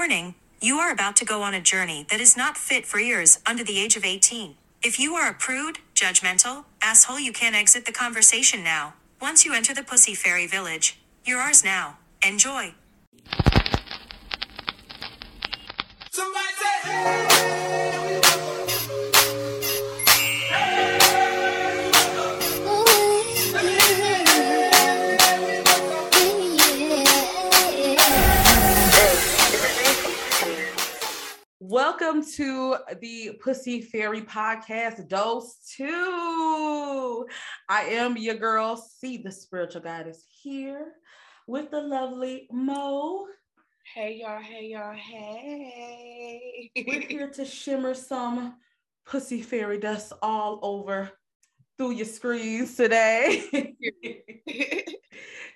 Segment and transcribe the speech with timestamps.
[0.00, 3.38] Warning You are about to go on a journey that is not fit for ears
[3.44, 4.54] under the age of 18.
[4.82, 8.94] If you are a prude, judgmental, asshole, you can't exit the conversation now.
[9.20, 11.98] Once you enter the Pussy Fairy Village, you're ours now.
[12.26, 12.72] Enjoy.
[16.10, 17.59] Somebody say,
[31.70, 37.26] Welcome to the Pussy Fairy Podcast, Dose 2.
[37.68, 40.94] I am your girl, Cee, the spiritual goddess, here
[41.46, 43.28] with the lovely Moe.
[43.94, 46.72] Hey y'all, hey y'all, hey.
[46.74, 48.56] We're here to shimmer some
[49.06, 51.12] pussy fairy dust all over
[51.78, 53.76] through your screens today.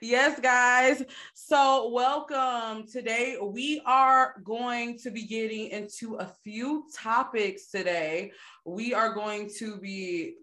[0.04, 1.02] yes, guys.
[1.32, 2.86] So, welcome.
[2.86, 8.32] Today, we are going to be getting into a few topics today.
[8.66, 10.34] We are going to be,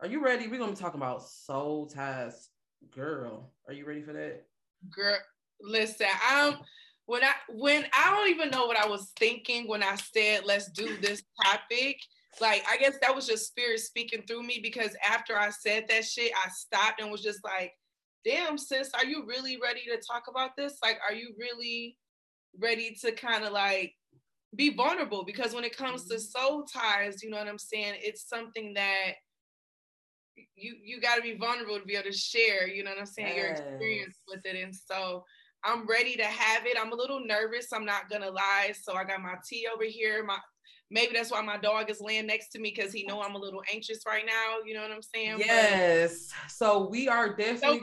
[0.00, 0.48] are you ready?
[0.48, 2.50] We're going to be talking about soul ties.
[2.94, 4.44] Girl, are you ready for that?
[4.90, 5.16] Girl,
[5.62, 6.58] listen, I'm
[7.06, 10.70] when I when I don't even know what I was thinking when I said let's
[10.70, 11.98] do this topic.
[12.40, 16.04] Like I guess that was just spirit speaking through me because after I said that
[16.04, 17.72] shit, I stopped and was just like,
[18.26, 20.78] damn, sis, are you really ready to talk about this?
[20.82, 21.96] Like, are you really
[22.58, 23.94] ready to kind of like
[24.54, 25.24] be vulnerable?
[25.24, 26.40] Because when it comes to mm-hmm.
[26.40, 27.94] soul ties, you know what I'm saying?
[28.00, 29.12] It's something that
[30.56, 33.06] you you got to be vulnerable to be able to share you know what i'm
[33.06, 35.24] saying your experience with it and so
[35.64, 39.04] i'm ready to have it i'm a little nervous i'm not gonna lie so i
[39.04, 40.36] got my tea over here my
[40.90, 43.38] maybe that's why my dog is laying next to me because he know i'm a
[43.38, 46.30] little anxious right now you know what i'm saying Yes.
[46.48, 47.82] So, we are definitely.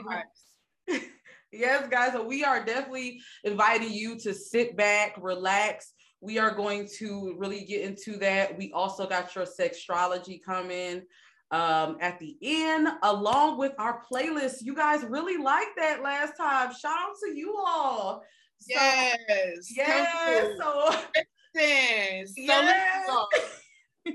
[0.88, 0.98] so
[1.52, 2.12] yes, guys.
[2.12, 5.92] So we are definitely inviting you to sit back, relax.
[6.20, 8.56] We are going to really get into that.
[8.56, 11.02] We also got your sextrology coming
[11.50, 14.56] um, at the end, along with our playlist.
[14.62, 16.72] You guys really liked that last time.
[16.74, 18.22] Shout out to you all.
[18.58, 20.56] So, yes yes.
[20.58, 20.94] So.
[21.54, 23.06] Listen, so Yes.
[24.06, 24.14] so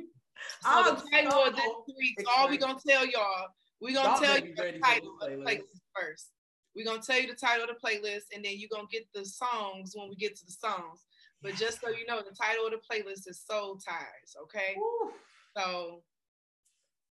[0.65, 1.65] I'm the title of this
[1.97, 2.59] week, all we excited.
[2.59, 3.47] gonna tell y'all,
[3.81, 5.45] we're gonna Y'all tell you the title this of the playlist.
[5.45, 6.27] playlist first.
[6.75, 9.25] We're gonna tell you the title of the playlist, and then you're gonna get the
[9.25, 11.05] songs when we get to the songs.
[11.41, 14.75] But just so you know, the title of the playlist is Soul Ties, okay?
[14.77, 15.11] Woo.
[15.57, 16.03] So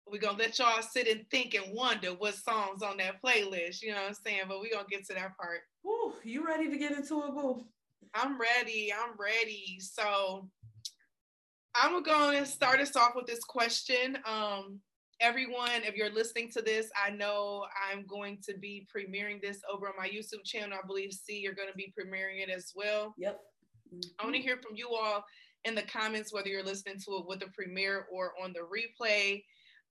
[0.07, 3.89] we're gonna let y'all sit and think and wonder what songs on that playlist, you
[3.91, 4.43] know what I'm saying?
[4.47, 5.61] But we're gonna get to that part.
[5.83, 6.13] Woo.
[6.23, 7.65] You ready to get into it, boo?
[8.13, 8.93] I'm ready.
[8.93, 9.77] I'm ready.
[9.79, 10.47] So
[11.75, 14.17] I'm gonna go and start us off with this question.
[14.25, 14.79] Um,
[15.21, 19.87] everyone, if you're listening to this, I know I'm going to be premiering this over
[19.87, 20.77] on my YouTube channel.
[20.81, 23.13] I believe Cee, you're gonna be premiering it as well.
[23.17, 23.39] Yep.
[24.19, 25.23] I want to hear from you all
[25.65, 29.43] in the comments, whether you're listening to it with the premiere or on the replay.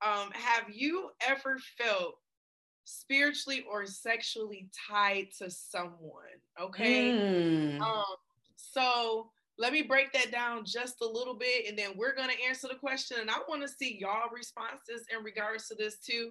[0.03, 2.14] Um, have you ever felt
[2.84, 6.38] spiritually or sexually tied to someone?
[6.60, 7.12] Okay.
[7.12, 7.80] Mm.
[7.80, 8.16] Um,
[8.56, 12.66] so let me break that down just a little bit, and then we're gonna answer
[12.68, 13.18] the question.
[13.20, 16.30] And I want to see y'all responses in regards to this too,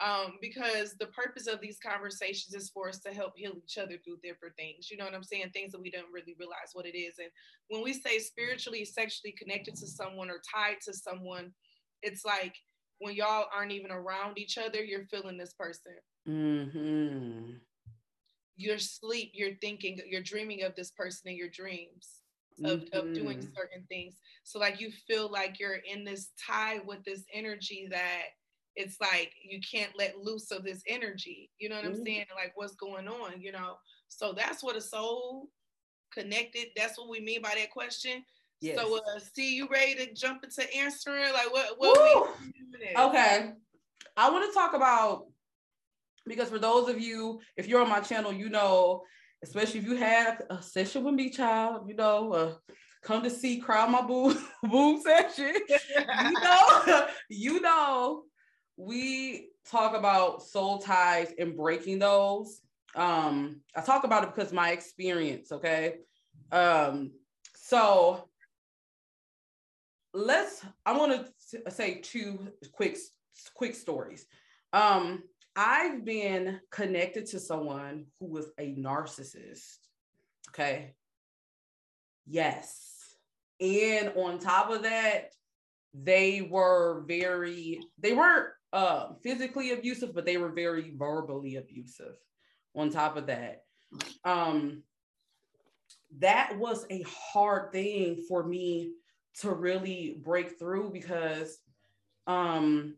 [0.00, 3.96] um, because the purpose of these conversations is for us to help heal each other
[4.04, 4.90] through different things.
[4.90, 5.50] You know what I'm saying?
[5.50, 7.18] Things that we don't really realize what it is.
[7.18, 7.30] And
[7.68, 11.52] when we say spiritually, sexually connected to someone or tied to someone,
[12.02, 12.54] it's like
[12.98, 15.94] when y'all aren't even around each other, you're feeling this person
[16.28, 17.56] Mm-hmm.
[18.56, 22.22] you're sleep, you're thinking, you're dreaming of this person in your dreams
[22.64, 23.54] of, of doing Mhm.
[23.56, 24.16] certain things.
[24.42, 28.24] So like you feel like you're in this tie with this energy that
[28.74, 31.50] it's like you can't let loose of this energy.
[31.58, 32.04] You know what I'm Mhm.
[32.04, 32.26] saying?
[32.34, 33.78] Like what's going on, you know?
[34.08, 35.50] So that's what a soul
[36.12, 36.68] connected.
[36.76, 38.24] That's what we mean by that question.
[38.60, 38.78] Yes.
[38.78, 41.32] So uh see you ready to jump into answering?
[41.32, 42.88] Like what what we?
[42.96, 43.52] Okay.
[44.16, 45.26] I want to talk about
[46.26, 49.02] because for those of you, if you're on my channel, you know,
[49.42, 52.54] especially if you had a session with me, child, you know, uh,
[53.02, 55.54] come to see crowd my boo boom session.
[55.68, 58.24] you know, you know,
[58.76, 62.60] we talk about soul ties and breaking those.
[62.94, 65.96] Um, I talk about it because my experience, okay.
[66.50, 67.12] Um,
[67.54, 68.27] so
[70.14, 72.96] let's I want to say two quick
[73.54, 74.26] quick stories.
[74.72, 75.22] Um,
[75.56, 79.78] I've been connected to someone who was a narcissist.
[80.50, 80.94] Okay.
[82.26, 83.16] Yes.
[83.60, 85.32] And on top of that,
[85.94, 92.14] they were very, they weren't uh, physically abusive, but they were very verbally abusive
[92.76, 93.62] on top of that.
[94.24, 94.84] Um,
[96.18, 98.92] that was a hard thing for me
[99.40, 101.58] to really break through because
[102.26, 102.96] um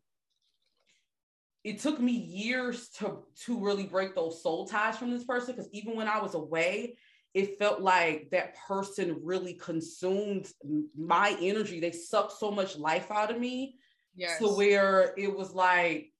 [1.62, 5.68] it took me years to to really break those soul ties from this person because
[5.72, 6.96] even when I was away,
[7.34, 10.48] it felt like that person really consumed
[10.96, 11.78] my energy.
[11.78, 13.76] They sucked so much life out of me
[14.16, 14.38] Yes.
[14.38, 16.12] to where it was like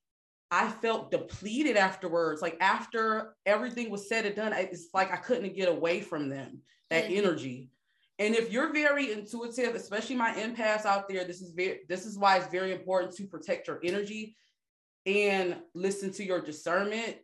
[0.50, 2.42] I felt depleted afterwards.
[2.42, 6.62] Like after everything was said and done, it's like I couldn't get away from them,
[6.90, 7.16] that Mhm.
[7.16, 7.70] energy.
[8.20, 12.18] And if you're very intuitive, especially my empaths out there, this is very this is
[12.18, 14.36] why it's very important to protect your energy
[15.06, 17.16] and listen to your discernment.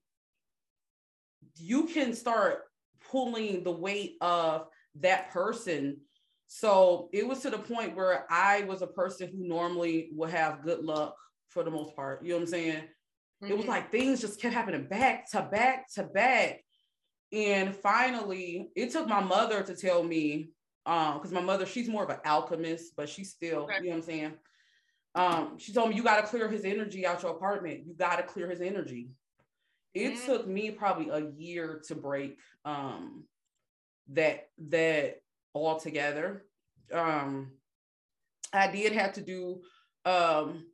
[1.56, 2.62] You can start
[3.10, 4.69] pulling the weight of
[5.00, 5.98] that person.
[6.46, 10.62] So it was to the point where I was a person who normally would have
[10.62, 11.14] good luck
[11.48, 12.25] for the most part.
[12.25, 12.84] You know what I'm saying?
[13.43, 13.69] It was Mhm.
[13.69, 16.64] like things just kept happening back to back to back.
[17.32, 20.52] And finally, it took my mother to tell me,
[20.87, 23.79] um, because my mother, she's more of an alchemist, but she's still, Okay.
[23.81, 24.33] you know what I'm saying?
[25.15, 27.87] Um, she told me you got to clear his energy out your apartment.
[27.87, 29.11] You got to clear his energy.
[29.94, 30.25] It Mhm.
[30.27, 33.27] took me probably a year to break um
[34.09, 35.23] that that
[35.55, 36.47] all together.
[36.93, 37.59] Um,
[38.53, 39.62] I did have to do
[40.05, 40.67] um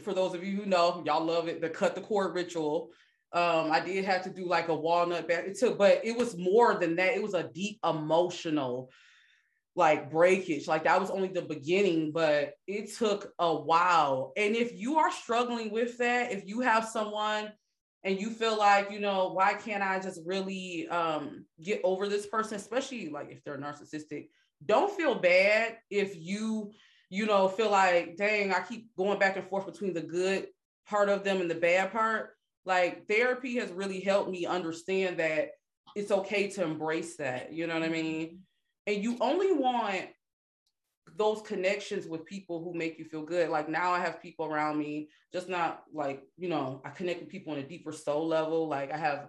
[0.00, 2.92] for those of you who know, y'all love it, the cut the cord ritual.
[3.32, 5.44] Um, I did have to do like a walnut bath.
[5.44, 7.14] It took, but it was more than that.
[7.14, 8.90] It was a deep emotional
[9.78, 10.68] like breakage.
[10.68, 14.32] Like that was only the beginning, but it took a while.
[14.36, 17.52] And if you are struggling with that, if you have someone
[18.04, 22.26] and you feel like, you know, why can't I just really um get over this
[22.26, 24.28] person, especially like if they're narcissistic,
[24.66, 26.72] don't feel bad if you
[27.10, 30.48] you know, feel like, dang, I keep going back and forth between the good
[30.86, 32.30] part of them and the bad part.
[32.64, 35.52] Like therapy has really helped me understand that
[35.96, 37.52] it's okay to embrace that.
[37.52, 38.40] You know what I mean?
[38.88, 40.06] And you only want
[41.14, 43.50] those connections with people who make you feel good.
[43.50, 47.28] Like now I have people around me, just not like, you know, I connect with
[47.28, 48.66] people on a deeper soul level.
[48.66, 49.28] Like I have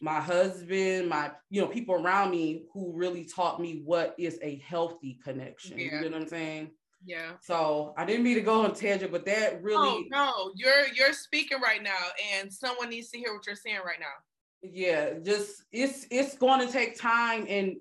[0.00, 4.56] my husband, my, you know, people around me who really taught me what is a
[4.66, 5.78] healthy connection.
[5.78, 6.00] Yeah.
[6.00, 6.70] You know what I'm saying?
[7.04, 7.32] Yeah.
[7.42, 11.12] So I didn't mean to go on tangent, but that really Oh no, you're you're
[11.12, 11.98] speaking right now,
[12.34, 14.14] and someone needs to hear what you're saying right now.
[14.62, 17.76] yeah, just it's it's going to take time and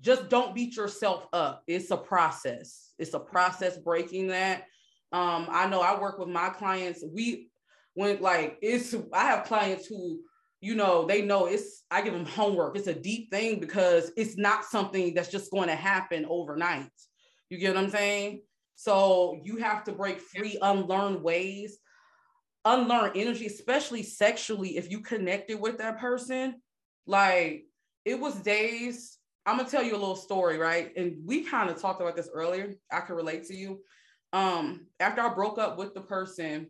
[0.00, 1.62] just don't beat yourself up.
[1.66, 2.92] It's a process.
[2.98, 4.64] It's a process breaking that.
[5.12, 7.02] Um, I know I work with my clients.
[7.12, 7.50] We
[7.94, 10.20] went like it's I have clients who
[10.60, 12.76] you know they know it's I give them homework.
[12.76, 16.90] It's a deep thing because it's not something that's just going to happen overnight.
[17.48, 18.42] You get what I'm saying?
[18.74, 21.78] So you have to break free, unlearn ways,
[22.64, 24.76] unlearn energy, especially sexually.
[24.76, 26.60] If you connected with that person,
[27.06, 27.64] like
[28.04, 29.15] it was days.
[29.46, 30.92] I'm gonna tell you a little story, right?
[30.96, 32.74] And we kind of talked about this earlier.
[32.90, 33.80] I can relate to you.
[34.32, 36.68] Um, after I broke up with the person,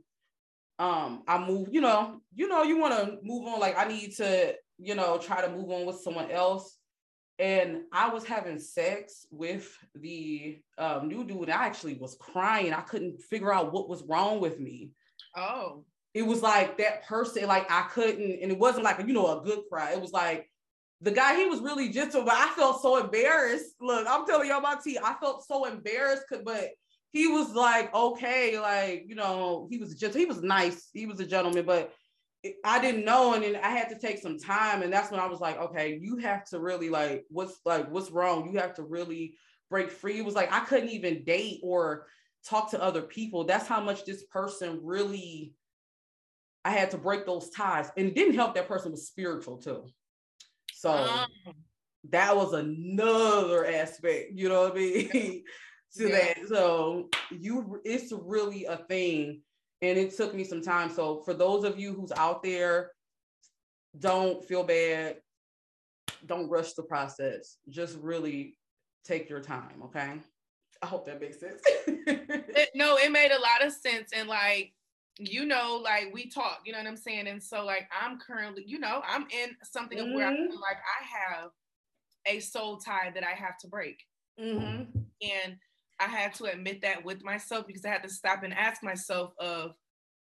[0.79, 3.61] um, I moved, you know, you know, you want to move on.
[3.61, 6.79] Like I need to, you know, try to move on with someone else.
[7.39, 11.43] And I was having sex with the um, new dude.
[11.45, 12.73] And I actually was crying.
[12.73, 14.91] I couldn't figure out what was wrong with me
[15.37, 15.85] Oh.
[16.15, 19.45] it was like that person, like I couldn't, and it wasn't like you know a
[19.45, 19.93] good cry.
[19.93, 20.49] It was like
[21.01, 23.75] the guy, he was really gentle, but I felt so embarrassed.
[23.81, 24.99] Look, I'm telling y'all about T.
[24.99, 26.71] I felt so embarrassed, but
[27.13, 31.21] he was like, okay, like you know, he was just he was nice, he was
[31.21, 31.93] a gentleman, but
[32.65, 35.27] I didn't know, and then I had to take some time, and that's when I
[35.27, 38.51] was like, okay, you have to really like, what's like, what's wrong?
[38.51, 39.35] You have to really
[39.69, 40.19] break free.
[40.19, 42.07] It was like I couldn't even date or
[42.49, 43.45] talk to other people.
[43.45, 45.53] That's how much this person really
[46.65, 47.91] I had to break those ties.
[47.97, 49.85] And it didn't help that person was spiritual too.
[50.77, 51.55] So Um,
[52.11, 55.45] that was another aspect, you know what I mean?
[55.97, 56.35] to Yeah.
[56.35, 56.49] that.
[56.49, 59.43] So you it's really a thing.
[59.83, 60.91] And it took me some time.
[60.91, 62.93] So for those of you who's out there,
[63.99, 65.17] don't feel bad.
[66.27, 67.57] Don't rush the process.
[67.69, 68.59] Just really
[69.05, 69.83] take your time.
[69.85, 70.13] Okay.
[70.83, 71.63] I hope that makes sense.
[72.75, 74.13] no, it made a lot of sense.
[74.15, 74.75] And like,
[75.19, 77.27] you know, like we talk, you know what I'm saying?
[77.29, 80.49] And so like I'm currently, you know, I'm in something of where I Mhm.
[80.49, 81.51] feel like I have
[82.27, 84.05] a soul tie that I have to break.
[84.39, 84.85] hmm
[85.23, 85.59] And
[85.99, 89.33] I had to admit that with myself because I had to stop and ask myself
[89.39, 89.75] of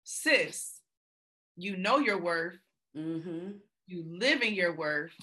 [0.04, 0.82] sis,
[1.58, 2.58] you know your worth,
[2.96, 3.52] hmm
[3.88, 5.14] you live in your worth,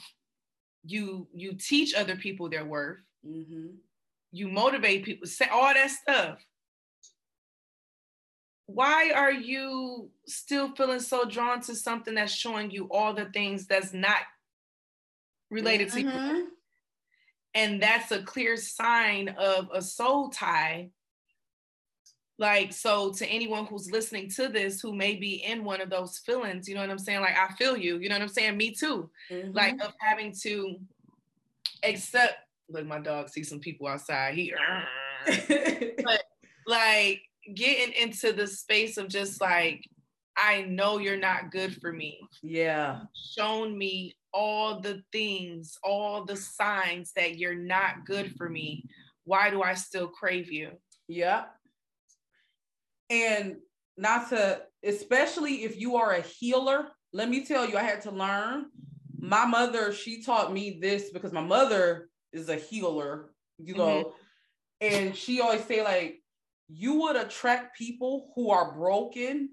[0.84, 3.68] you you teach other people their worth, hmm
[4.32, 6.44] you motivate people, say all that stuff.
[8.66, 13.66] Why are you still feeling so drawn to something that's showing you all the things
[13.66, 14.18] that's not
[15.50, 16.06] related to you?
[16.08, 16.46] Mhm.
[17.54, 20.90] and that's a clear sign of a soul tie
[22.38, 26.18] like so to anyone who's listening to this who may be in one of those
[26.18, 28.56] feelings you know what i'm saying like i feel you you know what i'm saying
[28.58, 29.54] me too Mhm.
[29.54, 30.78] like of having to
[31.82, 32.34] accept
[32.68, 34.52] look my dog see some people outside he
[36.66, 37.22] like
[37.54, 39.84] getting into the space of just like
[40.36, 43.00] i know you're not good for me yeah.
[43.14, 48.84] shown me all the things all the signs that you're not good for me
[49.24, 50.70] why do i still crave you
[51.08, 51.44] Yeah.
[53.10, 53.56] And
[53.96, 58.10] not to, especially if you are a healer, let me tell you, I had to
[58.10, 58.66] learn.
[59.18, 63.82] My mother, she taught me this because my mother is a healer, you mm-hmm.
[63.82, 64.14] know,
[64.80, 66.22] and she always say, like,
[66.68, 69.50] you would attract people who are broken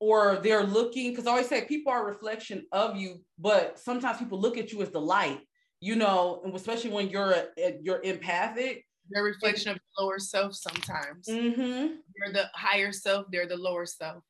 [0.00, 4.18] or they're looking, because I always say people are a reflection of you, but sometimes
[4.18, 5.40] people look at you as the light,
[5.80, 8.84] you know, and especially when you're a, you're empathic.
[9.10, 11.94] they're a reflection of lower self sometimes Mm-hmm.
[12.16, 14.22] you're the higher self they're the lower self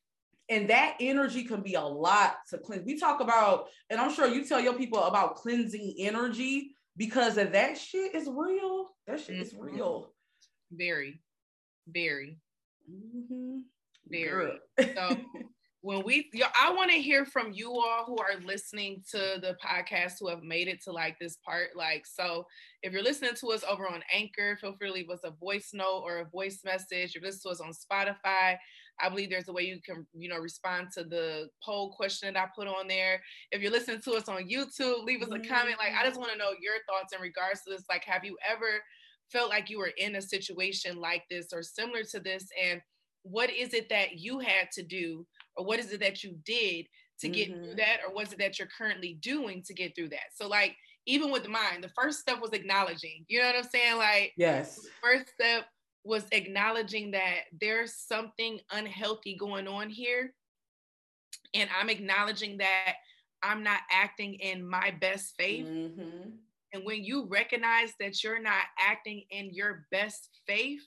[0.49, 2.85] and that energy can be a lot to cleanse.
[2.85, 7.51] We talk about, and I'm sure you tell your people about cleansing energy because of
[7.53, 8.89] that shit is real.
[9.07, 9.61] That shit is Mhm.
[9.63, 10.13] real.
[10.71, 11.19] very
[11.87, 12.37] very
[12.89, 13.63] Mhm.
[14.07, 14.59] very
[14.95, 15.17] so
[15.81, 19.55] when we yo, i want to hear from you all who are listening to the
[19.63, 21.69] podcast who have made it to like this part.
[21.75, 22.45] Like so
[22.83, 25.71] if you're listening to us over on anchor feel free to leave us a voice
[25.73, 27.09] note or a voice message.
[27.09, 28.57] If you're listening to us on spotify
[29.01, 32.39] i believe there's a way you can you know respond to the poll question that
[32.41, 33.21] i put on there.
[33.51, 35.77] If you're listening to us on youtube leave us a comment.
[35.79, 37.83] Like i just want to know your thoughts in regards to this.
[37.89, 38.81] Like have you ever
[39.31, 42.81] felt like you were in a situation like this or similar to this and
[43.23, 45.25] what is it that you had to do
[45.57, 46.85] or what is it that you did
[47.19, 47.77] to get through Mhm.
[47.77, 50.75] that or was it that you're currently doing to get through that so like
[51.07, 54.75] even with mine the first step was acknowledging you know what i'm saying like Yes.
[54.75, 55.65] the first step
[56.03, 60.35] was acknowledging that there's something unhealthy going on here
[61.53, 62.95] and i'm acknowledging that
[63.41, 66.37] i'm not acting in my best faith Mhm.
[66.75, 70.81] And when you recognize that you're not acting in your best faith,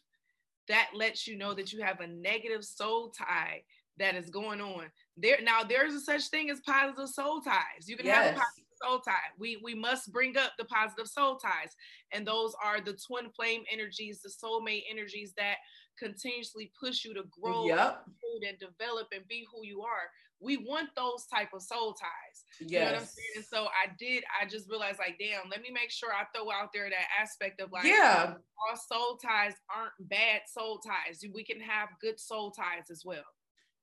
[0.68, 3.62] that lets you know that you have a negative soul tie
[3.98, 4.84] that is going on.
[5.16, 7.88] There now there's a such thing as positive soul ties.
[7.88, 9.14] You can have a positive soul tie.
[9.38, 11.74] We we must bring up the positive soul ties.
[12.12, 15.56] And those are the twin flame energies, the soulmate energies that
[15.98, 18.04] continuously push you to grow Yep.
[18.46, 20.10] and develop and be who you are.
[20.40, 22.44] We want those type of soul ties.
[22.60, 23.28] You know what I'm saying?
[23.36, 26.50] And so I did, I just realized like, damn, let me make sure I throw
[26.50, 28.34] out there that aspect of like Yeah.
[28.70, 31.24] all soul ties aren't bad soul ties.
[31.34, 33.24] We can have good soul ties as well.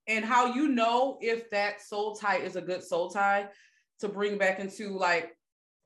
[0.07, 3.47] and how you know if that soul tie is a good soul tie
[3.99, 5.35] to bring back into like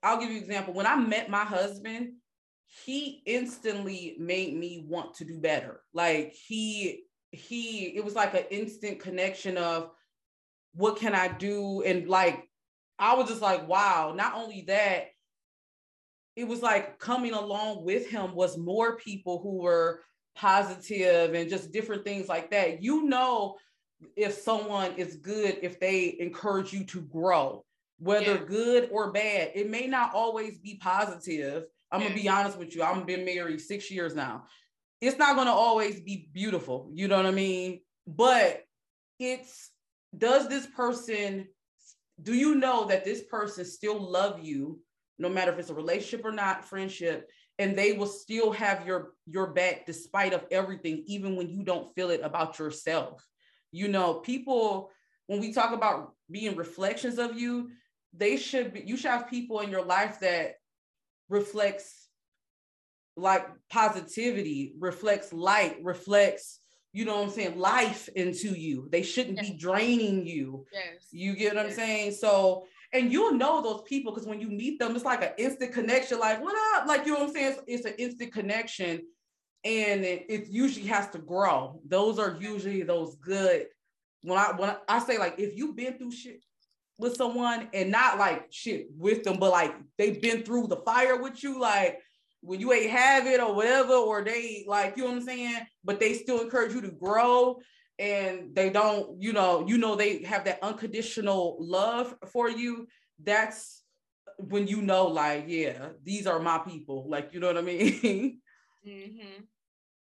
[0.03, 2.13] i'll give you an example when i met my husband
[2.85, 8.43] he instantly made me want to do better like he he it was like an
[8.51, 9.91] instant connection of
[10.73, 11.81] what can i do?
[11.83, 12.47] And like
[12.97, 15.07] i was just like wow not only that
[16.35, 20.01] it was like coming along with him was more people who were
[20.35, 22.81] positive and just different things like that.
[22.81, 23.57] You know
[24.15, 27.65] if someone is good if they encourage you to grow
[27.97, 28.45] whether Yeah.
[28.45, 31.65] good or bad it may not always be positive.
[31.91, 32.15] I'm gonna Yeah.
[32.15, 32.37] be mm-hmm.
[32.37, 34.45] honest with you i've been married six years now.
[35.01, 37.81] It's not gonna always be beautiful you know what i mean?
[38.07, 38.63] But
[39.19, 39.71] it's
[40.17, 41.47] does this person
[42.21, 44.79] do you know that this person still love you
[45.17, 49.13] no matter if it's a relationship or not friendship and they will still have your
[49.25, 53.25] your back despite of everything even when you don't feel it about yourself?
[53.71, 54.91] You know people
[55.27, 57.69] when we talk about being reflections of you
[58.13, 60.55] they should be you should have people in your life that
[61.29, 62.07] reflects
[63.15, 66.59] like positivity reflects light reflects
[66.99, 71.07] you know what i'm saying life into you they shouldn't be draining you Yes.
[71.11, 72.11] you get what I'm saying?
[72.13, 75.71] So, and you'll know those people because when you meet them, it's like an instant
[75.73, 76.19] connection.
[76.19, 76.87] Like, what up?
[76.87, 77.51] Like, you know what I'm saying?
[77.53, 78.93] It's, it's an instant connection,
[79.63, 81.81] and it, it usually has to grow.
[81.87, 83.67] Those are usually those good.
[84.23, 86.43] When I when I say like, if you've been through shit
[86.97, 91.17] with someone and not like shit with them, but like they've been through the fire
[91.21, 91.99] with you, like
[92.41, 95.59] when you ain't have it or whatever, or they like, you know what I'm saying?
[95.83, 97.59] But they still encourage you to grow
[97.97, 102.87] and they don't, you know, you know, they have that unconditional love for you.
[103.21, 103.83] That's
[104.37, 107.09] when you know, like, yeah, these are my people.
[107.09, 108.39] Like, you know what I mean?
[108.87, 109.43] Mm-hmm.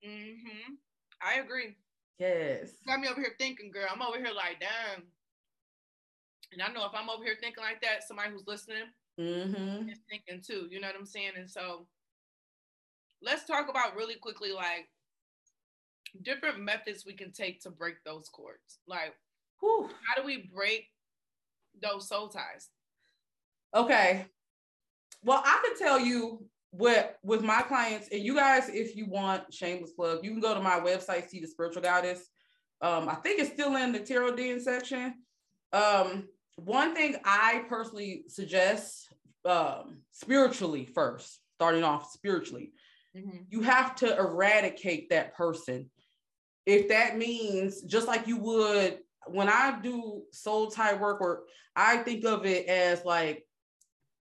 [0.07, 0.73] Mm-hmm.
[1.21, 1.75] I agree.
[2.19, 2.69] yes.
[2.87, 3.87] Got me over here thinking, girl.
[3.91, 5.03] I'm over here like, damn.
[6.53, 8.83] And I know if I'm over here thinking like that, somebody who's listening
[9.19, 9.89] Mm-hmm.
[9.89, 10.67] is thinking too.
[10.71, 11.31] You know what I'm saying?
[11.35, 11.87] And so
[13.21, 14.87] let's talk about really quickly like
[16.21, 18.79] different methods we can take to break those cords.
[18.87, 19.13] Like,
[19.59, 19.89] Whew.
[20.07, 20.87] how do we break
[21.81, 22.69] those soul ties?
[23.75, 24.25] Okay.
[25.23, 29.53] Well, I can tell you what with my clients, and you guys, if you want
[29.53, 32.27] shameless plug, you can go to my website, Cee the spiritual goddess.
[32.81, 35.15] Um, I think it's still in the tarot den section.
[35.73, 39.13] Um, one thing I personally suggest
[39.45, 42.71] um, spiritually first, starting off spiritually,
[43.19, 43.37] Mm-hmm.
[43.49, 45.89] you have to eradicate that person.
[46.65, 51.43] If that means just like you would when I do soul tie work, or
[51.75, 53.45] I think of it as like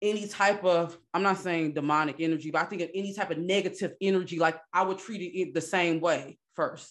[0.02, 3.38] any type of, I'm not saying demonic energy, but I think of any type of
[3.38, 6.90] negative energy, like I would treat it the same way 1st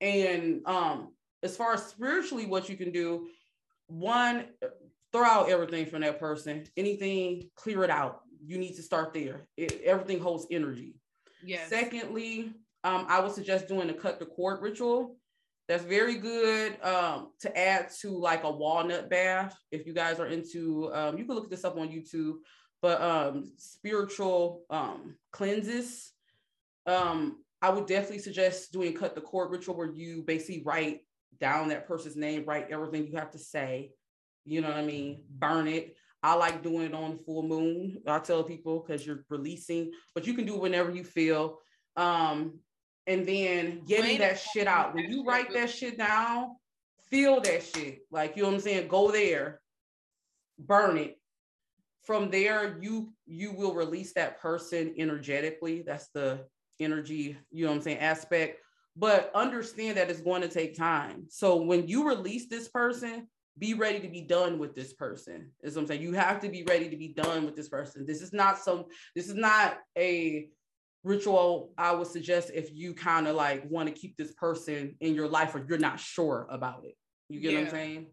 [0.00, 3.28] And um, as far as spiritually, what you can do,
[3.86, 4.46] one,
[5.12, 6.64] throw out everything from that person.
[6.76, 8.20] Anything, clear it out.
[8.44, 9.46] You need to start there.
[9.56, 10.94] It, everything holds energy.
[11.44, 11.68] Yes.
[11.68, 12.52] Secondly,
[12.84, 15.16] um, I would suggest doing a cut the cord ritual.
[15.68, 19.56] That's very good um, to add to like a walnut bath.
[19.70, 22.34] If you guys are into, um, you can look this up on YouTube.
[22.82, 26.10] But um, spiritual um, cleanses,
[26.84, 31.02] um, I would definitely suggest doing cut the cord ritual where you basically write
[31.40, 33.92] down that person's name, write everything you have to say.
[34.44, 35.22] You know what I mean?
[35.30, 35.96] Burn it.
[36.22, 37.98] I like doing it on full moon.
[38.06, 41.58] I tell people because you're releasing, but you can do it whenever you feel.
[41.96, 42.60] Um,
[43.06, 44.94] and then getting Wait that shit out.
[44.94, 46.56] When you write that shit down,
[47.10, 48.00] feel that shit.
[48.10, 48.88] Like you know what I'm saying?
[48.88, 49.60] Go there,
[50.58, 51.18] burn it.
[52.04, 55.82] From there, you you will release that person energetically.
[55.82, 56.44] That's the
[56.80, 58.60] energy, you know what I'm saying, aspect.
[58.96, 61.26] But understand that it's going to take time.
[61.28, 63.28] So when you release this person,
[63.58, 66.02] be ready to be done with this person is what i'm saying.
[66.02, 68.06] You have to be ready to be done with this person.
[68.06, 70.48] This is not some this is not a
[71.04, 75.16] ritual i would suggest if you kind of like want to keep this person in
[75.16, 76.94] your life or you're not sure about it.
[77.28, 78.06] You get what i'm saying?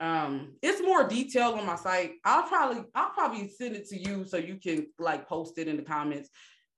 [0.00, 2.12] Um it's more detailed on my site.
[2.24, 5.76] I'll probably i'll probably send it to you so you can like post it in
[5.76, 6.28] the comments.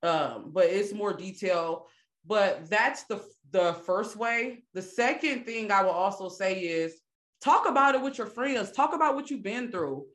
[0.02, 1.82] Um but it's more detailed
[2.26, 4.64] but that's the the first way.
[4.72, 7.00] The second thing i will also say is
[7.44, 10.06] talk about it with your friends talk about what you've been through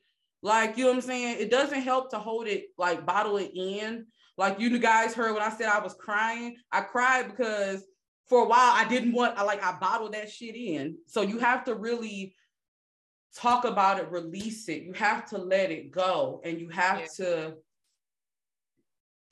[0.41, 3.51] like you know what i'm saying it doesn't help to hold it like bottle it
[3.55, 4.05] in
[4.37, 7.85] like you guys heard when i said i was crying i cried because
[8.25, 11.37] for a while i didn't want i like i bottled that shit in so you
[11.37, 12.33] have to really
[13.35, 17.05] talk about it release it you have to let it go and you have Yeah.
[17.17, 17.53] to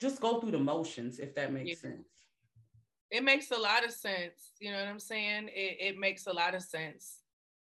[0.00, 1.90] just go through the motions if that makes Yeah.
[1.90, 2.08] sense
[3.10, 4.52] It makes a lot of sense.
[4.60, 5.48] You know what I'm saying?
[5.48, 7.22] It, it makes a lot of sense.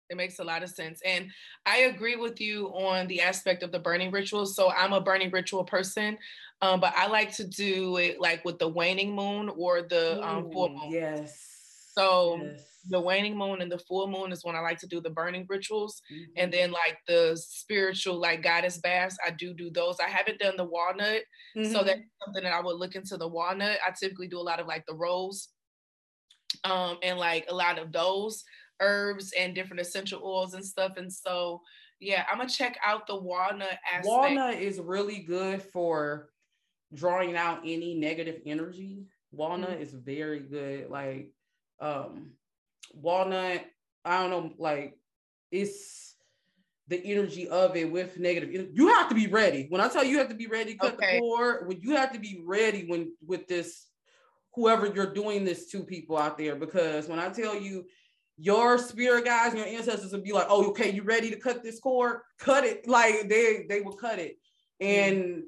[0.09, 1.01] It makes a lot of sense.
[1.05, 1.31] And
[1.65, 4.55] I agree with you on the aspect of the burning rituals.
[4.55, 6.17] So I'm a burning ritual person,
[6.61, 10.51] um, but I like to do it like with the waning moon or the um,
[10.51, 10.91] full moon.
[10.91, 12.65] yes So yes.
[12.89, 15.45] the waning moon and the full moon is when I like to do the burning
[15.47, 16.01] rituals.
[16.11, 16.25] Mhm.
[16.37, 19.99] And then like the spiritual like goddess baths, I do do those.
[19.99, 21.23] I haven't done the walnut.
[21.61, 21.85] So Mhm.
[21.85, 23.79] that's something that I would look into the walnut.
[23.85, 25.49] I typically do a lot of like the rose
[26.63, 28.43] um, and like a lot of those
[28.79, 30.93] herbs and different essential oils and stuff.
[30.97, 31.61] And so,
[31.99, 34.07] yeah, I'm gonna check out the walnut aspect.
[34.07, 36.29] Walnut is really good for
[36.93, 39.05] drawing out any negative energy.
[39.31, 39.81] Walnut Mm-hmm.
[39.81, 40.89] is very good.
[40.89, 41.33] Like
[41.79, 42.31] um
[42.93, 43.65] walnut,
[44.05, 44.97] I don't know, like
[45.51, 46.15] it's
[46.87, 48.49] the energy of it with negative.
[48.73, 49.67] You have to be ready.
[49.69, 51.15] When I tell you you have to be ready, cut Okay.
[51.15, 51.67] the cord.
[51.67, 53.87] When you have to be ready when with this,
[54.55, 57.85] whoever you're doing this to people out there, because when I tell you
[58.39, 61.79] your spirit guys, your ancestors would be like, "Oh, okay, you ready to cut this
[61.79, 62.21] cord?
[62.39, 64.37] Cut it!" Like they they will cut it,
[64.81, 65.13] mm-hmm.
[65.13, 65.43] and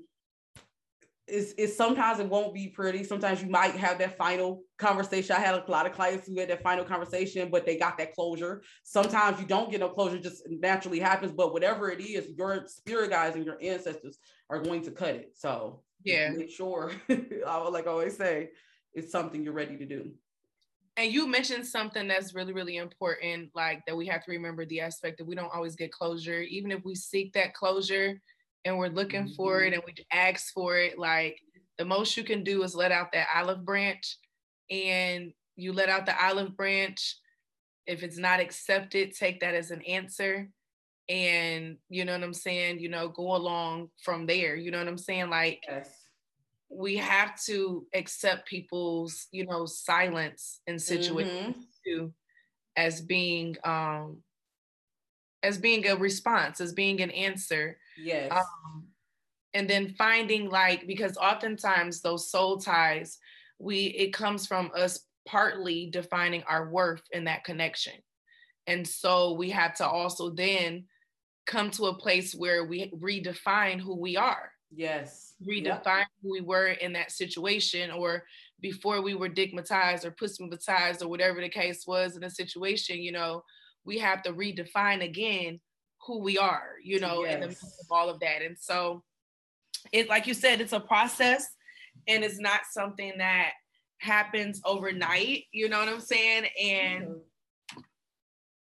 [1.32, 3.04] it's, it's sometimes it won't be pretty.
[3.04, 5.36] Sometimes you might have that final conversation.
[5.36, 8.14] I had a lot of clients who had that final conversation, but they got that
[8.14, 8.62] closure.
[8.84, 11.32] Sometimes you don't get no closure, just naturally happens.
[11.32, 15.32] But whatever it is, your spirit guys and your ancestors are going to cut it.
[15.36, 16.32] So Yeah.
[16.32, 16.92] make sure.
[17.10, 18.50] I would like I always say,
[18.94, 20.12] it's something you're ready to do.
[20.98, 24.82] And you mentioned something that's really, really important, like that we have to remember the
[24.82, 26.42] aspect that we don't always get closure.
[26.42, 28.20] Even if we seek that closure
[28.66, 29.76] and we're looking for it mm-hmm.
[29.76, 31.40] and we ask for it, like
[31.78, 34.18] the most you can do is let out that olive branch.
[34.70, 37.18] And you let out the olive branch.
[37.88, 40.50] If it's not accepted, take that as an answer.
[41.10, 42.80] And you know what I'm saying?
[42.80, 44.56] You know, go along from there.
[44.56, 45.30] You know what I'm saying?
[45.30, 46.01] Like, Yes.
[46.72, 51.68] We have to accept people's you know silence in situations Mhm.
[51.86, 52.14] too
[52.78, 54.24] as being um
[55.44, 58.32] as being a response as being an answer Yes.
[58.32, 58.88] um
[59.54, 63.20] and then finding like because oftentimes those soul ties
[63.60, 67.96] we it comes from us partly defining our worth in that connection
[68.68, 70.88] and so we have to also then
[71.48, 75.34] come to a place where we redefine who we are Yes.
[75.46, 76.08] redefine Yep.
[76.22, 78.24] who we were in that situation or
[78.62, 83.12] before we were digmatized or pussymatized or whatever the case was in a situation you
[83.12, 83.44] know
[83.84, 85.60] we have to redefine again
[86.06, 89.04] who we are you know in the midst of all of that and so
[89.92, 91.48] it's like you said it's a process
[92.08, 93.52] and it's not something that
[93.98, 97.22] happens overnight you know what i'm saying and Mhm.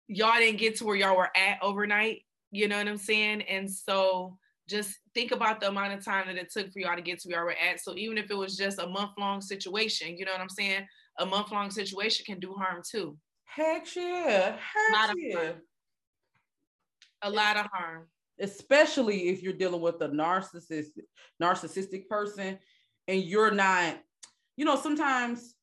[0.08, 2.24] y'all didn't get to where y'all were at overnight.
[2.52, 3.42] You know what I'm saying?
[3.42, 4.38] And so
[4.68, 7.28] just think about the amount of time that it took for y'all to get to
[7.28, 7.80] where y'all were at.
[7.80, 10.86] So even if it was just a month long situation, you know what I'm saying?
[11.18, 13.16] A month long situation can do harm too.
[13.44, 14.56] Heck yeah.
[14.92, 15.52] Heck of yeah.
[17.22, 18.08] A lot of harm.
[18.40, 20.90] especially if you're dealing with a narcissist
[21.42, 22.58] narcissistic person
[23.08, 23.98] and you're not
[24.56, 25.54] you know sometimes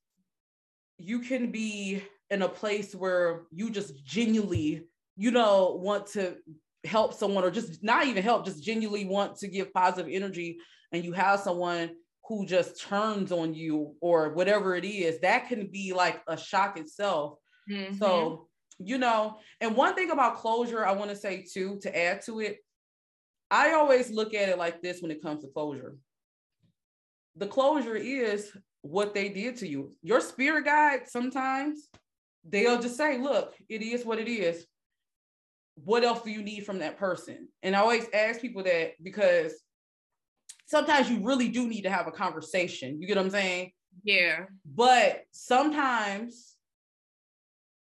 [0.97, 6.35] you can be in a place where you just genuinely you know want to
[6.83, 10.57] help someone or just not even help just genuinely want to give positive energy
[10.91, 11.91] and you have someone
[12.27, 16.77] who just turns on you or whatever it is that can be like a shock
[16.77, 17.97] itself Mhm.
[17.97, 22.21] so, you know, and one thing about closure, I want to say too, to add
[22.23, 22.57] to it,
[23.49, 25.97] I always look at it like this when it comes to closure.
[27.35, 29.93] The closure is what they did to you.
[30.01, 31.87] Your spirit guide, sometimes
[32.43, 34.65] they'll just say, look, it is what it is.
[35.75, 37.47] What else do you need from that person?
[37.63, 39.53] And I always ask people that because
[40.65, 43.01] sometimes you really do need to have a conversation.
[43.01, 43.71] You get what I'm saying?
[44.03, 44.45] yeah.
[44.65, 46.55] but sometimes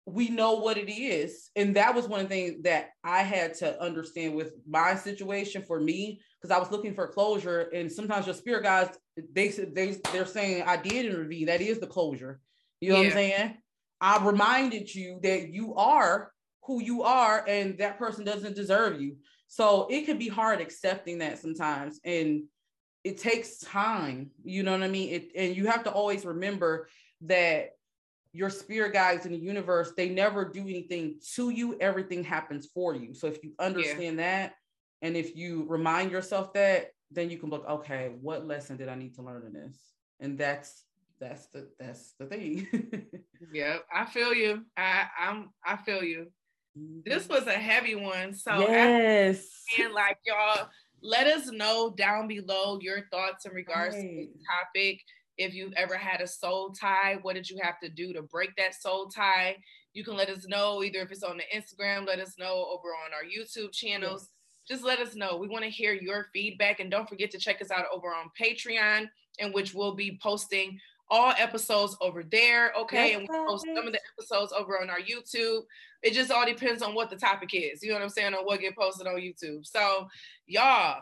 [0.06, 3.54] we know what it is and that was one of the things that i had
[3.54, 8.26] to understand with my situation for me because i was looking for closure and sometimes
[8.26, 8.98] your spirit guides,
[9.34, 12.42] they they they're saying i did intervene that is the closure
[12.82, 13.54] you know what i'm saying
[14.02, 16.34] i reminded you that you are
[16.65, 19.15] who you are and that person doesn't deserve you
[19.47, 22.43] so it can be hard accepting that sometimes and
[23.04, 26.88] it takes time you know what i mean it, and you have to always remember
[27.21, 27.71] that
[28.32, 32.95] your spirit guides in the universe they never do anything to you everything happens for
[32.95, 34.54] you so if you understand that
[35.02, 38.95] and if you remind yourself that then you can look okay what lesson did i
[38.95, 39.78] need to learn in this
[40.19, 40.86] and that's
[41.19, 42.67] that's the that's the thing
[43.52, 43.86] Yep.
[43.93, 44.65] I feel you.
[44.78, 46.28] I I'm I feel you.
[46.76, 48.34] This was a heavy one.
[48.34, 49.46] So yes.
[49.80, 50.68] And like y'all
[51.02, 54.28] let us know down below your thoughts in regards to Right.
[54.34, 55.02] this topic.
[55.38, 58.56] If you've ever had a soul tie what did you have to do to break
[58.58, 59.58] that soul tie?
[59.94, 62.90] You can let us know either if it's on the instagram let us know over
[62.90, 64.30] on our youtube channels.
[64.68, 65.36] Just let us know.
[65.38, 68.32] We want to hear your feedback and don't forget to check us out over on
[68.40, 69.10] patreon
[69.40, 73.86] in which we'll be posting all episodes over there okay Yes, and we post some
[73.86, 75.62] of the episodes over on our youtube
[76.04, 77.82] it just all depends on what the topic is.
[77.82, 78.34] You know what I'm saying?
[78.34, 79.66] On what get posted on YouTube.
[79.66, 80.08] So
[80.46, 81.02] y'all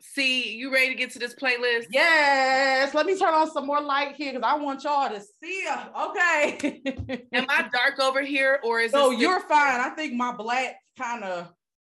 [0.00, 1.86] see, you ready to get to this playlist?
[1.90, 5.66] yes let me turn on some more light here because i want y'all to see
[5.98, 6.82] okay
[7.32, 11.24] Am I dark over here or is no you're fine i think my black kind
[11.24, 11.50] of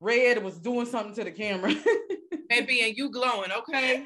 [0.01, 1.75] red was doing something to the camera
[2.49, 3.51] baby and you glowing?
[3.53, 4.05] Okay,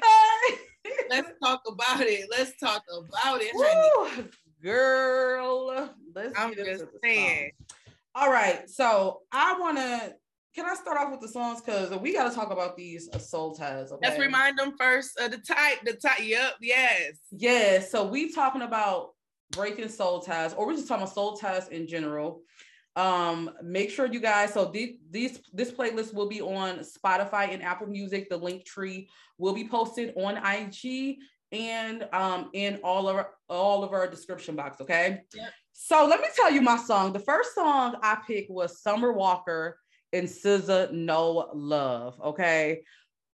[1.09, 2.27] let's talk about it.
[2.29, 4.29] Let's talk about it, honey.
[4.61, 5.89] Girl.
[6.13, 7.51] Let's I'm just saying.
[7.57, 7.79] songs.
[8.15, 10.15] All right, so I want to.
[10.55, 13.53] Can I start off with the songs because we got to talk about these soul
[13.53, 13.91] ties.
[13.91, 14.09] Okay?
[14.09, 15.85] Let's remind them first of the type.
[15.85, 16.19] The type.
[16.21, 16.53] Yep.
[16.59, 17.13] Yes.
[17.31, 17.91] Yes.
[17.91, 19.11] so we talking about
[19.51, 22.41] breaking soul ties, or we're just talking about soul ties in general.
[22.95, 24.53] Um, make sure you guys.
[24.53, 28.29] So these these this playlist will be on Spotify and Apple Music.
[28.29, 31.17] The Linktree will be posted on IG
[31.51, 34.81] and um in all of our, all of our description box.
[34.81, 35.21] Okay.
[35.33, 35.51] Yep.
[35.73, 37.13] So let me tell you my song.
[37.13, 39.79] The first song I picked was Summer Walker
[40.11, 42.19] and SZA No Love.
[42.21, 42.81] Okay.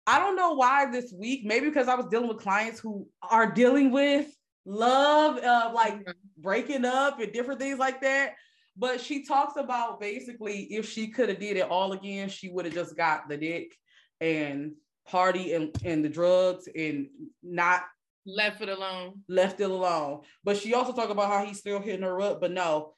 [0.07, 3.51] I don't know why this week, maybe because I was dealing with clients who are
[3.51, 4.27] dealing with
[4.65, 8.33] love, uh, like breaking up and different things like that.
[8.77, 12.65] But she talks about basically if she could have did it all again, she would
[12.65, 13.73] have just got the dick
[14.19, 14.73] and
[15.07, 17.07] party and, and the drugs and
[17.43, 17.83] not
[18.27, 19.21] Left it alone.
[19.29, 20.21] left it alone.
[20.43, 22.41] But she also talked about how he's still hitting her up.
[22.41, 22.95] But no,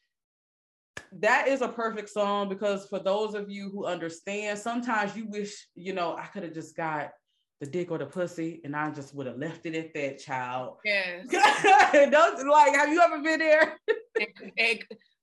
[1.20, 5.68] that is a perfect song because for those of you who understand, sometimes you wish,
[5.76, 7.12] you know, I could have just got
[7.60, 10.78] the dick or the pussy and I just would have left it at that child.
[10.86, 11.28] Yes.
[11.94, 13.78] Don't like, have you ever been there?
[14.20, 14.80] And- and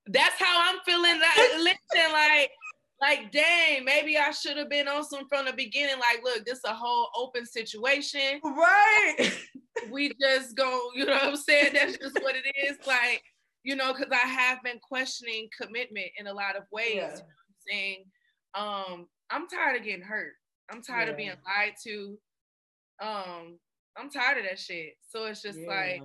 [0.06, 1.20] that's how I'm feeling.
[1.20, 2.50] Like, listen, like
[3.00, 5.96] like, dang, maybe I should have been on some from the beginning.
[5.96, 8.40] Like, look, this is a whole open situation.
[8.42, 9.30] Right.
[9.90, 11.72] we just go, you know what I'm saying?
[11.74, 12.78] That's just what it is.
[12.86, 13.22] Like,
[13.62, 16.94] you know, because I have been questioning commitment in a lot of ways.
[16.94, 17.02] Yeah.
[17.02, 18.04] You know I'm saying?
[18.54, 20.32] Um, I'm tired of getting hurt.
[20.70, 22.18] I'm tired of being lied to.
[23.02, 23.58] Um,
[23.98, 24.94] I'm tired of that shit.
[25.10, 26.02] So it's just like,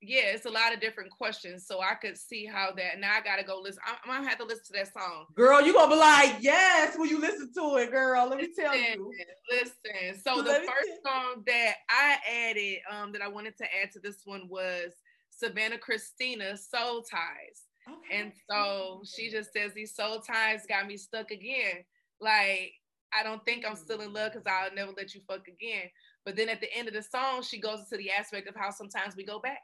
[0.00, 1.66] yeah, it's a lot of different questions.
[1.66, 3.00] So I could see how that.
[3.00, 3.80] Now I gotta go listen.
[3.86, 5.26] I'm, I'm gonna have to listen to that song.
[5.34, 8.28] girl, you gonna be like, yes, when you listen to it, girl.
[8.28, 9.10] Let me tell you.
[9.50, 10.20] listen.
[10.26, 14.22] So the first song that I added, um, that I wanted to add to this
[14.24, 14.92] one was
[15.30, 17.64] Savannah Cristina Soul Ties.
[18.12, 21.84] And so she just says these soul ties got me stuck again.
[22.20, 22.72] Like
[23.18, 25.90] I don't think I'm still in love because I'll never let you fuck again.
[26.24, 28.70] But then at the end of the song, she goes into the aspect of how
[28.70, 29.60] sometimes we go back,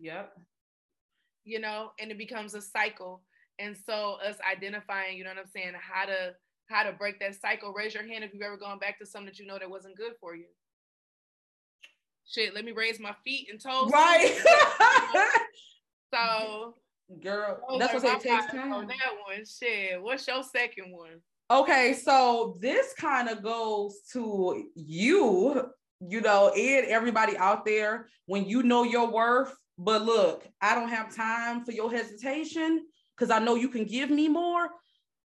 [0.00, 0.32] Yep.
[1.44, 3.22] you know, and it becomes a cycle.
[3.58, 6.34] And so us identifying, you know what I'm saying, how to
[6.68, 7.72] how to break that cycle.
[7.72, 9.96] Raise your hand if you've ever gone back to something that you know that wasn't
[9.96, 10.46] good for you.
[12.26, 13.90] Shit, let me raise my feet and toes.
[13.92, 14.40] Right.
[16.12, 16.74] So
[17.22, 18.72] girl, that's what it takes time.
[18.72, 20.00] On that one, shit.
[20.00, 21.20] What's your second one?
[21.50, 28.44] Okay, so this kind of goes to you, you know, and everybody out there when
[28.44, 29.54] you know your worth.
[29.82, 32.84] But look, I don't have time for your hesitation
[33.16, 34.68] because I know you can give me more.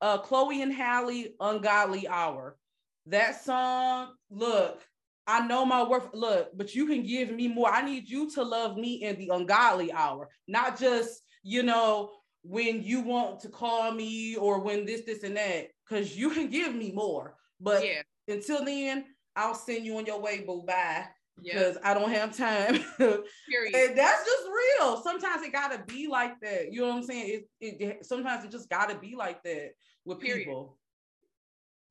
[0.03, 2.59] Uh, Chloe and Halle, Ungodly Hour.
[3.07, 4.83] That song, look,
[5.27, 6.11] I know my worth.
[6.13, 7.71] Look, but you can give me more.
[7.71, 12.11] I need you to love me in the ungodly hour, not just, you know,
[12.43, 16.51] when you want to call me or when this, this, and that, because you can
[16.51, 17.37] give me more.
[17.59, 20.65] But yeah, until then, I'll send you on your way, boo.
[20.67, 21.07] Bye.
[21.41, 21.59] Yeah.
[21.59, 22.75] Because I don't have time.
[22.99, 23.75] Period.
[23.75, 24.47] and that's just
[24.79, 25.03] real.
[25.03, 26.73] Sometimes it gotta be like that.
[26.73, 27.43] You know what I'm saying?
[27.61, 29.73] It, it sometimes it just gotta be like that
[30.05, 30.47] with Period.
[30.47, 30.79] people.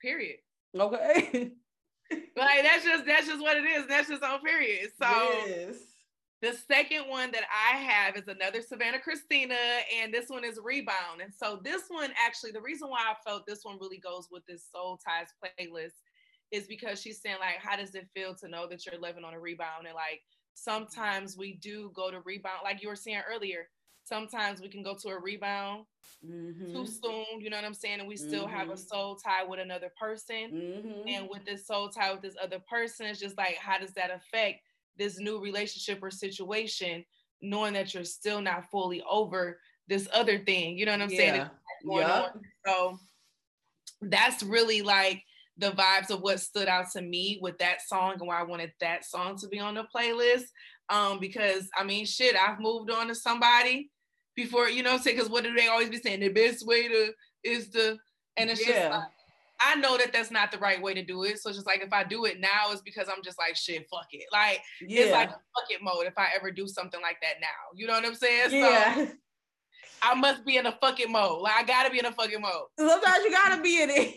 [0.02, 0.38] Period.
[0.78, 1.52] Okay.
[2.36, 3.88] Like that's just that's just what it is.
[3.88, 4.92] That's just on period.
[5.02, 5.08] So
[5.48, 5.76] yes.
[6.42, 9.56] the second one that I have is another Savannah Cristina,
[10.00, 11.22] and this one is Rebound.
[11.24, 14.46] And so this one actually, the reason why I felt this one really goes with
[14.46, 16.02] this Soul Ties playlist
[16.54, 19.34] is because she's saying like, how does it feel to know that you're living on
[19.34, 19.88] a rebound?
[19.88, 20.22] And like
[20.54, 23.68] sometimes we do go to rebound, like you were saying earlier.
[24.04, 25.86] Sometimes we can go to a rebound
[26.24, 26.72] Mhm.
[26.72, 28.00] too soon, you know what I'm saying?
[28.02, 28.88] And we still have a Mhm.
[28.88, 30.52] soul tie with another person.
[30.52, 31.04] Mhm.
[31.08, 34.10] and with this soul tie with this other person it's just like how does that
[34.10, 34.62] affect
[34.96, 37.04] this new relationship or situation
[37.42, 41.36] knowing that you're still not fully over this other thing you know what i'm saying
[41.36, 41.50] Yeah.
[41.84, 42.36] Yup.
[42.36, 42.42] on.
[42.66, 43.00] so
[44.02, 45.26] that's really like
[45.58, 48.72] the vibes of what stood out to me with that song and why i wanted
[48.80, 50.46] that song to be on the playlist
[50.90, 53.90] um because i mean shit i've moved on to somebody
[54.36, 56.66] before you know what i'm saying because what do they always be saying the best
[56.66, 57.12] way to
[57.44, 57.98] is the
[58.38, 59.04] and it's just like
[59.66, 61.40] I know that that's not the right way to do it.
[61.40, 63.88] So it's just like if I do it now, it's because I'm just like shit,
[63.90, 64.26] fuck it.
[64.32, 65.04] Like Yeah.
[65.04, 67.48] it's like fuck it mode if I ever do something like that now.
[67.74, 68.50] You know what I'm saying?
[68.50, 69.06] So yeah.
[70.02, 71.42] I must be in a fucking mode.
[71.42, 72.68] Like I gotta be in a fucking mode.
[72.78, 74.16] Sometimes you gotta be in it.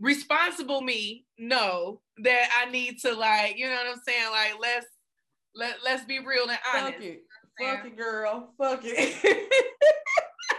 [0.00, 4.30] Responsible me know that I need to like, you know what I'm saying?
[4.30, 4.86] Like let's
[5.54, 6.94] let let's be real and honest.
[6.94, 7.22] Fuck it.
[7.58, 7.76] Yeah.
[7.76, 8.54] Fuck it, girl.
[8.58, 9.52] Fuck it.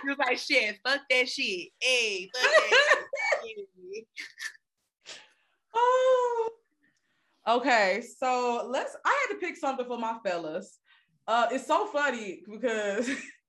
[0.06, 1.70] Was like shit, fuck that shit.
[1.80, 4.08] Hey, fuck that shit.
[5.76, 6.50] oh.
[7.48, 8.96] Okay, so let's.
[9.06, 10.80] I had to pick something for my fellas.
[11.28, 13.10] Uh, it's so funny because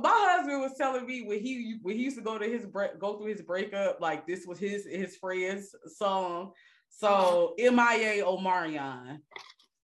[0.00, 2.98] my husband was telling me when he when he used to go to his break
[2.98, 6.52] go through his breakup, like this was his his friend's song.
[6.88, 9.18] So MIA Omarion.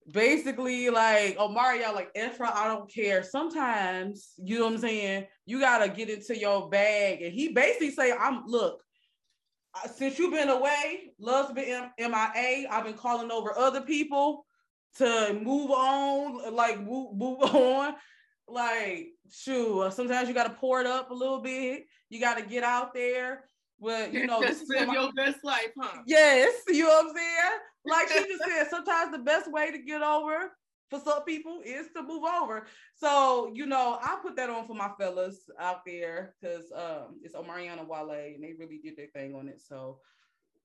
[0.10, 3.24] Basically, like Omarion, like Ephra, I don't care.
[3.24, 7.22] Sometimes, you know what I'm saying, you gotta get into your bag.
[7.22, 8.82] And he basically say, I'm look,
[9.96, 12.68] since you've been away, love's been MIA.
[12.70, 14.46] I've been calling over other people
[14.98, 17.96] to move on, like move, move on.
[18.48, 21.86] Like, shoot, sometimes you got to pour it up a little bit.
[22.10, 23.46] You got to get out there.
[23.80, 26.02] But, you know, this is live your best life, huh?
[26.08, 27.60] Yes, you know what I'm saying?
[27.86, 30.52] Like she just said, sometimes the best way to get over
[30.90, 32.66] for some people is to move over.
[32.96, 37.36] So, you know, I put that on for my fellas out there because um it's
[37.36, 39.60] Omarion and Wale and they really did their thing on it.
[39.60, 40.00] So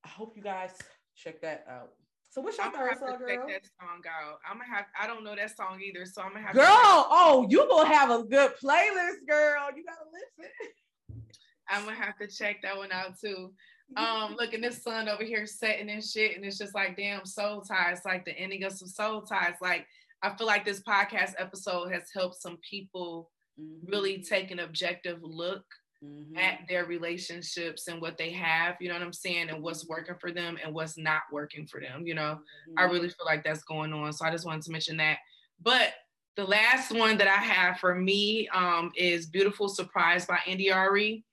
[0.05, 0.70] I hope you guys
[1.16, 1.90] check that out.
[2.33, 3.47] So what's your I'm gonna third have to song, check girl?
[3.49, 4.38] that song out.
[4.51, 4.87] I'm gonna have.
[4.99, 6.55] I don't know that song either, so I'm gonna have.
[6.55, 9.68] Girl, oh, you gonna have a good playlist, girl.
[9.77, 11.23] You gotta listen.
[11.68, 13.53] I'm gonna have to check that one out too.
[13.95, 17.27] Um, look, and this sun over here setting and shit, and it's just like damn
[17.27, 19.57] soul ties, like the ending of some soul ties.
[19.61, 19.87] Like
[20.23, 23.81] I feel like this podcast episode has helped some people Mhm.
[23.92, 25.66] really take an objective look
[26.03, 26.37] Mhm.
[26.37, 30.17] at their relationships and what they have, you know what I'm saying, and what's working
[30.21, 32.07] for them and what's not working for them.
[32.07, 32.41] You know,
[32.77, 32.91] I Mhm.
[32.91, 34.12] really feel like that's going on.
[34.12, 35.19] So I just wanted to mention that.
[35.61, 35.95] But
[36.37, 41.25] the last one that I have for me um, is Beautiful Surprise by India.Arie.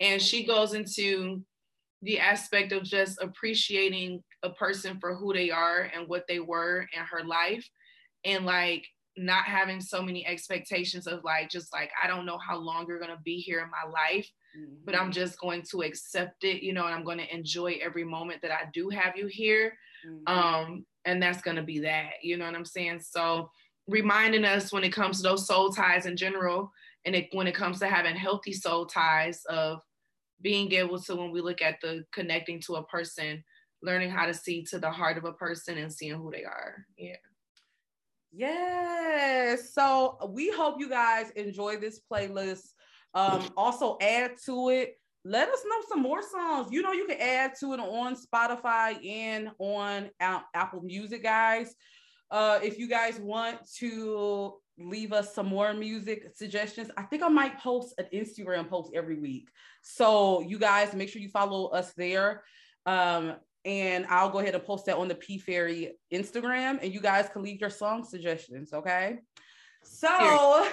[0.00, 1.44] And she goes into
[2.02, 6.86] the aspect of just appreciating a person for who they are and what they were
[6.94, 7.68] in her life.
[8.24, 12.56] And like not having so many expectations of like, just like, I don't know how
[12.56, 14.30] long you're going to be here in my life
[14.84, 18.04] but I'm just going to accept it, you know, and I'm going to enjoy every
[18.04, 19.76] moment that I do have you here.
[20.06, 20.28] Mhm.
[20.28, 23.00] Um, and that's going to be that, you know what I'm saying?
[23.00, 23.50] So
[23.88, 26.72] reminding us when it comes to those soul ties in general,
[27.04, 29.82] and it, when it comes to having healthy soul ties of
[30.40, 33.44] being able to, when we look at the connecting to a person,
[33.82, 36.86] learning how to see to the heart of a person and seeing who they are.
[36.96, 37.16] Yeah.
[38.36, 39.72] Yes.
[39.72, 42.72] So we hope you guys enjoy this playlist.
[43.14, 44.98] Um, also add to it.
[45.24, 46.68] Let us know some more songs.
[46.70, 51.74] You know, you can add to it on Spotify and on Apple Music, guys.
[52.30, 57.28] Uh, if you guys want to leave us some more music suggestions, I think I
[57.28, 59.48] might post an Instagram post every week.
[59.82, 62.42] So you guys make sure you follow us there.
[62.84, 67.00] Um, and I'll go ahead and post that on the P Fairy Instagram, and you
[67.00, 68.72] guys can leave your song suggestions.
[68.72, 69.18] Okay.
[69.82, 70.68] So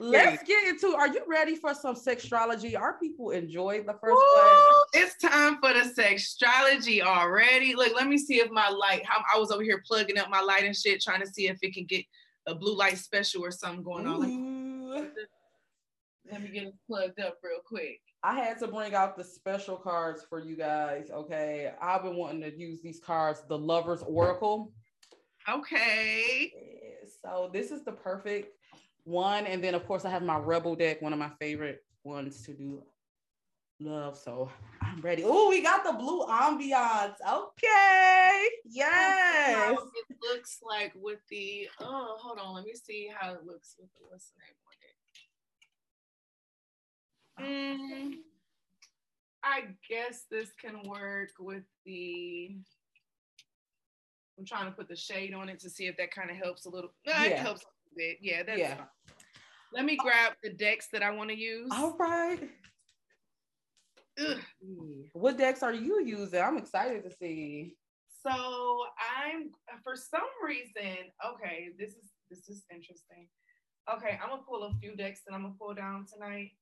[0.00, 0.88] let's get into.
[0.94, 2.78] Are you ready for some sextrology?
[2.78, 4.82] Our people enjoyed the first one.
[4.94, 7.74] It's time for the sextrology already.
[7.74, 9.04] Look, let me see if my light.
[9.06, 11.58] How I was over here plugging up my light and shit, trying to see if
[11.62, 12.04] it can get
[12.46, 14.20] a blue light special or something going on.
[14.20, 15.10] Let me- Ooh.
[16.30, 18.00] Let me get it plugged up real quick.
[18.22, 21.10] I had to bring out the special cards for you guys.
[21.12, 24.72] Okay, I've been wanting to use these cards, the Lovers Oracle.
[25.48, 26.52] Okay.
[27.22, 28.54] So this is the perfect
[29.04, 32.42] one, and then of course I have my Rebel deck, one of my favorite ones
[32.42, 32.82] to do
[33.80, 34.16] love.
[34.16, 34.48] So
[34.80, 35.24] I'm ready.
[35.26, 37.16] Oh, we got the blue ambiance.
[37.28, 39.76] Okay, yes.
[40.08, 42.54] It looks like with the oh, hold on.
[42.54, 44.61] Let me see how it looks with the what's the name.
[47.40, 48.12] Mm,
[49.42, 52.56] I guess this can work with the.
[54.38, 56.64] I'm trying to put the shade on it to see if that kind of helps
[56.66, 56.90] a little.
[57.06, 57.42] No, it Yeah.
[57.42, 58.18] helps a little bit.
[58.20, 58.76] Yeah, that's Yeah.
[58.76, 58.88] fine.
[59.72, 61.70] Let me grab the decks that I want to use.
[61.72, 62.50] All right.
[64.18, 64.40] Ugh.
[65.14, 66.40] What decks are you using?
[66.40, 67.76] I'm excited to see.
[68.24, 69.50] So I'm
[69.82, 73.28] for some reason, okay, this is this is interesting.
[73.92, 76.52] Okay, I'm gonna pull a few decks that I'm gonna pull down tonight.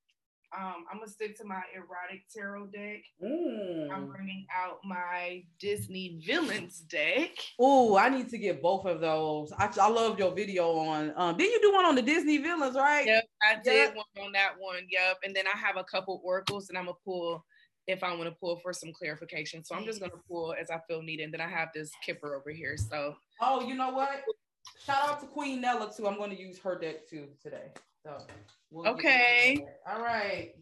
[0.56, 3.02] Um, I'm gonna stick to my erotic tarot deck.
[3.22, 4.08] I'm Mm.
[4.12, 7.30] bringing out my Disney villains deck.
[7.58, 9.52] Oh, I need to get both of those.
[9.52, 11.12] I, I love your video on.
[11.16, 13.06] Um, did you do one on the Disney villains, right?
[13.06, 14.86] Yep, I did one on that one.
[14.90, 17.44] Yep, and then I have a couple oracles and I'm gonna pull
[17.86, 19.64] if I want to pull for some clarification.
[19.64, 21.24] So I'm just gonna pull as I feel needed.
[21.24, 22.76] And then I have this kipper over here.
[22.76, 24.24] So Oh, you know what?
[24.84, 26.06] Shout out to Queen Nella too.
[26.06, 27.70] I'm to use her deck too today.
[28.04, 28.16] So
[28.70, 29.64] we'll Okay.
[29.88, 30.52] All right.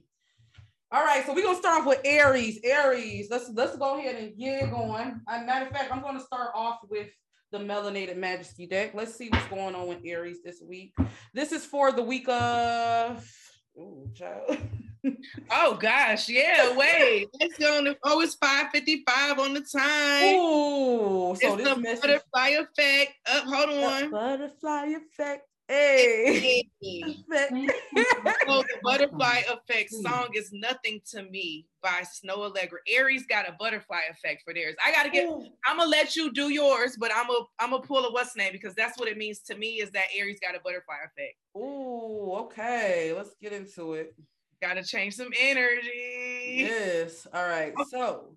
[0.91, 1.25] All right.
[1.25, 2.59] So we're gonna start off with Aries.
[2.65, 3.29] Aries.
[3.31, 5.21] Let's let's go ahead and get it going.
[5.29, 7.09] As a matter of fact, I'm gonna start off with
[7.53, 8.93] the Melanated Majesty deck.
[8.95, 10.95] Let's see what's going on with Aries this week.
[11.33, 13.31] This is for the week of.
[13.79, 14.59] Ooh, child.
[15.53, 17.29] oh gosh, yeah, wait.
[17.41, 20.35] Let's go on the oh, it's 555 on the time.
[20.35, 22.01] Ooh, so it's this the message.
[22.01, 23.13] butterfly effect.
[23.31, 24.11] Up, hold the on.
[24.11, 25.48] butterfly effect.
[25.69, 26.65] Hey.
[26.83, 27.53] Effect.
[27.99, 32.79] So oh, the butterfly effect song is nothing to me by Snoh Aalegra.
[32.89, 34.77] Aries got a butterfly effect for theirs.
[34.85, 35.27] I gotta get.
[35.27, 35.45] Ooh.
[35.67, 38.53] I'm gonna let you do yours, but I'm a I'm gonna pull a what's name
[38.53, 41.37] because that's what it means to me is that Aries got a butterfly effect.
[41.57, 43.13] Ooh, okay.
[43.17, 44.15] Let's get into it.
[44.63, 46.67] Gotta change some energy.
[46.69, 47.27] Yes.
[47.33, 47.75] All right.
[47.91, 48.37] So,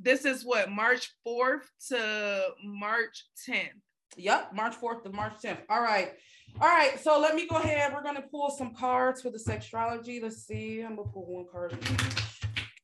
[0.00, 3.70] This is what March 4th to March 10th.
[4.16, 5.58] yep, March 4th to March 10th.
[5.68, 6.12] All right.
[6.58, 6.98] All right.
[6.98, 7.92] So, let me go ahead.
[7.92, 10.22] We're to pull some cards for the sextrology.
[10.22, 10.80] Let's see.
[10.80, 11.76] I'm to pull one card.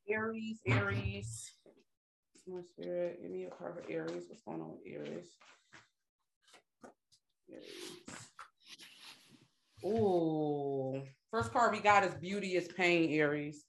[0.08, 1.52] Aries, Aries.
[2.46, 3.22] My spirit.
[3.22, 4.24] Give me a card for Aries.
[4.28, 5.26] What's going on with Aries?
[7.50, 8.28] Aries.
[9.84, 11.02] Ooh.
[11.30, 13.64] First card we got is Beauty is Pain, Aries.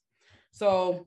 [0.50, 1.06] So,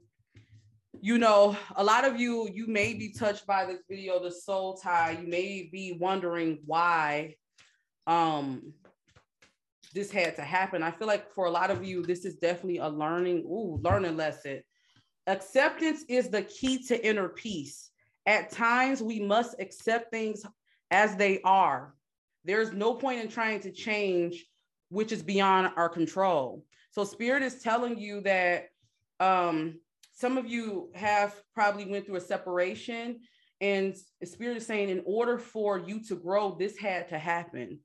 [1.02, 4.76] you know, a lot of you, you may be touched by this video, the soul
[4.76, 5.20] tie.
[5.22, 7.36] You may be wondering why
[8.08, 8.74] um
[9.98, 10.84] this had to happen.
[10.84, 14.16] I feel like for a lot of you, this is definitely a learning, ooh, learning
[14.16, 14.62] lesson.
[15.26, 17.89] Acceptance is the key to inner peace.
[18.28, 20.45] At times, we must accept things
[20.91, 21.95] as they are.
[22.45, 24.45] There's no point in trying to change
[24.89, 26.64] which is beyond our control.
[26.91, 28.68] So spirit is telling you that
[29.20, 29.80] um,
[30.14, 33.20] some of you have probably went through a separation
[33.60, 37.80] and spirit is saying in order for you to grow this had to happen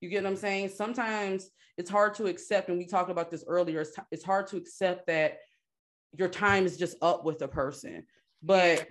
[0.00, 0.68] you get what i'm saying?
[0.68, 4.56] Sometimes it's hard to accept and we talked about this earlier it's, it's hard to
[4.56, 5.38] accept that
[6.16, 8.04] your time is just up with a person.
[8.42, 8.86] But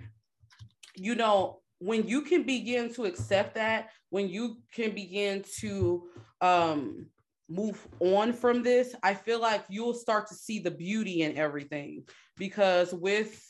[0.96, 6.08] you know when you can begin to accept that when you can begin to
[6.40, 7.06] um
[7.48, 12.04] move on from this i feel like you'll start to see the beauty in everything.
[12.36, 13.44] Because with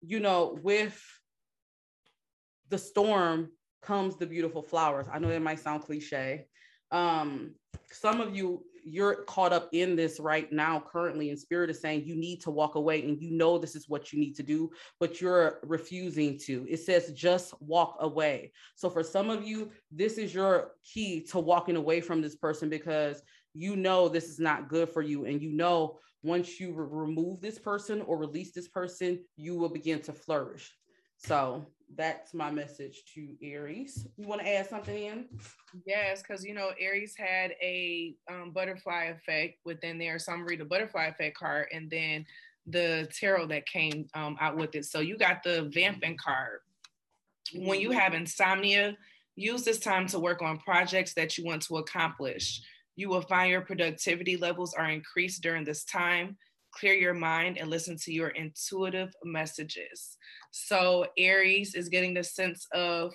[0.00, 1.00] you know with
[2.68, 3.50] the storm
[3.82, 5.06] comes the beautiful flowers.
[5.10, 6.46] I know that might sound cliche
[6.90, 7.52] um
[7.90, 12.02] some of you you're caught up in this right now currently and spirit is saying
[12.04, 14.70] you need to walk away and you know this is what you need to do
[15.00, 16.66] but you're refusing to.
[16.68, 18.52] It says just walk away.
[18.74, 22.68] So for some of you this is your key to walking away from this person
[22.68, 23.22] because
[23.54, 27.40] you know this is not good for you and you know once you re- remove
[27.40, 30.74] this person or release this person you will begin to flourish.
[31.18, 31.66] So
[31.96, 34.06] that's my message to Aries.
[34.16, 35.24] You want to add something in?
[35.86, 40.18] Yes, because you know Aries had a um, butterfly effect within there.
[40.18, 42.24] Some read the butterfly effect card, and then
[42.66, 44.84] the tarot that came um, out with it.
[44.84, 46.60] So you got the vamping card.
[47.54, 48.96] When you have insomnia,
[49.36, 52.60] use this time to work on projects that you want to accomplish.
[52.96, 56.36] You will find your productivity levels are increased during this time
[56.72, 60.16] clear your mind and listen to your intuitive messages.
[60.50, 63.12] So Aries is getting the sense of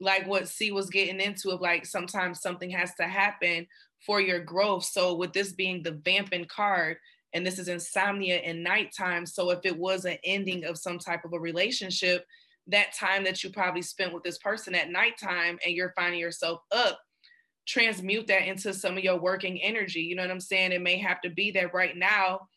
[0.00, 3.66] like what Cee was getting into of like sometimes something has to happen
[4.04, 4.84] for your growth.
[4.84, 6.96] So with this being the vamping card,
[7.34, 9.26] and this is insomnia and nighttime.
[9.26, 12.24] So if it was an ending of some type of a relationship,
[12.68, 16.60] that time that you probably spent with this person at nighttime and you're finding yourself
[16.72, 16.98] up,
[17.66, 20.00] transmute that into some of your working energy.
[20.00, 20.72] You know what I'm saying?
[20.72, 22.48] It may have to be that right now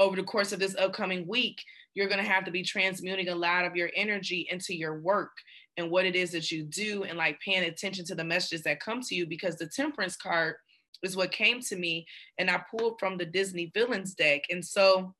[0.00, 1.62] over the course of this upcoming week,
[1.94, 5.30] you're going to have to be transmuting a lot of your energy into your work
[5.76, 8.80] and what it is that you do and like paying attention to the messages that
[8.80, 10.56] come to you because the temperance card
[11.02, 12.06] is what came to me
[12.38, 14.42] and I pulled from the Disney villains deck.
[14.50, 15.14] And so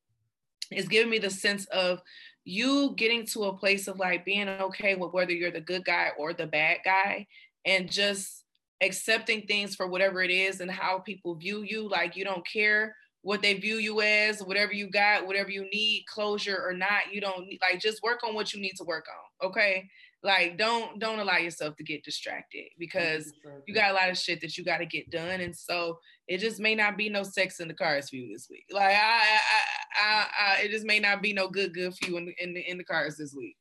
[0.70, 2.00] it's giving me the sense of
[2.44, 6.08] you getting to a place of like being okay with whether you're the good guy
[6.18, 7.26] or the bad guy
[7.64, 8.44] and just
[8.80, 11.88] accepting things for whatever it is and how people view you.
[11.88, 16.04] Like you don't care what they view you as, whatever you got, whatever you need,
[16.08, 19.48] closure or not, you don't like just work on what you need to work on.
[19.48, 19.88] Okay.
[20.22, 23.32] Like don't don't allow yourself to get distracted because
[23.66, 25.40] you got a lot of shit that you got to get done.
[25.40, 25.98] And so
[26.28, 28.66] it just may not be no sex in the cars for you this week.
[28.70, 32.18] Like I I, I, I it just may not be no good good for you
[32.18, 33.56] in, in the in the cars this week.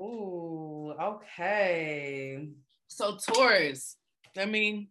[0.00, 2.48] Ooh, okay.
[2.88, 3.96] So Taurus,
[4.36, 4.88] I mean,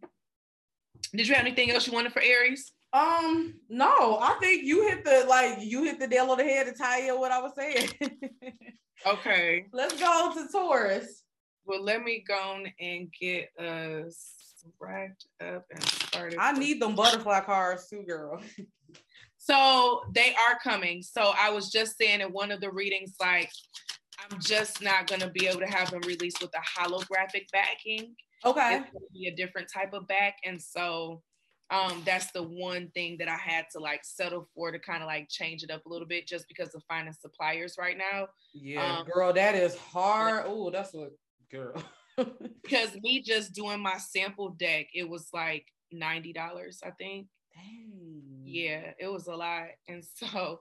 [1.14, 2.72] did you have anything else you wanted for Aries?
[2.94, 6.68] Um, no, I think you hit the like you hit the nail on the head
[6.68, 7.90] to tie in what I was saying.
[9.08, 9.66] okay.
[9.72, 11.24] Let's go to Taurus.
[11.66, 14.42] Well, let me go and get us
[14.80, 16.38] wrapped up and started.
[16.40, 18.42] I need them butterfly cards too, girl.
[19.38, 21.02] so they are coming.
[21.02, 23.52] So I was just saying in one of the readings, like
[24.20, 28.16] I'm just not gonna be able to have them released with a holographic backing.
[28.46, 28.78] Okay.
[28.78, 30.36] It's gonna be a different type of back.
[30.44, 31.22] And so
[31.72, 35.08] um, that's the one thing that I had to like settle for to kind of
[35.08, 38.28] like change it up a little bit just because of finding suppliers right now.
[38.54, 40.44] Yeah, um, girl, that is hard.
[40.48, 41.12] Oh, that's what
[41.50, 41.82] girl.
[42.62, 46.36] because me just doing my sample deck, it was like $90,
[46.84, 47.28] I think.
[47.56, 48.42] Dang.
[48.44, 49.68] Yeah, it was a lot.
[49.88, 50.60] And so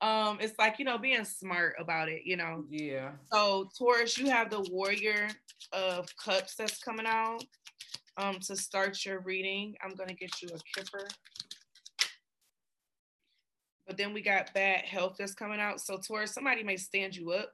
[0.00, 4.28] um it's like you know being smart about it you know yeah so taurus you
[4.28, 5.28] have the warrior
[5.72, 7.42] of cups that's coming out
[8.16, 11.06] um, to start your reading, I'm going to get you a kipper.
[13.86, 15.80] But then we got bad health that's coming out.
[15.80, 17.52] So Taurus, somebody may stand you up.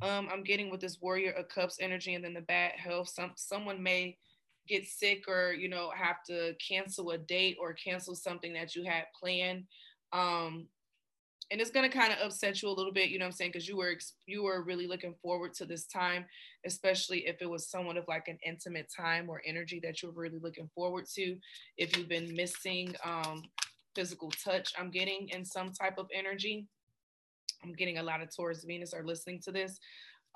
[0.00, 3.08] Um, I'm getting with this warrior of cups energy and then the bad health.
[3.08, 4.16] Some someone may
[4.68, 8.84] get sick or you know have to cancel a date or cancel something that you
[8.84, 9.64] had planned.
[10.12, 10.68] Um,
[11.50, 13.50] and it's going to kind of upset you a little bit you know i'm saying?
[13.50, 13.94] Because you were
[14.26, 16.24] you were really looking forward to this time
[16.66, 20.38] especially if it was somewhat of like an intimate time or energy that you're really
[20.38, 21.36] looking forward to
[21.76, 23.42] if you've been missing um,
[23.98, 24.72] physical touch.
[24.78, 26.68] I'm getting in some type of energy.
[27.64, 29.80] I'm getting a lot of taurus venus are listening to this.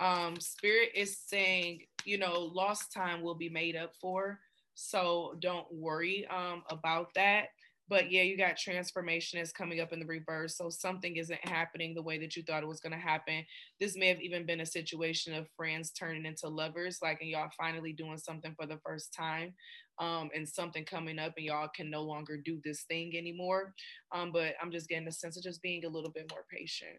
[0.01, 4.41] Um, spirit is saying you know lost time will be made up for
[4.75, 7.49] so don't worry um, about that
[7.93, 10.57] but yeah, you got transformation is coming up in the reverse.
[10.57, 13.45] So something isn't happening the way that you thought it was going to happen.
[13.81, 17.51] This may have even been a situation of friends turning into lovers, like, and y'all
[17.65, 19.53] finally doing something for the first time.
[19.99, 23.75] um, and something coming up and y'all can no longer do this thing anymore.
[24.13, 26.99] Um, but I'm just getting the sense of just being a little bit more patient.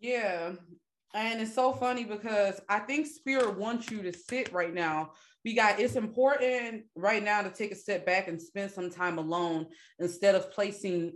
[0.00, 0.52] Yeah.
[1.14, 5.12] And it's so funny because I think spirit wants you to sit right now.
[5.48, 9.16] We got it's important right now to take a step back and spend some time
[9.16, 9.68] alone
[9.98, 11.14] instead of placing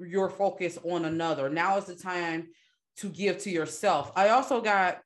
[0.00, 1.48] your focus on another.
[1.48, 2.48] Now is the time
[2.96, 4.10] to give to yourself.
[4.16, 4.98] I also got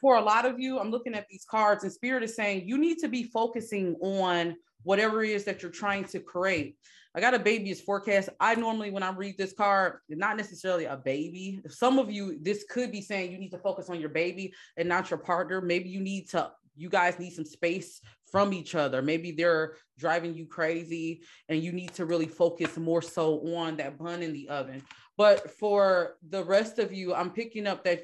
[0.00, 2.76] for a lot of you, I'm looking at these cards, and Spirit is saying you
[2.76, 6.76] need to be focusing on whatever it is that you're trying to create.
[7.14, 8.30] I got a baby's forecast.
[8.40, 11.60] I normally, when I read this card, not necessarily a baby.
[11.68, 14.88] Some of you, this could be saying you need to focus on your baby and
[14.88, 15.60] not your partner.
[15.60, 18.00] Maybe you need to, you guys need some space
[18.30, 19.02] from each other.
[19.02, 23.98] Maybe they're driving you crazy and you need to really focus more so on that
[23.98, 24.82] bun in the oven.
[25.18, 28.02] But for the rest of you, I'm picking up that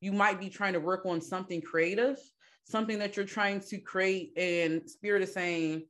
[0.00, 2.18] you might be trying to work on something creative,
[2.64, 4.32] something that you're trying to create.
[4.36, 5.84] And Spirit is saying,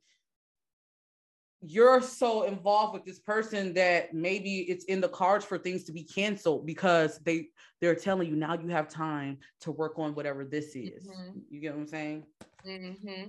[1.67, 5.91] you're so involved with this person that maybe it's in the cards for things to
[5.91, 7.49] be canceled because they
[7.81, 11.07] they're telling you now you have time to work on whatever this is.
[11.07, 11.39] Mm-hmm.
[11.49, 12.23] You get what I'm saying?
[12.65, 13.23] Mm-hmm.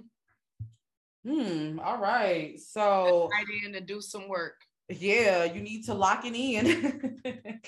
[1.26, 1.80] Hmm.
[1.80, 2.58] All right.
[2.60, 4.54] So right in to do some work.
[4.88, 7.20] Yeah, you need to lock it in.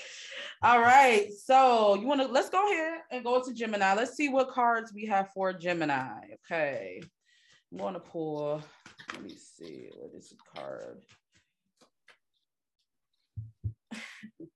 [0.63, 1.27] All right.
[1.43, 3.93] So you want to let's go ahead and go to Gemini.
[3.93, 6.35] Let's see what cards we have for Gemini.
[6.45, 7.01] Okay.
[7.77, 8.63] Going to pull.
[9.13, 9.89] Let me see.
[9.95, 11.03] What is the card?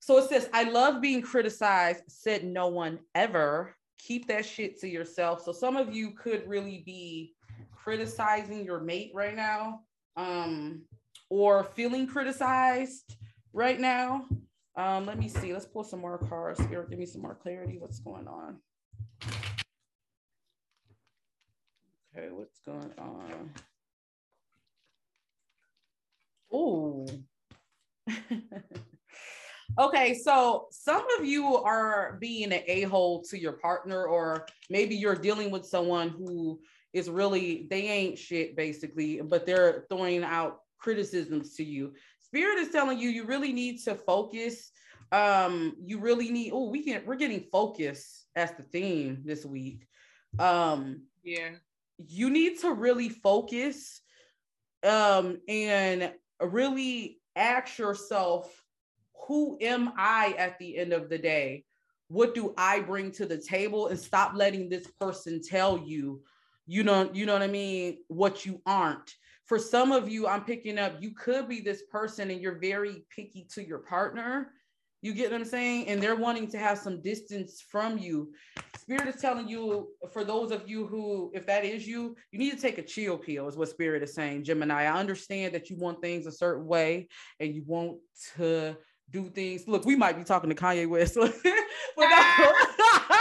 [0.00, 3.76] so it says, I love being criticized, said no one ever.
[3.98, 5.42] Keep that shit to yourself.
[5.42, 7.34] So some of you could really be
[7.74, 9.80] criticizing your mate right now
[10.16, 10.82] um,
[11.28, 13.16] or feeling criticized
[13.52, 14.26] right now.
[14.76, 15.52] Um, let me see.
[15.52, 16.62] Let's pull some more cards.
[16.62, 17.76] Spirit, give me some more clarity.
[17.78, 18.58] What's going on?
[22.14, 23.50] Okay, what's going on?
[26.52, 27.06] Oh.
[29.78, 35.14] okay, so some of you are being an a-hole to your partner, or maybe you're
[35.14, 36.60] dealing with someone who
[36.92, 41.94] is really they ain't shit basically, but they're throwing out criticisms to you.
[42.18, 44.70] Spirit is telling you you really need to focus.
[45.12, 46.52] Um, you really need.
[46.52, 47.02] Oh, we can.
[47.06, 49.86] We're getting focus as the theme this week.
[50.38, 51.52] Um, yeah.
[51.98, 54.00] You need to really focus,
[54.82, 58.52] um, and really ask yourself,
[59.28, 61.64] who am I at the end of the day?
[62.08, 63.88] What do I bring to the table?
[63.88, 66.22] And stop letting this person tell you
[66.66, 69.14] you know you know what i mean what you aren't
[69.44, 73.04] for some of you i'm picking up you could be this person and you're very
[73.14, 74.52] picky to your partner
[75.02, 75.88] you get what i'm saying?
[75.88, 78.32] And they're wanting to have some distance from you.
[78.78, 82.52] Spirit is telling you for those of you who if that is you you need
[82.52, 84.84] to take a chill pill is what spirit is saying gemini.
[84.84, 87.08] I understand that you want things a certain way
[87.40, 87.98] and you want
[88.36, 88.76] to
[89.10, 89.68] do things.
[89.68, 91.18] Look we might be talking to kanye west.
[91.94, 92.08] But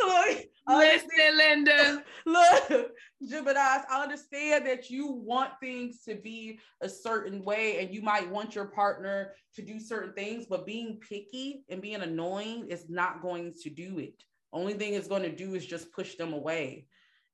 [0.00, 2.02] look, Listen, Linda.
[2.26, 2.92] Look,
[3.22, 8.30] Geminis, I understand that you want things to be a certain way and you might
[8.30, 13.20] want your partner to do certain things, but being picky and being annoying is not
[13.20, 14.22] going to do it.
[14.52, 16.86] Only thing it's going to do is just push them away.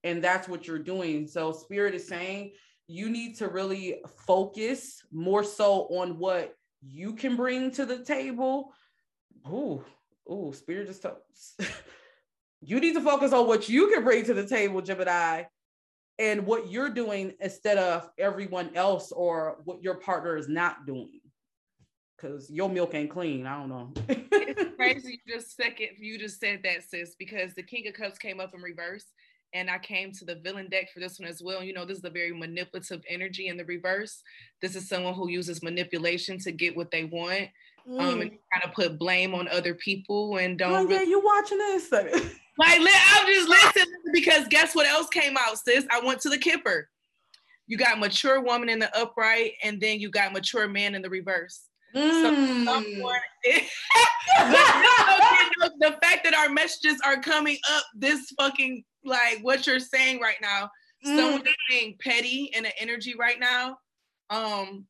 [0.03, 1.29] And that's what you're doing.
[1.29, 2.53] So, Spirit is saying
[2.89, 8.73] you need to really focus more so on what you can bring to the table.
[9.47, 9.85] Ooh,
[10.31, 11.03] ooh, Spirit just.
[11.03, 11.67] T-
[12.63, 15.45] You need to focus on what you can bring to the table, Gemini,
[16.19, 21.21] and what you're doing instead of everyone else or what your partner is not doing.
[22.17, 23.47] Because your milk ain't clean.
[23.47, 23.93] I don't know.
[24.09, 28.19] it's crazy you just second you just said that, sis, because the King of Cups
[28.19, 29.07] came up in reverse.
[29.53, 31.65] And I came to the villain deck for this one as well.
[31.65, 34.23] You know, this is a very manipulative energy in the reverse.
[34.63, 37.49] This is someone who uses manipulation to get what they want.
[37.89, 38.01] Mm.
[38.01, 40.73] Um, and kind of put blame on other people and don't.
[40.73, 41.93] Oh, yeah, you watching this?
[42.59, 45.87] Like, I'm just listening because guess what else came out, sis?
[45.91, 46.91] I went to the Kipper.
[47.67, 51.09] You got mature woman in the upright, and then you got mature man in the
[51.09, 51.63] reverse.
[51.95, 52.23] Mm.
[52.23, 52.31] So
[55.79, 60.39] the fact that our messages are coming up this fucking like what you're saying right
[60.43, 60.71] now,
[61.05, 61.17] mm.
[61.17, 63.79] someone being petty in the energy right now.
[64.29, 64.87] Um,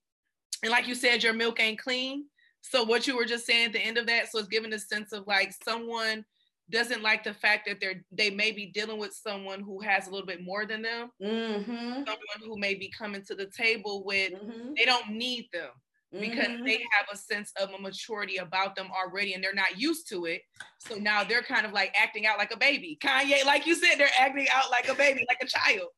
[0.63, 2.27] and like you said, your milk ain't clean.
[2.63, 4.79] So what you were just saying at the end of that, so it's giving a
[4.79, 6.25] sense of like someone
[6.71, 10.11] doesn't like the fact that they're they may be dealing with someone who has a
[10.11, 11.93] little bit more than them, mm-hmm.
[11.93, 14.75] someone who may be coming to the table with mm-hmm.
[14.77, 15.71] they don't need them.
[16.13, 16.65] because Mhm.
[16.67, 20.25] they have a sense of a maturity about them already and they're not used to
[20.27, 20.43] it.
[20.79, 22.99] So now they're kind of like acting out like a baby.
[23.01, 25.89] Kanye, like you said, they're acting out like a baby, like a child.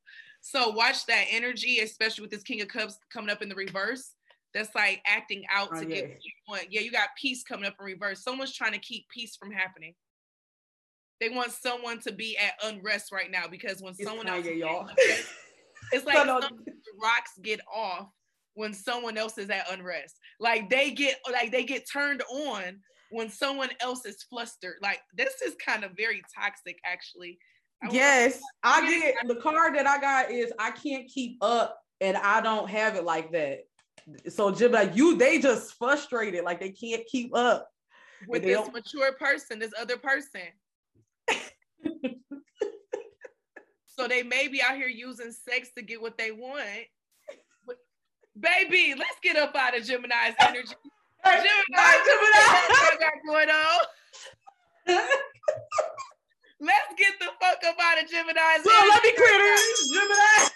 [0.42, 4.12] So watch that energy, especially with this King of Cups coming up in the reverse.
[4.54, 6.66] That's like acting out oh, to get what you want.
[6.70, 8.22] Yeah, you got peace coming up in reverse.
[8.22, 9.94] Someone's trying to keep peace from happening.
[11.20, 14.88] They want someone to be at unrest right now because when It's someone else y'all.
[14.88, 15.28] unrest,
[15.92, 16.26] it's like
[17.00, 18.08] rocks get off
[18.54, 20.16] when someone else is at unrest.
[20.40, 22.80] Like they get like they get turned on
[23.10, 24.76] when someone else is flustered.
[24.82, 27.38] Like this is kind of very toxic, actually.
[27.82, 32.16] I Yes, I get the card that I got is I can't keep up and
[32.16, 33.60] I don't have it like that.
[34.28, 37.68] So Jim, like you, they just frustrated, like they can't keep up.
[38.26, 40.42] with this don't- mature person, this other person.
[43.86, 46.64] so they may be out here using sex to get what they want.
[47.66, 47.76] But
[48.38, 50.74] baby, let's get up out of Gemini's energy.
[51.24, 51.46] Gemini,
[52.68, 53.78] what got going on?
[56.62, 60.48] Let's get the fuck up out of Gemini's so let me clear this, Gemini.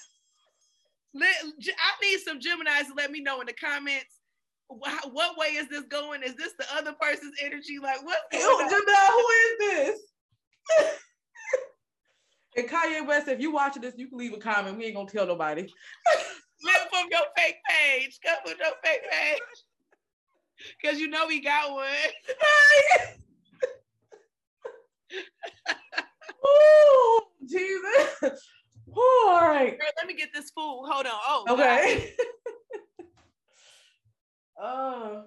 [1.19, 4.21] Let- I need some Geminis to let me know in the comments.
[4.69, 6.23] wh- What way is this going?
[6.23, 7.79] Is this the other person's energy?
[7.81, 8.19] Like, what?
[8.33, 8.71] Ew, going on?
[8.71, 9.59] Gemini, who is
[10.79, 10.79] this?
[12.57, 14.77] and Kanye West, if you watching this, you can leave a comment.
[14.79, 15.63] We ain't gonna tell nobody.
[16.65, 18.19] Live from your fake page.
[18.25, 19.39] Come from your fake page.
[20.85, 21.87] Cause you know we got one.
[26.47, 28.49] Ooh, Jesus.
[28.97, 29.79] Ooh, all right.
[29.79, 30.87] Girl, let me get this food.
[30.89, 31.13] Hold on.
[31.13, 31.45] Oh.
[31.51, 32.15] Okay.
[34.63, 35.23] uh.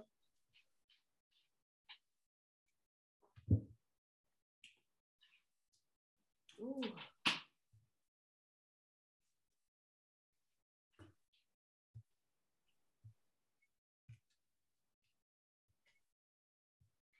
[6.61, 6.82] Ooh.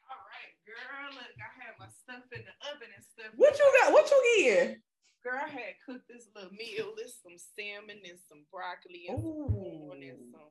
[0.10, 1.14] All right, girl.
[1.14, 3.34] Look, I had my stuff in the oven and stuff.
[3.36, 3.94] What you got?
[3.94, 4.82] What you getting?
[5.24, 6.94] Girl, I had cooked this little meal.
[6.98, 10.50] It's some salmon and some broccoli and some corn and some.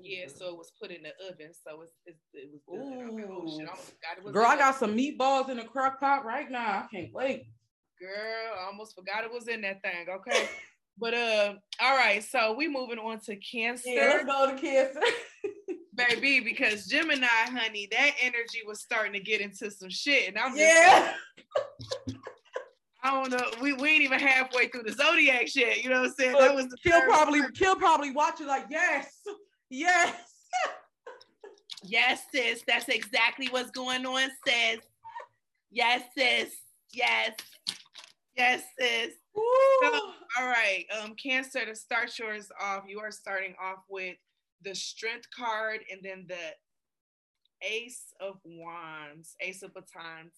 [0.00, 2.80] Yeah, so it was put in the oven, so it's, it's it was good.
[2.80, 4.32] Oh shit, I almost forgot it was.
[4.32, 6.84] Girl, I got some meatballs in the crock pot right now.
[6.84, 7.46] I can't wait.
[8.00, 10.06] Girl, I almost forgot it was in that thing.
[10.08, 10.48] Okay.
[10.98, 12.22] But uh, all right.
[12.22, 15.00] So we moving on to Cancer, Yeah, let's go to cancer.
[15.94, 20.56] baby, because Gemini, honey, that energy was starting to get into some shit, and I'm
[20.56, 21.14] yeah.
[23.04, 23.44] I don't know.
[23.60, 25.82] We, we ain't even halfway through the zodiac shit.
[25.82, 26.36] You know what I'm saying?
[26.38, 27.54] That was the Kill probably part.
[27.54, 29.12] kill probably watching like yes,
[29.70, 30.14] yes.
[31.84, 32.62] Yes, sis.
[32.66, 34.78] That's exactly what's going on, sis.
[35.70, 36.54] Yes, sis.
[36.92, 37.32] Yes.
[38.36, 39.14] Yes, sis.
[39.36, 39.90] Ooh.
[40.38, 40.84] All right.
[41.02, 44.16] Um, Cancer, to start yours off, you are starting off with
[44.62, 50.34] the strength card and then the ace of wands, ace of batons.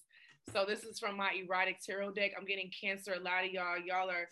[0.53, 2.33] So this is from my erotic tarot deck.
[2.39, 3.15] I'm getting cancer.
[3.15, 4.29] A lot of y'all, y'all are,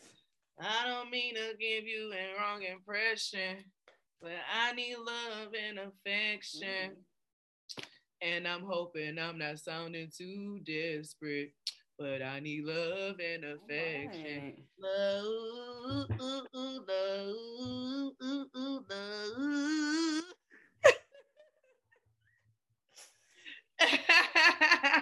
[0.60, 3.64] I don't mean to give you a wrong impression,
[4.20, 6.92] but I need love and affection.
[6.92, 7.84] Mm.
[8.22, 11.54] And I'm hoping I'm not sounding too desperate,
[11.98, 14.54] but I need love and affection.
[14.78, 17.32] Love, love, love.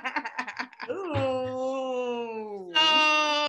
[0.91, 2.73] Ooh.
[2.75, 3.47] so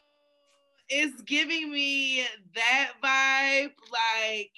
[0.89, 2.26] it's giving me
[2.56, 4.52] that vibe like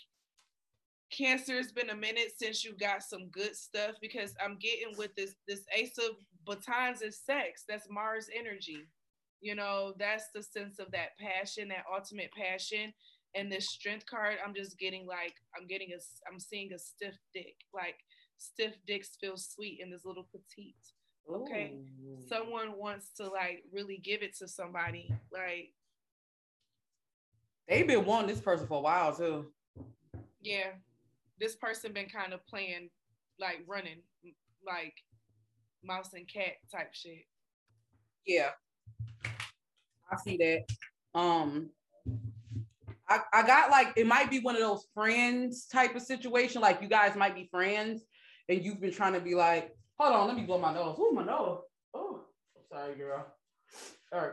[1.11, 5.13] cancer it's been a minute since you got some good stuff because i'm getting with
[5.15, 6.15] this this ace of
[6.45, 7.63] batons is sex.
[7.67, 8.87] That's mars energy.
[9.41, 12.93] You know that's the sense of that passion that ultimate passion.
[13.35, 15.99] And this strength card i'm just getting like i'm getting a
[16.31, 17.55] I'm seeing a stiff dick.
[17.73, 17.95] Like
[18.37, 20.75] stiff dicks feel sweet in this little petite
[21.29, 21.73] okay.
[22.05, 22.17] Ooh.
[22.27, 25.71] someone wants to like really give it to somebody like
[27.67, 29.47] They've been wanting this person for a while too.
[30.41, 30.71] yeah
[31.39, 32.89] this person been kind of playing
[33.39, 33.99] like running
[34.65, 34.93] like
[35.83, 37.25] mouse and cat type shit
[38.25, 38.49] Yeah.
[40.11, 41.19] I see that.
[41.19, 41.69] Um
[43.09, 46.61] I, I got like it might be one of those friends type of situation.
[46.61, 48.03] Like you guys might be friends
[48.49, 50.95] and you've been trying to be like, hold on, let me blow my nose.
[50.99, 51.59] Oh, my nose.
[51.93, 52.21] Oh,
[52.55, 53.25] I'm sorry, girl.
[54.11, 54.31] All right.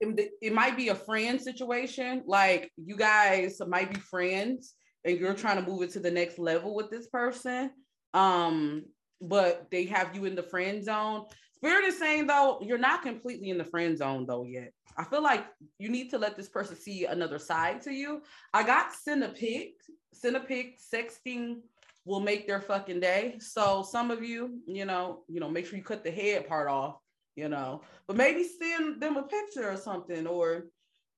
[0.00, 2.24] It, it might be a friend situation.
[2.26, 6.38] Like you guys might be friends and you're trying to move it to the next
[6.38, 7.70] level with this person.
[8.12, 8.84] Um,
[9.20, 11.24] but they have you in the friend zone.
[11.54, 14.72] Spirit is saying though, you're not completely in the friend zone though yet.
[14.98, 15.44] I feel like
[15.78, 18.22] you need to let this person see another side to you.
[18.52, 19.74] I got send a pic,
[20.12, 21.60] send a pic, sexting
[22.04, 23.36] will make their fucking day.
[23.40, 26.68] So some of you, you know, you know, make sure you cut the head part
[26.68, 26.96] off,
[27.36, 30.66] you know, but maybe send them a picture or something, or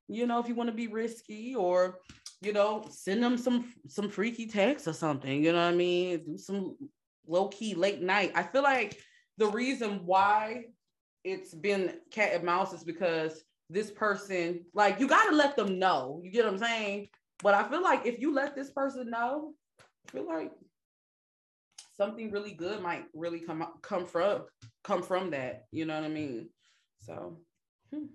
[0.08, 1.98] you know, if you want to be risky, or
[2.40, 5.42] you know, send them some some freaky text or something.
[5.42, 6.24] You know what I mean?
[6.24, 6.76] Do some
[7.26, 8.32] low key late night.
[8.34, 8.96] I feel like
[9.36, 10.66] the reason why
[11.24, 15.80] it's been cat and mouse is because this person, like, you got to let them
[15.80, 16.20] know.
[16.22, 17.08] You get what I'm saying?
[17.42, 20.52] But I feel like if you let this person know, I feel like
[21.96, 24.42] something really good might really come come from
[24.84, 25.64] come from that.
[25.72, 26.48] You know what I mean?
[27.00, 27.38] So
[27.92, 28.06] hmm.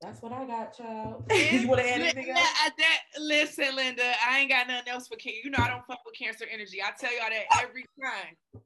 [0.00, 1.24] that's what I got, child.
[1.30, 2.40] you want to add anything else?
[2.78, 5.40] That, listen, Linda, I ain't got nothing else for cancer.
[5.44, 6.82] You know I don't fuck with cancer energy.
[6.82, 8.62] I tell y'all that every time.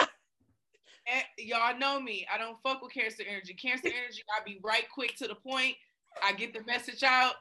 [1.38, 2.26] y'all know me.
[2.32, 3.54] I don't fuck with cancer energy.
[3.54, 5.74] Cancer energy, I be right quick to the point.
[6.22, 7.34] I get the message out.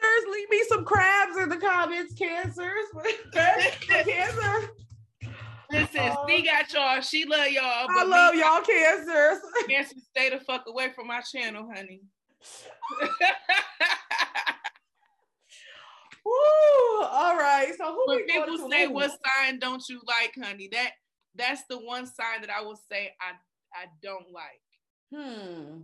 [0.00, 2.14] Cancers, leave me some crabs in the comments.
[2.14, 2.86] Cancers,
[3.32, 4.70] cancer.
[5.70, 7.00] Listen, um, she got y'all.
[7.00, 7.86] She love y'all.
[7.88, 9.38] I love me, y'all, cancers.
[9.68, 12.02] Cancer, stay the fuck away from my channel, honey.
[16.24, 17.02] Woo!
[17.04, 17.72] All right.
[17.78, 20.68] So who when people say what sign don't you like, honey?
[20.72, 20.90] That
[21.36, 23.34] that's the one sign that I will say I
[23.72, 24.60] I don't like.
[25.14, 25.82] Hmm.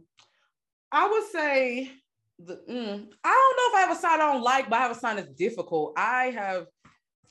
[0.91, 1.93] I would say
[2.39, 4.82] the mm, I don't know if I have a sign I don't like, but I
[4.82, 5.95] have a sign that's difficult.
[5.97, 6.66] I have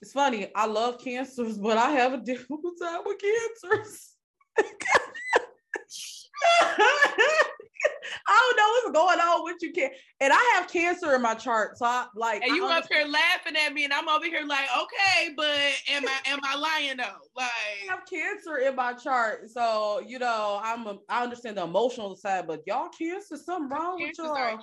[0.01, 4.14] it's funny, I love cancers, but I have a difficult time with cancers.
[8.28, 11.34] I don't know what's going on with you, can and I have cancer in my
[11.34, 12.42] chart, so I like.
[12.44, 15.58] And you up here laughing at me, and I'm over here like, okay, but
[15.90, 17.22] am I am I lying though?
[17.36, 17.50] Like,
[17.90, 22.16] I have cancer in my chart, so you know I'm a, I understand the emotional
[22.16, 24.60] side, but y'all cancer, something wrong with y'all.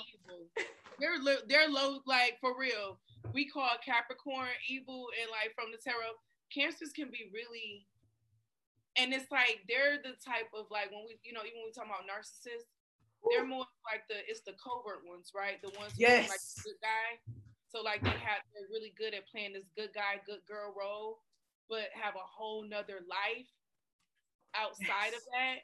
[1.01, 1.19] They're
[1.49, 2.99] they're low, like for real.
[3.33, 6.19] We call Capricorn evil, and like from the tarot,
[6.53, 7.87] cancers can be really
[8.97, 11.73] and it's like they're the type of like when we you know even when we
[11.73, 12.69] talk about narcissists
[13.31, 15.63] they're more like the it's the covert ones, right?
[15.63, 16.29] The ones who yes.
[16.29, 17.09] like the good guy.
[17.71, 21.23] So like they have they're really good at playing this good guy, good girl role,
[21.71, 23.49] but have a whole nother life
[24.55, 25.23] outside yes.
[25.23, 25.59] of that.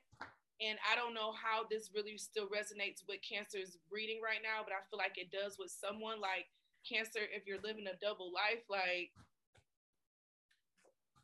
[0.61, 4.75] And I don't know how this really still resonates with cancer's breeding right now, but
[4.75, 6.51] I feel like it does with someone like
[6.83, 9.13] cancer if you're living a double life, like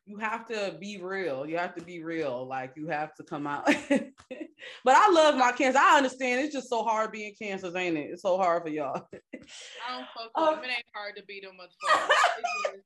[0.06, 1.46] you have to be real.
[1.46, 2.46] You have to be real.
[2.46, 3.68] Like you have to come out.
[4.84, 5.78] but I love my cancer.
[5.80, 8.10] I understand it's just so hard being cancers, ain't it?
[8.12, 9.06] It's so hard for y'all.
[9.12, 10.70] I don't fuck uh, with them.
[10.70, 12.80] It ain't hard to beat them motherfuckers.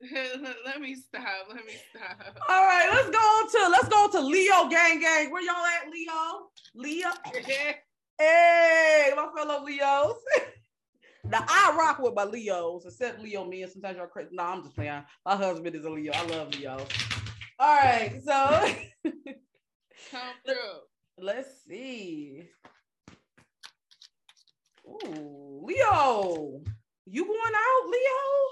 [0.66, 1.46] Let me stop.
[1.48, 2.36] Let me stop.
[2.48, 5.30] All right, let's go on to let's go to Leo gang gang.
[5.30, 6.50] Where y'all at, Leo?
[6.74, 7.08] Leo.
[8.18, 10.16] hey, my fellow Leos.
[11.24, 14.30] Now I rock with my Leos, except Leo me, and sometimes y'all crazy.
[14.32, 15.02] No, I'm just playing.
[15.24, 16.12] My husband is a Leo.
[16.14, 16.86] I love Leo.
[17.58, 18.74] All right, so
[20.10, 21.24] come through.
[21.24, 22.48] Let's see.
[24.86, 26.60] Ooh, Leo,
[27.06, 28.44] you going out, Leo?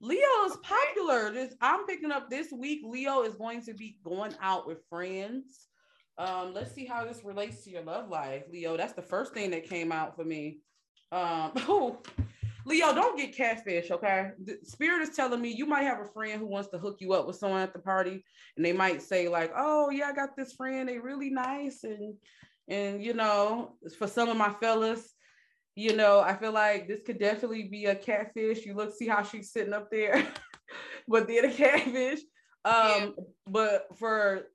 [0.00, 1.30] Leo is popular.
[1.30, 2.80] This I'm picking up this week.
[2.84, 5.68] Leo is going to be going out with friends.
[6.18, 8.76] Um, let's see how this relates to your love life, Leo.
[8.76, 10.60] That's the first thing that came out for me.
[11.12, 11.98] Um, oh,
[12.66, 14.32] Leo, don't get catfish, okay?
[14.44, 17.12] The spirit is telling me you might have a friend who wants to hook you
[17.12, 18.24] up with someone at the party,
[18.56, 22.14] and they might say, like, oh yeah, I got this friend, they really nice, and
[22.68, 25.14] and you know, for some of my fellas,
[25.76, 28.66] you know, I feel like this could definitely be a catfish.
[28.66, 30.26] You look, see how she's sitting up there,
[31.08, 32.18] but then a catfish.
[32.64, 33.06] Um, yeah.
[33.46, 34.48] but for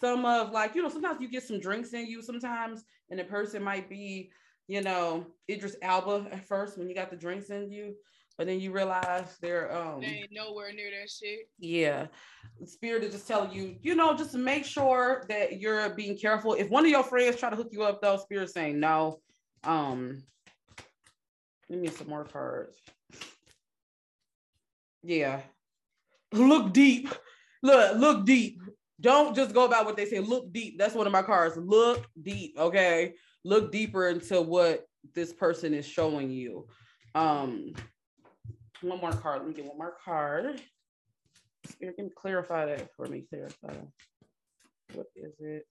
[0.00, 3.24] some of like, you know, sometimes you get some drinks in you sometimes, and the
[3.24, 4.32] person might be
[4.68, 7.94] you know, Idris Elba at first when you got the drinks in you,
[8.36, 11.48] but then you realize they're um they ain't nowhere near that shit.
[11.58, 12.06] Yeah.
[12.60, 16.54] The spirit is just telling you, you know, just make sure that you're being careful.
[16.54, 19.20] If one of your friends try to hook you up, though, spirit saying no.
[19.64, 20.22] Um,
[21.68, 22.76] give me some more cards.
[25.02, 25.40] Yeah.
[26.32, 27.08] Look deep.
[27.62, 28.60] Look, look deep.
[29.00, 30.20] Don't just go about what they say.
[30.20, 30.78] Look deep.
[30.78, 31.56] That's one of my cards.
[31.56, 32.58] Look deep.
[32.58, 33.14] Okay
[33.46, 34.84] look deeper into what
[35.14, 36.66] this person is showing you.
[37.14, 37.74] Um,
[38.82, 39.38] one more card.
[39.38, 40.60] Let me get one more card.
[41.80, 43.24] You can clarify that for me.
[43.28, 43.74] Clarify.
[44.94, 45.66] What is it?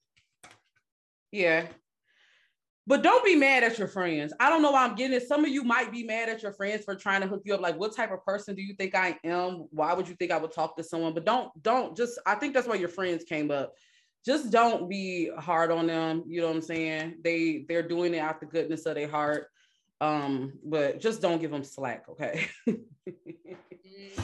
[1.31, 1.67] Yeah.
[2.87, 4.31] But don't be mad at your friends.
[4.39, 5.27] I don't know why I'm getting it.
[5.27, 7.61] Some of you might be mad at your friends for trying to hook you up.
[7.61, 9.67] Like, what type of person do you think I am?
[9.71, 11.13] Why would you think I would talk to someone?
[11.13, 13.73] But don't, don't just, I think that's why your friends came up
[14.25, 16.23] just don't be hard on them.
[16.27, 17.17] You know what I'm saying?
[17.23, 19.47] They they're doing it out the goodness of their heart.
[20.01, 22.47] Um, but just don't give them slack, okay?
[22.67, 22.81] Mhm.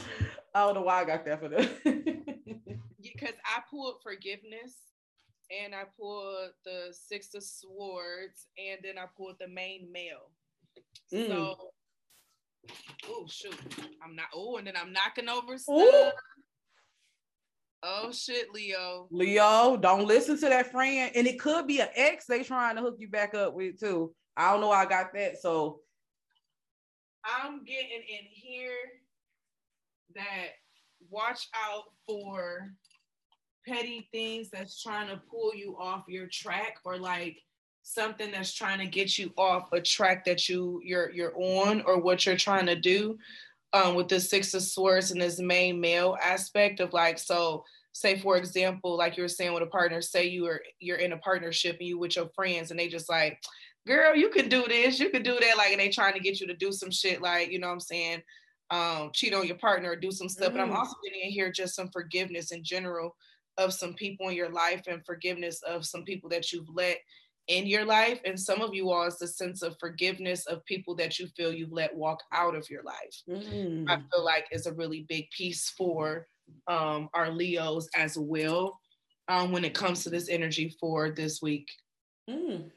[0.53, 1.69] I don't know why I got that for them.
[3.01, 4.75] because I pulled forgiveness
[5.63, 10.31] and I pulled the six of swords and then I pulled the main male.
[11.13, 11.27] Mm.
[11.27, 11.55] So
[13.07, 13.55] oh shoot.
[14.03, 16.11] I'm not oh and then I'm knocking over Ooh.
[17.83, 19.07] Oh shit, Leo.
[19.09, 21.11] Leo, don't listen to that friend.
[21.15, 24.13] And it could be an ex they trying to hook you back up with too.
[24.37, 25.41] I don't know I got that.
[25.41, 25.79] So
[27.25, 28.71] I'm getting in here
[30.15, 30.49] that
[31.09, 32.71] watch out for
[33.67, 37.37] petty things that's trying to pull you off your track or like
[37.83, 41.99] something that's trying to get you off a track that you you're you're on or
[41.99, 43.17] what you're trying to do
[43.73, 47.63] um with the six of swords and this main male aspect of like so
[47.93, 51.11] say for example like you were saying with a partner say you are you're in
[51.13, 53.37] a partnership and you with your friends and they just like
[53.87, 56.39] girl you can do this you can do that like and they trying to get
[56.39, 58.21] you to do some shit like you know what i'm saying
[58.69, 60.75] um cheat on your partner or do some stuff but i'm Mm.
[60.77, 63.15] also getting in here just some forgiveness in general
[63.57, 66.97] of some people in your life and forgiveness of some people that you've let
[67.51, 70.95] in your life and some of you all is the sense of forgiveness of people
[70.95, 74.67] that you feel you've let walk out of your life mm, I feel like is
[74.67, 76.27] a really big piece for
[76.67, 78.79] um, our Leos as well
[79.27, 81.67] um, when it comes to this energy for this week.
[82.29, 82.69] mm.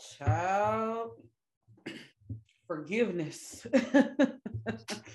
[0.00, 1.10] child
[2.66, 3.66] forgiveness.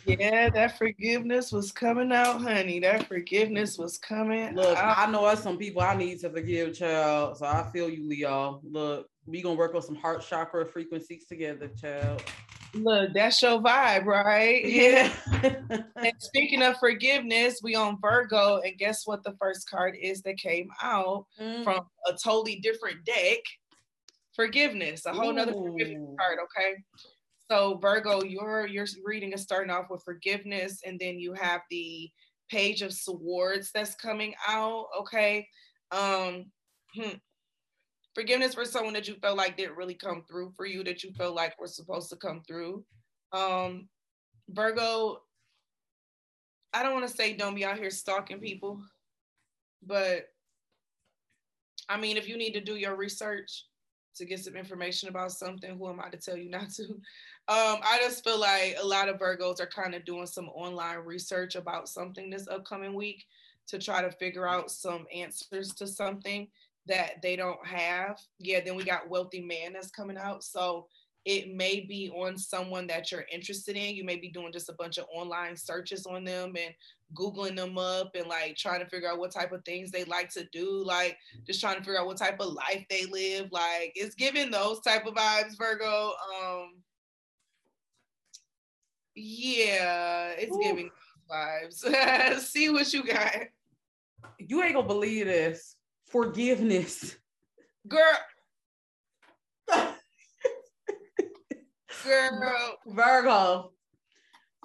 [0.05, 2.79] Yeah, that forgiveness was coming out, honey.
[2.79, 4.97] That forgiveness was coming Look, out.
[4.97, 7.37] I know us some people I need to forgive, child.
[7.37, 8.61] So I feel you, Leo.
[8.63, 12.23] Look, we gonna work on some heart chakra frequencies together, child.
[12.73, 14.65] Look, that's your vibe, right?
[14.65, 15.11] Yeah.
[16.03, 19.23] And speaking of forgiveness, we on Virgo, and guess what?
[19.23, 21.63] The first card is that came out Mm.
[21.63, 23.39] from a totally different deck.
[24.35, 26.39] Forgiveness, a whole nother forgiveness card.
[26.45, 26.75] Okay,
[27.51, 32.09] so Virgo, your your reading is starting off with forgiveness, and then you have the
[32.49, 34.85] Page of Swords that's coming out.
[35.01, 35.45] Okay,
[35.91, 36.45] um,
[36.95, 37.17] hmm.
[38.15, 41.11] forgiveness for someone that you felt like didn't really come through for you, that you
[41.17, 42.85] felt like were supposed to come through.
[43.33, 43.89] Um,
[44.47, 45.17] Virgo,
[46.73, 48.81] I don't want to say don't be out here stalking people,
[49.85, 50.27] but
[51.89, 53.65] I mean, if you need to do your research
[54.15, 56.95] to get some information about something, who am I to tell you not to?
[57.47, 60.99] Um, I just feel like a lot of Virgos are kind of doing some online
[60.99, 63.25] research about something this upcoming week
[63.67, 66.47] to try to figure out some answers to something
[66.87, 68.19] that they don't have.
[68.39, 70.43] Yeah, then we got Wealthy Man that's coming out.
[70.43, 70.87] So
[71.25, 73.95] it may be on someone that you're interested in.
[73.95, 76.73] You may be doing just a bunch of online searches on them and
[77.13, 80.29] Googling them up and like trying to figure out what type of things they like
[80.29, 83.51] to do, like just trying to figure out what type of life they live.
[83.51, 86.13] Like it's giving those type of vibes, Virgo.
[86.41, 86.75] Um
[89.21, 90.61] yeah, it's Ooh.
[90.61, 90.89] giving
[91.29, 92.39] vibes.
[92.39, 93.35] See what you got.
[94.37, 95.75] you ain't gonna believe this.
[96.09, 97.15] Forgiveness.
[97.87, 98.17] Girl,
[102.03, 102.77] girl.
[102.85, 103.71] Virgo.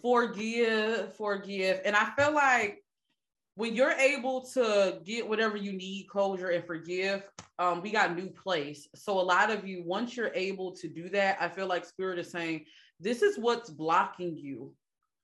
[0.02, 1.80] Forgive, forgive.
[1.84, 2.82] And I feel like
[3.56, 7.26] when you're able to get whatever you need, closure and forgive,
[7.58, 8.86] um, we got new place.
[8.94, 12.18] So a lot of you, once you're able to do that, I feel like spirit
[12.18, 12.66] is saying,
[13.00, 14.72] this is what's blocking you.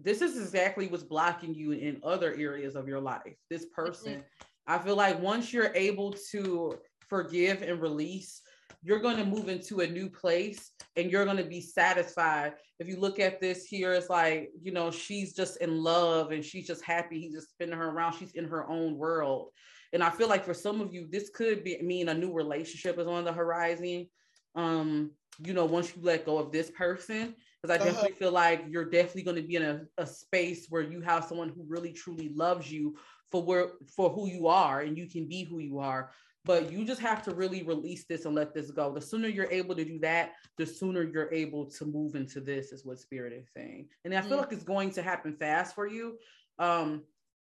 [0.00, 3.36] This is exactly what's blocking you in other areas of your life.
[3.48, 4.24] This person.
[4.66, 8.42] I feel like once you're able to forgive and release,
[8.82, 12.54] you're going to move into a new place and you're going to be satisfied.
[12.78, 16.44] If you look at this here, it's like, you know, she's just in love and
[16.44, 17.20] she's just happy.
[17.20, 18.14] He's just spinning her around.
[18.14, 19.50] She's in her own world.
[19.92, 22.98] And I feel like for some of you, this could be mean a new relationship
[22.98, 24.08] is on the horizon.
[24.54, 28.64] Um, you know, once you let go of this person, because I definitely feel like
[28.68, 31.92] you're definitely going to be in a, a space where you have someone who really
[31.92, 32.96] truly loves you
[33.30, 36.10] for where for who you are and you can be who you are.
[36.44, 38.92] But you just have to really release this and let this go.
[38.92, 42.72] The sooner you're able to do that the sooner you're able to move into this
[42.72, 43.88] is what spirit is saying.
[44.04, 44.42] And i feel Mm.
[44.42, 46.18] like it's going to happen fast for you.
[46.58, 47.04] Um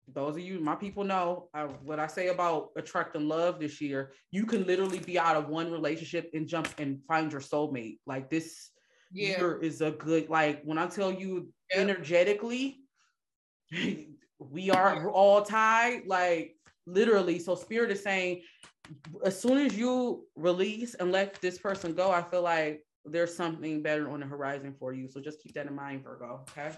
[0.07, 4.11] those of you my people know uh, what i say about attracting love this year
[4.31, 7.99] you can literally be out of one relationship and jump and find your soulmate.
[8.07, 8.71] Like this
[9.13, 9.37] Yeah.
[9.37, 12.79] year is a good like when i tell you energetically
[14.39, 16.55] we are all tied like
[16.85, 18.41] literally so spirit is saying
[19.23, 23.81] as soon as you release and let this person go i feel like there's something
[23.81, 26.71] better on the horizon for you so just keep that in mind virgo okay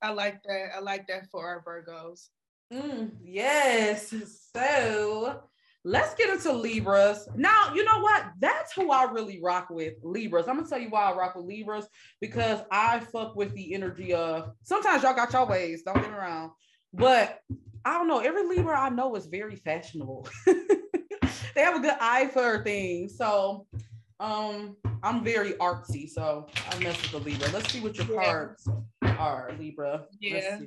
[0.00, 0.76] I like that.
[0.76, 2.28] I like that for our Virgos.
[2.72, 4.14] Mm, yes
[4.54, 5.42] so
[5.84, 7.28] let's get into Libras.
[7.34, 8.24] Now, you know what?
[8.40, 10.48] That's who I really rock with, Libras.
[10.48, 11.86] I'm gonna tell you why I rock with Libras
[12.20, 16.16] because I fuck with the energy of sometimes y'all got your ways, don't get me
[16.16, 16.52] wrong.
[16.92, 17.40] But
[17.84, 20.28] I don't know, every Libra I know is very fashionable.
[20.46, 23.16] they have a good eye for things.
[23.16, 23.66] So
[24.20, 27.48] um I'm very artsy, so I mess with the Libra.
[27.52, 28.22] Let's see what your Yeah.
[28.22, 28.68] cards
[29.02, 30.06] are, Libra.
[30.20, 30.58] Yeah.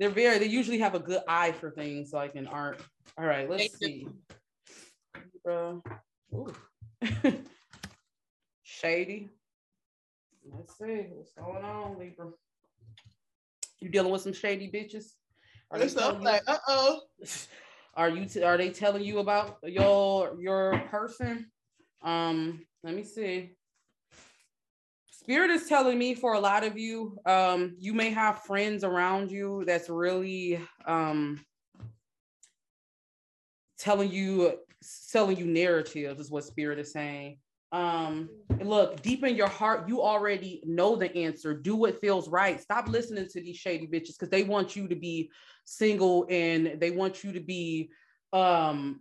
[0.00, 0.06] See.
[0.06, 2.80] They're very, they usually have a good eye for things like in art.
[3.18, 4.08] All right, let's They see.
[5.44, 5.80] Libra.
[6.34, 6.52] Ooh.
[8.62, 9.28] Shady.
[10.52, 12.28] Let's see what's going on, Libra.
[13.80, 15.12] You dealing with some shady bitches?
[15.70, 17.00] Are they It's so telling you- like, uh oh.
[17.94, 21.50] are you t- are they telling you about your your person
[22.02, 23.50] um let me see
[25.30, 29.30] spirit is telling me for a lot of you um you may have friends around
[29.30, 31.38] you that's really um
[33.78, 34.52] telling you
[34.82, 37.38] selling you narratives is what spirit is saying.
[37.70, 38.28] Um
[38.60, 41.54] look deep in your heart you already know the answer.
[41.54, 42.60] Do what feels right.
[42.60, 45.30] Stop listening to these shady bitches because they want you to be
[45.64, 47.90] single and they want you to be
[48.32, 49.00] um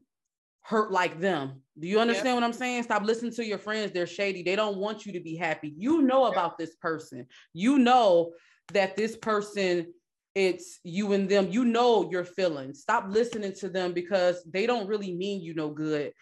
[0.69, 1.63] hurt like them.
[1.79, 2.83] Do you understand what i'm saying?
[2.83, 3.91] Stop listening to your friends.
[3.91, 4.43] They're shady.
[4.43, 5.73] They don't want you to be happy.
[5.75, 7.25] You know about this person.
[7.53, 8.33] You know
[8.73, 9.87] that this person
[10.35, 11.49] it's you and them.
[11.49, 12.81] You know your feelings.
[12.81, 16.13] Stop listening to them because they don't really mean you no good.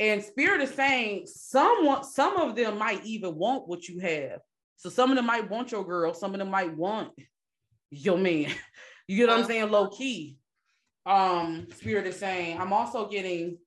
[0.00, 4.40] And spirit is saying someone some of them might even want what you have.
[4.78, 6.12] So some of them might want your girl.
[6.12, 7.12] Some of them might want
[7.90, 8.52] your man.
[9.08, 9.70] You get what i'm saying?
[9.70, 10.38] Low key.
[11.04, 13.58] Um spirit is saying i'm also getting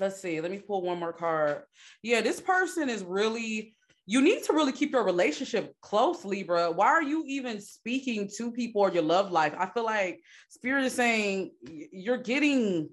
[0.00, 1.62] let's see let me pull one more card.
[2.02, 3.74] Yeah this person is really
[4.06, 8.52] you need to really keep your relationship close libra why are you even speaking to
[8.52, 9.54] people or your love life?
[9.58, 11.52] I feel like spirit is saying
[11.92, 12.88] you're getting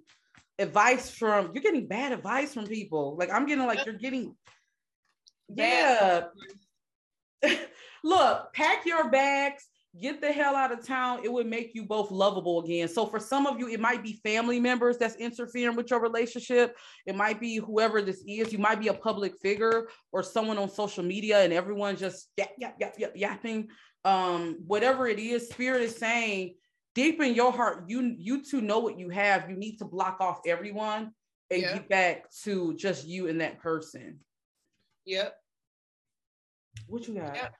[0.60, 3.16] advice from you're getting bad advice from people.
[3.18, 4.36] Like i'm getting like you're getting
[5.54, 6.26] yeah.
[8.04, 9.68] look pack your bags
[10.00, 12.88] get the hell out of town it would make you both lovable again.
[12.88, 16.78] So for some of you it might be family members that's interfering with your relationship.
[17.06, 18.54] It might be whoever this is.
[18.54, 22.52] You might be a public figure or someone on social media and everyone just yap
[22.58, 23.68] yap yap yap yapping.
[24.06, 26.56] Um whatever it is spirit is saying
[26.96, 29.50] deep in your heart you you two know what you have.
[29.50, 31.12] You need to block off everyone
[31.50, 31.74] and Yeah.
[31.74, 34.20] get back to just you and that person.
[35.06, 35.36] Yep.
[36.88, 37.36] what you got?
[37.36, 37.54] Yep.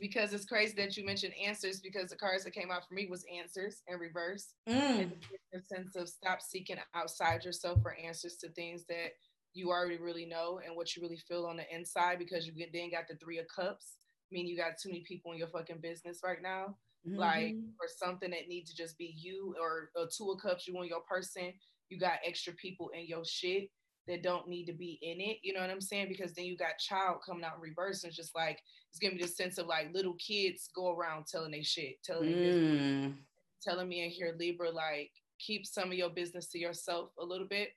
[0.00, 3.06] Because it's crazy that you mentioned answers because the cards that came out for me
[3.08, 4.54] was answers in reverse.
[4.68, 5.00] Mm.
[5.02, 5.12] in
[5.52, 9.12] the sense of stop seeking outside yourself for answers to things that
[9.52, 12.90] you already really know and what you really feel on the inside because you then
[12.90, 13.98] got the three of cups.
[14.30, 16.76] I mean, you got too many people in your fucking business right now.
[17.06, 17.74] Like, Mhm.
[17.80, 20.88] or something that needs to just be you or, or two of cups, you and
[20.88, 21.52] your person.
[21.90, 23.70] You got extra people in your shit
[24.08, 25.38] that don't need to be in it.
[25.42, 26.08] You know what I'm saying?
[26.08, 28.02] Because then you got child coming out in reverse.
[28.02, 28.60] And it's just like,
[28.94, 32.30] it's giving me the sense of like little kids go around telling they shit, telling
[32.30, 33.14] their business Mm.
[33.60, 37.46] telling me in here, Libra, like keep some of your business to yourself a little
[37.48, 37.70] bit.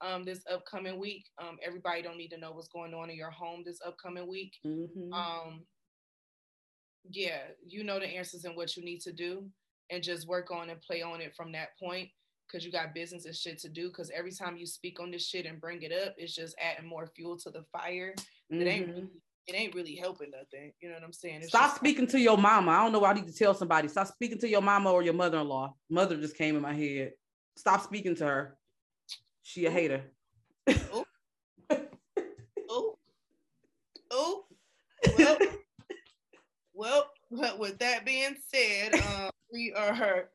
[0.00, 3.30] Um, this upcoming week, um, everybody don't need to know what's going on in your
[3.30, 4.56] home this upcoming week.
[4.64, 5.12] Mhm.
[5.12, 5.66] Um,
[7.10, 9.50] yeah, you know the answers and what you need to do,
[9.90, 12.08] and just work on and play on it from that point.
[12.50, 13.90] Cause you got business and shit to do.
[13.90, 16.86] Cause every time you speak on this shit and bring it up, it's just adding
[16.86, 18.14] more fuel to the fire.
[18.50, 18.94] It ain't Mhm.
[18.94, 19.08] really,
[19.46, 20.72] it ain't really helping nothing.
[20.80, 21.38] You know what I'm saying?
[21.40, 22.70] It's Stop just- speaking to your mama.
[22.70, 23.88] I don't know why I need to tell somebody.
[23.88, 25.74] Stop speaking to your mama or your mother-in-law.
[25.90, 27.12] Mother just came in my head.
[27.56, 28.56] Stop speaking to her.
[29.42, 30.04] She a hater.
[30.92, 31.04] Oh,
[32.68, 32.94] oh,
[34.10, 34.44] Oh.
[35.18, 35.38] well,
[36.74, 37.10] well.
[37.30, 40.28] But with that being said, um, we are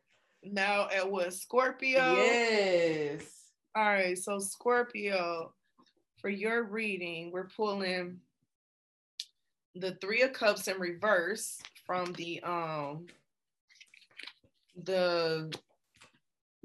[0.44, 2.16] now at what Scorpio.
[2.16, 3.22] Yes.
[3.76, 5.54] All right, so Scorpio,
[6.20, 8.20] for your reading, we're pulling
[9.80, 13.08] the Three of Cups in reverse from the um
[14.84, 15.54] the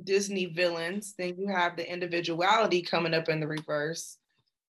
[0.02, 1.14] Disney villains.
[1.16, 4.18] Then you have the individuality coming up in the reverse.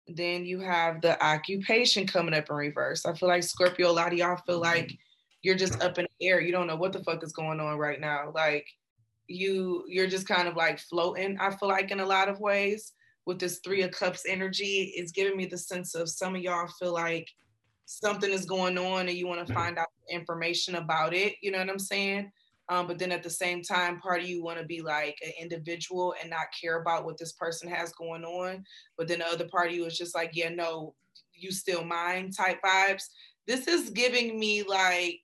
[0.09, 3.07] Then you have the occupation coming up in reverse.
[3.07, 4.93] I feel like Scorpio, a lot of y'all feel like
[5.43, 6.41] you're just up in the air.
[6.41, 8.33] You don't know what the fuck is going on right now.
[8.35, 8.67] Like
[9.29, 11.39] you, you're just kind of like floating.
[11.41, 12.93] I feel like in a lot of ways
[13.27, 16.69] with this three of cups energy, it's giving me the sense of some of y'all
[16.79, 17.29] feel like
[17.91, 21.35] something is going on and you want to find out information about it.
[21.43, 22.31] You know what I'm saying?
[22.69, 25.33] Um, but then at the same time, part of you want to be like an
[25.41, 28.65] individual and not care about what this person has going on.
[28.97, 30.95] But then the other part of you is just like, yeah, no,
[31.35, 33.03] you still mine type vibes.
[33.49, 35.21] This is giving me like,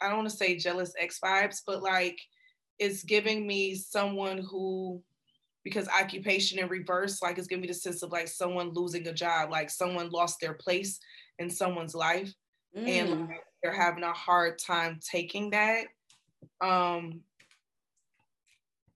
[0.00, 2.18] I don't want to say jealous ex vibes, but like
[2.78, 5.02] it's giving me someone who
[5.64, 9.12] because occupation in reverse, like it's giving me the sense of like someone losing a
[9.12, 10.98] job, like someone lost their place
[11.40, 12.32] in someone's life
[12.76, 12.86] Mm.
[12.88, 15.86] and like, they're having a hard time taking that.
[16.60, 17.22] Um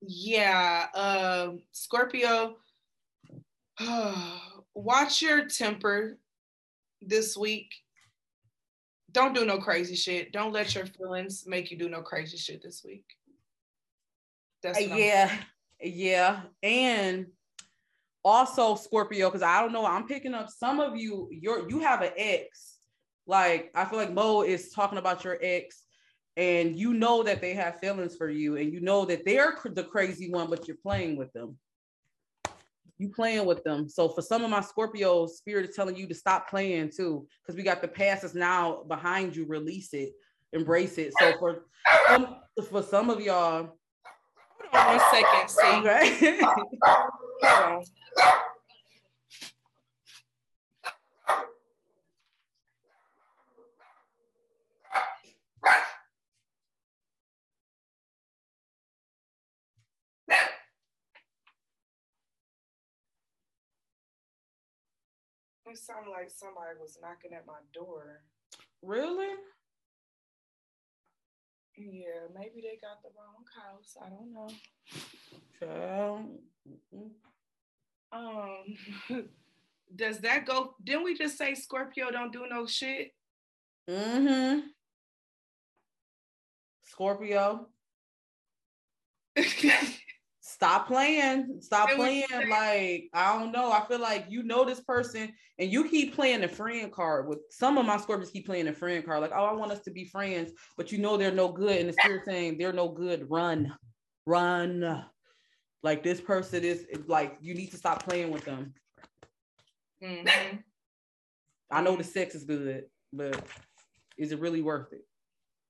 [0.01, 2.57] yeah, um Scorpio,
[4.75, 6.19] watch your temper
[7.03, 7.73] this week.
[9.11, 10.31] Don't do no crazy shit.
[10.33, 13.05] Don't let your feelings make you do no crazy shit this week.
[14.63, 15.43] That's Uh, I'm- yeah,
[15.81, 17.27] yeah, and
[18.25, 21.29] also Scorpio, because I don't know, I'm picking up some of you.
[21.31, 22.79] You're you have an ex.
[23.27, 25.83] Like I feel like Moe is talking about your ex,
[26.37, 29.85] and you know that they have feelings for you, and you know that they're the
[29.85, 31.59] crazy one, but you're playing with them.
[32.99, 33.89] You playing with them.
[33.89, 37.57] So for some of my Scorpio spirit is telling you to stop playing too, because
[37.57, 39.47] we got the past is now behind you.
[39.47, 40.13] Release it,
[40.53, 41.13] embrace it.
[41.19, 41.65] So for
[42.09, 42.37] some,
[42.71, 43.77] for some of y'all,
[44.73, 45.49] Hold on one second.
[45.49, 46.41] See, okay.
[65.75, 68.23] It sounded like somebody was knocking at my door.
[68.81, 69.35] really?
[71.77, 73.97] Yeah, maybe they got the wrong house.
[74.01, 74.49] I don't know.
[75.59, 76.39] Child.
[78.15, 78.77] Um,
[79.97, 80.75] does that go?
[80.83, 83.11] Didn't we just say Scorpio don't do no shit?
[83.91, 84.61] Mm-hmm.
[86.83, 87.69] Scorpio,
[90.41, 91.59] stop playing.
[91.61, 92.49] Stop It playing.
[92.49, 93.73] Like, I don't know.
[93.73, 97.39] I feel like you know this person and you keep playing the friend card with
[97.51, 99.21] some of my Scorpios keep playing the friend card.
[99.21, 101.79] Like, oh, I want us to be friends, but you know they're no good.
[101.79, 103.27] And the spirit saying they're no good.
[103.29, 103.75] Run.
[104.27, 105.05] Run.
[105.85, 108.73] Like this person is like you need to stop playing with them.
[110.03, 110.63] Mhm.
[111.71, 113.39] I know the sex is good, but
[114.17, 115.07] is it really worth it?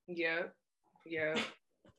[0.07, 0.45] Yeah,
[1.05, 1.35] yeah.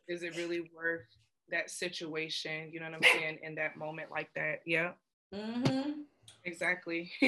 [0.07, 1.05] Is it really worth
[1.49, 2.69] that situation?
[2.71, 3.39] You know what I'm saying?
[3.43, 4.61] In that moment like that.
[4.65, 4.93] Yeah,
[5.33, 6.03] Mm-hmm.
[6.45, 7.11] exactly.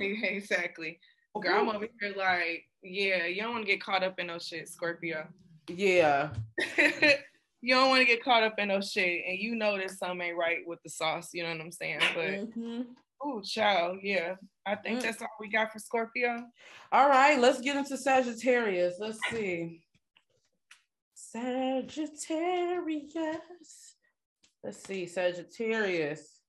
[0.00, 0.98] exactly.
[1.38, 4.38] Girl, I'm over here like, yeah, you don't want to get caught up in no
[4.38, 5.28] shit, Scorpio.
[5.68, 6.30] Yeah.
[7.62, 10.28] you don't want to get caught up in no shit, and you know that something
[10.28, 11.30] ain't right with the sauce.
[11.32, 12.00] You know what I'm saying?
[12.14, 12.86] But Mhm.
[13.20, 14.36] oh, child, yeah.
[14.64, 15.02] I think Mm.
[15.02, 16.44] that's all we got for Scorpio.
[16.92, 18.98] All right, let's get into Sagittarius.
[18.98, 19.82] Let's see.
[21.14, 23.94] Sagittarius.
[24.62, 26.40] Let's see, Sagittarius.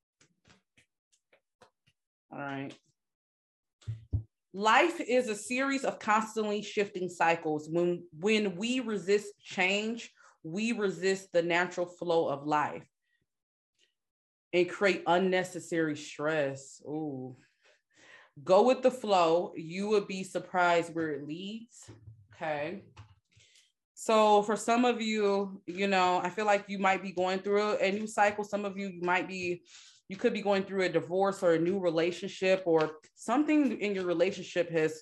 [2.32, 2.76] All right.
[4.54, 7.70] Life is a series of constantly shifting cycles.
[7.70, 10.12] When when we resist change,
[10.52, 12.88] we resist the natural flow of life
[14.54, 16.82] and create unnecessary stress.
[16.86, 17.36] Ooh.
[18.44, 19.52] Go with the flow.
[19.56, 21.90] You would be surprised where it leads.
[22.34, 22.84] Okay.
[23.94, 27.78] So for some of you, you know, I feel like you might be going through
[27.78, 28.44] a new cycle.
[28.44, 29.64] Some of you, you might be,
[30.08, 34.06] you could be going through a divorce or a new relationship, or something in your
[34.06, 35.02] relationship has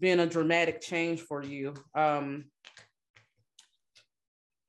[0.00, 1.74] been a dramatic change for you.
[1.94, 2.44] Um,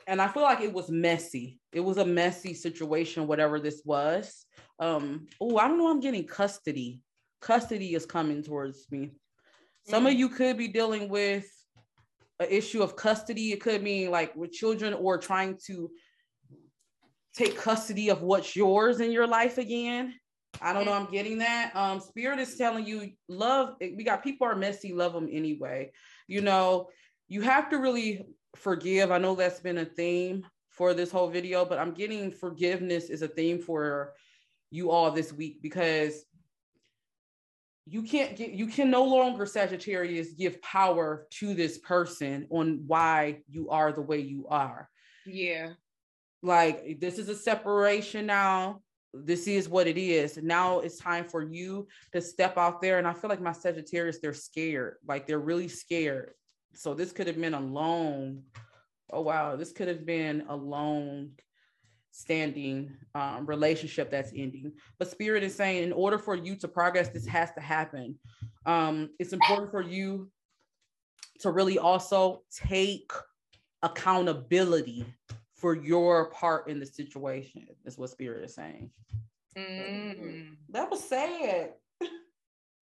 [0.07, 1.59] and I feel like it was messy.
[1.73, 4.45] It was a messy situation, whatever this was.
[4.79, 5.89] Um, oh, I don't know.
[5.89, 7.01] I'm getting custody.
[7.41, 9.11] Custody is coming towards me.
[9.87, 11.45] Some of you could be dealing with
[12.39, 13.51] an issue of custody.
[13.51, 15.91] It could mean like with children or trying to
[17.35, 20.15] take custody of what's yours in your life again.
[20.61, 20.93] I don't know.
[20.93, 21.75] I'm getting that.
[21.75, 23.75] Um, Spirit is telling you, love.
[23.79, 25.91] We got people are messy, love them anyway.
[26.27, 26.89] You know,
[27.27, 28.25] you have to really
[28.55, 29.11] forgive.
[29.11, 33.21] I know that's been a theme for this whole video, but I'm getting forgiveness is
[33.21, 34.13] a theme for
[34.71, 36.25] you all this week because
[37.85, 43.41] you can't get you can no longer Sagittarius give power to this person on why
[43.47, 44.89] you are the way you are.
[45.25, 45.73] Yeah.
[46.41, 48.81] Like this is a separation now.
[49.13, 50.37] This is what it is.
[50.37, 52.97] Now it's time for you to step out there.
[52.97, 54.95] And I feel like my Sagittarius, they're scared.
[55.07, 56.33] Like they're really scared.
[56.75, 58.43] So this could have been a long,
[59.11, 61.31] oh wow, this could have been a long
[62.11, 64.71] standing um, relationship that's ending.
[64.99, 68.17] But Spirit is saying, in order for you to progress, this has to happen.
[68.65, 70.29] Um, it's important for you
[71.41, 73.11] to really also take
[73.83, 75.05] accountability
[75.55, 78.91] for your part in the situation, is what Spirit is saying.
[79.57, 80.55] Mm.
[80.69, 81.73] That was sad.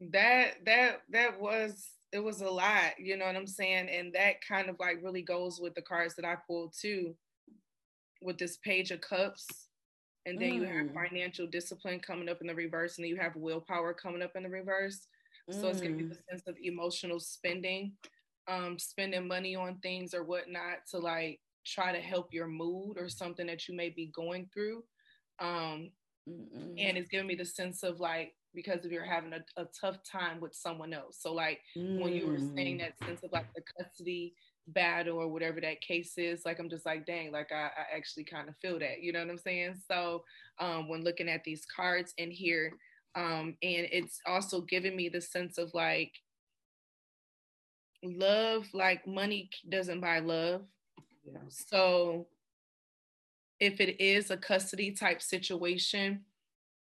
[0.02, 3.90] That that that was it was a lot, you know what I'm saying?
[3.90, 7.16] And that kind of like really goes with the cards that I pulled too.
[8.22, 9.48] With this page of cups.
[10.28, 10.94] and then you have Mm.
[10.94, 14.44] financial discipline coming up in the reverse, and then you have willpower coming up in
[14.44, 15.08] the reverse.
[15.50, 16.10] So it's gonna be Mm.
[16.10, 17.98] the sense of emotional spending,
[18.48, 23.10] um, spending money on things or whatnot to like try to help your mood or
[23.10, 24.86] something that you may be going through.
[25.40, 25.92] Um,
[26.30, 26.76] Mm-mm.
[26.78, 29.98] and it's giving me the sense of like because of you're having a, a tough
[30.04, 31.18] time with someone else.
[31.20, 32.80] So like when you were saying Mm.
[32.80, 34.36] that sense of like the custody
[34.68, 38.24] battle or whatever that case is, like I'm just like, dang, like I, I actually
[38.24, 39.76] kind of feel that, you know what I'm saying?
[39.88, 40.24] So
[40.60, 42.72] um, when looking at these cards in here,
[43.16, 46.14] um, and it's also giving me the sense of like
[48.04, 50.62] love, like money doesn't buy love.
[51.26, 51.40] Yeah.
[51.50, 52.28] So
[53.60, 56.22] if it is a custody type situation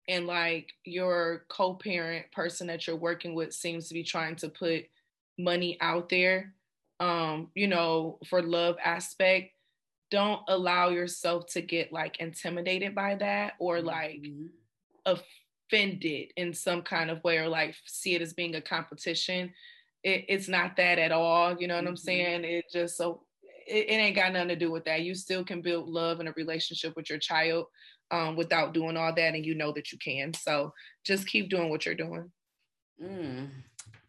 [0.08, 4.84] and like your co-parent person that you're working with seems to be trying to put
[5.38, 6.54] money out there
[7.00, 9.52] um you know for love aspect
[10.10, 14.50] don't allow yourself to get like intimidated by that or like Mhm.
[15.06, 19.52] offended in some kind of way or like see it as being a competition
[20.02, 21.96] it, it's not that at all you know what i'm Mhm.
[21.96, 23.26] saying it just so
[23.66, 26.28] it, it ain't got nothing to do with that you still can build love and
[26.28, 27.66] a relationship with your child
[28.10, 30.72] um, without doing all that and you know that you can so
[31.04, 32.30] just keep doing what you're doing
[33.02, 33.48] Mm.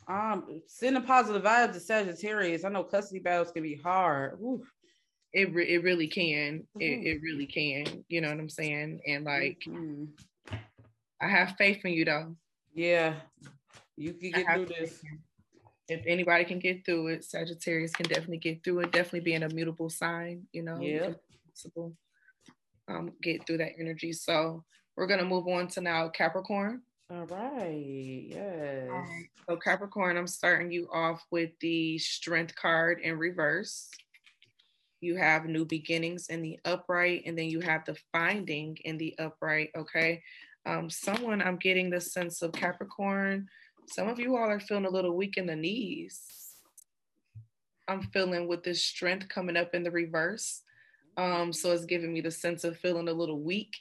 [0.07, 2.63] Um, sending positive vibes to Sagittarius.
[2.63, 4.37] I know custody battles can be hard.
[4.39, 4.63] Ooh.
[5.33, 6.81] it, re- it really can Mhm.
[6.81, 10.07] it, it really can you know what i'm saying and like Mhm.
[11.19, 12.35] i have faith in you though
[12.75, 13.15] yeah,
[13.97, 15.01] you can get through this.
[15.89, 19.49] if anybody can get through it sagittarius can definitely get through it definitely being a
[19.49, 21.13] mutable sign you know Yeah.
[22.87, 24.63] Can be flexible, um, get through that energy so
[24.97, 26.81] we're going to move on to now capricorn
[27.11, 28.25] All right.
[28.29, 28.89] Yes.
[28.91, 33.89] Um, so Capricorn, I'm starting you off with the Strength card in reverse.
[35.01, 39.13] You have New Beginnings in the upright, and then you have the Finding in the
[39.19, 39.69] upright.
[39.77, 40.23] Okay.
[40.65, 43.47] Um, someone I'm getting the sense of Capricorn.
[43.87, 46.23] Some of you all are feeling a little weak in the knees.
[47.87, 50.63] I'm feeling with this strength coming up in the reverse.
[51.17, 53.73] Um, so it's giving me the sense of feeling a little weak.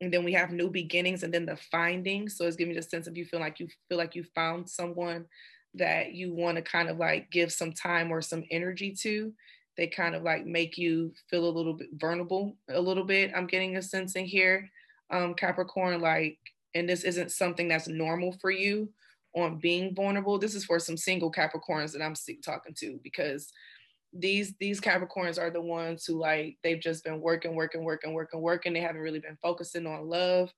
[0.00, 2.28] And then we have new beginnings and then the finding.
[2.28, 4.68] So it's giving me the sense of you feel like you feel like you found
[4.68, 5.26] someone
[5.74, 9.32] that you want to kind of like give some time or some energy to.
[9.76, 13.32] They kind of like make you feel a little bit vulnerable, a little bit.
[13.34, 14.70] I'm getting a sense in here,
[15.10, 16.38] um, Capricorn, like,
[16.74, 18.88] and this isn't something that's normal for you
[19.34, 20.38] on being vulnerable.
[20.38, 23.52] This is for some single Capricorns that I'm talking to because
[24.14, 28.40] these these Capricorns are the ones who like they've just been working, working, working, working,
[28.40, 28.72] working.
[28.72, 30.52] They haven't really been focusing on love.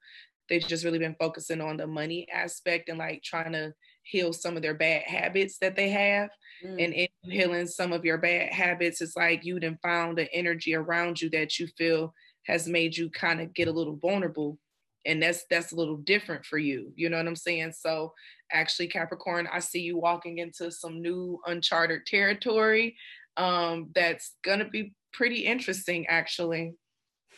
[0.49, 3.73] They've just really been focusing on the money aspect and like trying to
[4.03, 6.31] heal some of their bad habits that they have.
[6.65, 6.85] Mm.
[6.85, 10.75] And in healing some of your bad habits, it's like you then found an energy
[10.75, 12.15] around you that you feel
[12.47, 14.59] has made you kind of get a little vulnerable.
[15.05, 16.93] And that's that's a little different for you.
[16.95, 17.73] You know what I'm saying?
[17.73, 18.13] So
[18.53, 22.97] actually, Capricorn, I see you walking into some new uncharted territory
[23.37, 26.75] um, that's gonna be pretty interesting, actually.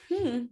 [0.09, 0.45] Hmm.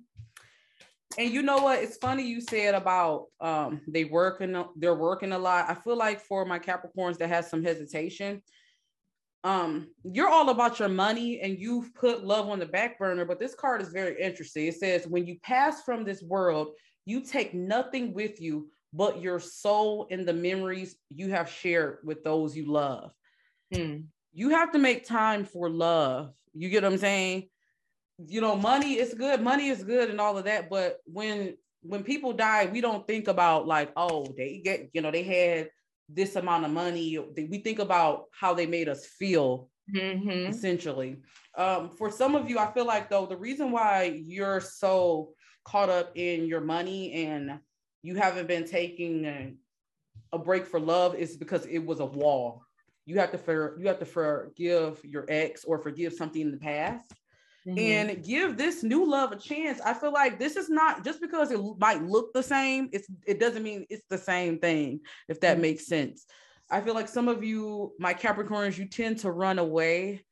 [1.19, 1.79] And you know what?
[1.83, 5.71] It's funny you said about um they working they're working a lot.
[5.71, 8.43] I feel like for my Capricorns that has some hesitation,
[9.45, 13.25] um, you're all about your money and you've put love on the back burner.
[13.25, 14.67] But this card is very interesting.
[14.67, 16.73] It says, when you pass from this world,
[17.05, 22.25] you take nothing with you but your soul and the memories you have shared with
[22.25, 23.13] those you love.
[23.73, 23.99] Hmm.
[24.37, 26.33] You have to make time for love.
[26.53, 27.49] You get what I'm saying?
[28.19, 32.03] you know money is good money is good and all of that but when when
[32.03, 35.69] people die we don't think about like oh they get you know they had
[36.09, 40.49] this amount of money we think about how they made us feel Mhm.
[40.49, 41.19] essentially
[41.59, 45.35] um for some of you i feel like though the reason why you're so
[45.65, 47.61] caught up in your money and
[48.03, 49.59] you haven't been taking
[50.33, 52.63] a break for love is because it was a wall
[53.07, 56.59] you have to for you have to forgive your ex or forgive something in the
[56.59, 57.13] past
[57.67, 57.79] Mhm.
[57.79, 59.81] and give this new love a chance.
[59.81, 63.41] I feel like this is not just because it might look the same, it's it
[63.41, 65.63] doesn't mean it's the same thing, if that Mhm.
[65.63, 66.27] makes sense.
[66.69, 70.25] I feel like some of you, my Capricorns, you tend to run away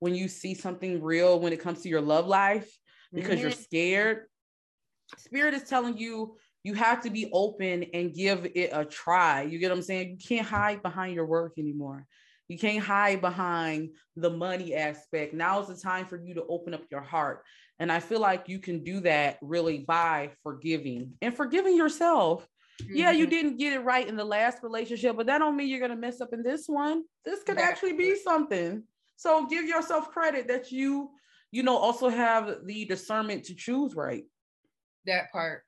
[0.00, 2.70] when you see something real when it comes to your love life
[3.12, 3.64] because you're Mhm.
[3.64, 4.26] scared.
[5.16, 9.42] Spirit is telling you you have to be open and give it a try.
[9.42, 10.10] You get what I'm saying?
[10.10, 12.06] You can't hide behind your work anymore.
[12.48, 15.34] You can't hide behind the money aspect.
[15.34, 17.44] Now is the time for you to open up your heart.
[17.78, 22.48] And I feel like you can do that really by forgiving and forgiving yourself.
[22.88, 23.30] Yeah, you Mhm.
[23.30, 26.20] didn't get it right in the last relationship, but that don't mean you're gonna mess
[26.20, 27.04] up in this one.
[27.24, 28.84] This could actually be something.
[29.16, 31.10] So give yourself credit that you,
[31.50, 34.24] you know, also have the discernment to choose right.
[35.06, 35.64] That part.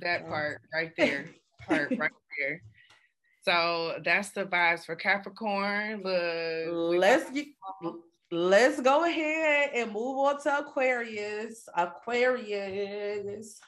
[0.00, 0.28] That oh.
[0.28, 1.26] part right there.
[1.66, 2.60] part right there.
[3.42, 6.02] So that's the vibes for Capricorn.
[6.02, 7.48] Look, let's get
[8.30, 11.68] let's go ahead and move on to Aquarius.
[11.76, 13.60] Aquarius.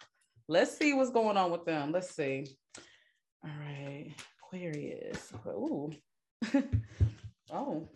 [0.49, 1.93] Let's see what's going on with them.
[1.93, 2.47] Let's see.
[3.45, 4.15] All right.
[4.43, 5.33] Aquarius.
[5.47, 5.93] Ooh.
[7.53, 7.89] oh.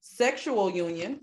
[0.00, 1.20] Sexual union.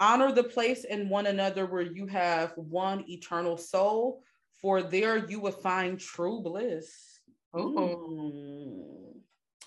[0.00, 4.22] Honor the place in one another where you have one eternal soul,
[4.64, 7.20] for there you will find true bliss.
[7.54, 9.12] Ooh.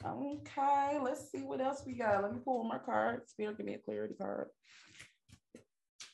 [0.04, 2.24] Okay, let's see what else we got.
[2.24, 3.22] Let me pull my card.
[3.30, 4.48] Spirit, give me a clarity card.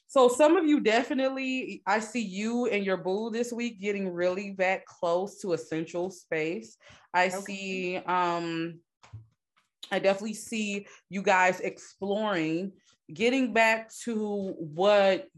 [0.07, 4.51] So some of you definitely, I see you and your boo this week getting really
[4.51, 6.75] back close to a central space.
[7.13, 7.37] I okay.
[7.37, 8.81] see, um,
[9.93, 12.73] I definitely see you guys exploring,
[13.13, 15.29] getting back to what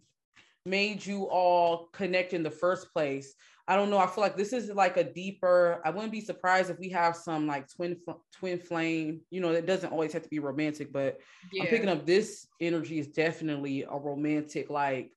[0.66, 3.34] made you all connect in the first place.
[3.68, 3.98] I don't know.
[3.98, 5.82] I feel like this is like a deeper.
[5.84, 7.98] I wouldn't be surprised if we have some like twin
[8.32, 9.22] twin flame.
[9.32, 11.20] You know, it doesn't always have to be romantic, but
[11.52, 11.64] yeah.
[11.64, 15.12] I'm picking up this energy is definitely a romantic, like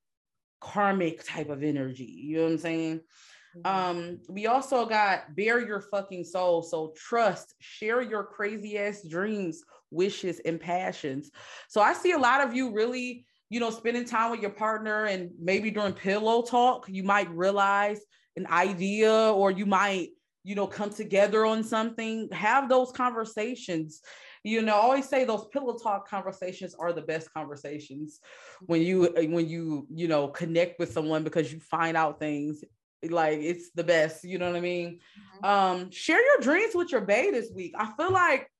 [0.61, 2.05] karmic type of energy.
[2.05, 3.01] You know what I'm saying?
[3.57, 3.99] Mm-hmm.
[3.99, 6.63] Um, we also got bear your fucking soul.
[6.63, 11.31] So trust, share your crazy ass dreams, wishes, and passions.
[11.69, 15.05] So I see a lot of you really, you know, spending time with your partner
[15.05, 18.01] and maybe during pillow talk, you might realize
[18.37, 20.11] an idea or you might
[20.45, 22.29] you know come together on something.
[22.33, 24.01] Have those conversations.
[24.45, 28.21] You know I always say those pillow talk conversations are the best conversations
[28.67, 32.65] when you when you you know connect with someone because you find out things
[33.11, 34.99] like it's the best you know what i mean?
[35.43, 35.45] Mm-hmm.
[35.45, 37.75] um share your dreams with your bae this week.
[37.79, 38.51] I feel like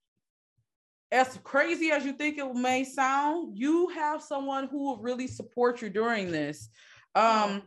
[1.11, 5.81] as crazy as you think it may sound you have someone who will really support
[5.83, 6.69] you during this.
[7.15, 7.63] Um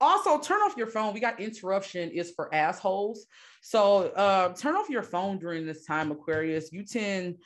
[0.00, 1.14] also turn off your phone.
[1.14, 3.26] We got interruption is for assholes.
[3.62, 6.72] So uh, turn off your phone during this time aquarius.
[6.72, 7.38] You tend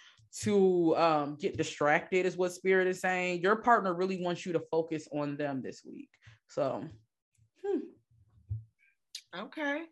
[0.42, 3.40] to um, get distracted is what spirit is saying.
[3.40, 6.10] Your partner really wants you to focus on them this week.
[6.48, 6.84] So
[7.64, 7.78] hmm.
[9.36, 9.82] okay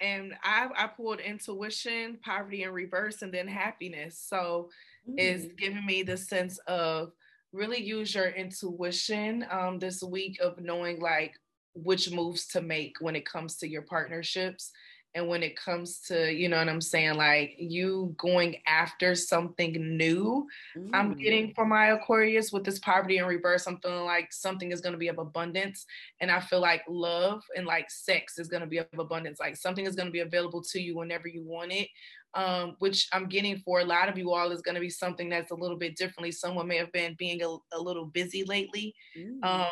[0.00, 4.68] and I, I pulled intuition poverty in reverse and then happiness so
[5.08, 5.14] mm.
[5.16, 7.12] it's giving me the sense of
[7.52, 11.34] really use your intuition um, this week of knowing like
[11.74, 14.70] which moves to make when it comes to your partnerships
[15.14, 19.96] and when it comes to you know what i'm saying like you going after something
[19.96, 20.46] new
[20.76, 20.90] mm.
[20.92, 24.80] i'm getting for my aquarius with this poverty in reverse i'm feeling like something is
[24.80, 25.86] going to be of abundance
[26.20, 29.56] and i feel like love and like sex is going to be of abundance like
[29.56, 31.88] something is going to be available to you whenever you want it
[32.34, 35.28] um, which i'm getting for a lot of you all is going to be something
[35.28, 38.94] that's a little bit differently someone may have been being a, a little busy lately
[39.16, 39.44] mm.
[39.44, 39.68] um,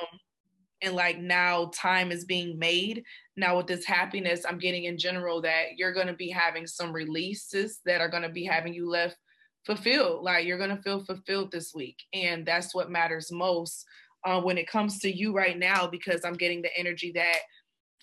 [0.83, 3.05] and like now time is being made
[3.37, 6.93] now with this happiness i'm getting in general that you're going to be having some
[6.93, 9.17] releases that are going to be having you left
[9.65, 13.85] fulfilled like you're going to feel fulfilled this week and that's what matters most
[14.25, 17.39] uh, when it comes to you right now because i'm getting the energy that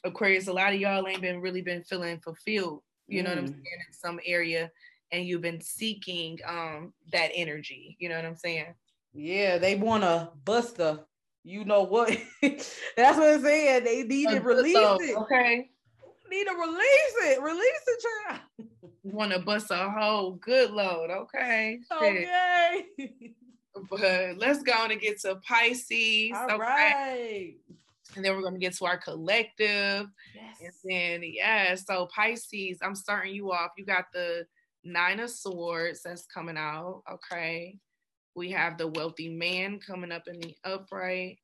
[0.03, 3.45] aquarius a lot of y'all ain't been really been feeling fulfilled you know what i'm
[3.45, 3.51] mm.
[3.51, 4.69] saying in some area
[5.11, 8.73] and you've been seeking um that energy you know what i'm saying
[9.13, 11.03] yeah they want to bust the
[11.49, 12.15] you know what?
[12.41, 13.83] That's what I'm saying.
[13.83, 15.17] They need to release it.
[15.17, 15.69] Okay.
[16.29, 17.41] Need to release it.
[17.41, 18.69] Release it, child.
[19.03, 21.09] Want to bust a whole good load.
[21.09, 21.79] Okay.
[21.91, 22.75] Okay.
[23.89, 26.33] but let's go on and get to Pisces.
[26.35, 26.57] All okay.
[26.59, 27.53] right.
[28.15, 30.07] And then we're going to get to our collective.
[30.35, 30.57] Yes.
[30.61, 33.71] And then, yeah, so Pisces, I'm starting you off.
[33.75, 34.45] You got the
[34.83, 37.01] Nine of Swords that's coming out.
[37.11, 37.79] Okay.
[38.39, 41.39] We have the wealthy man coming up in the upright.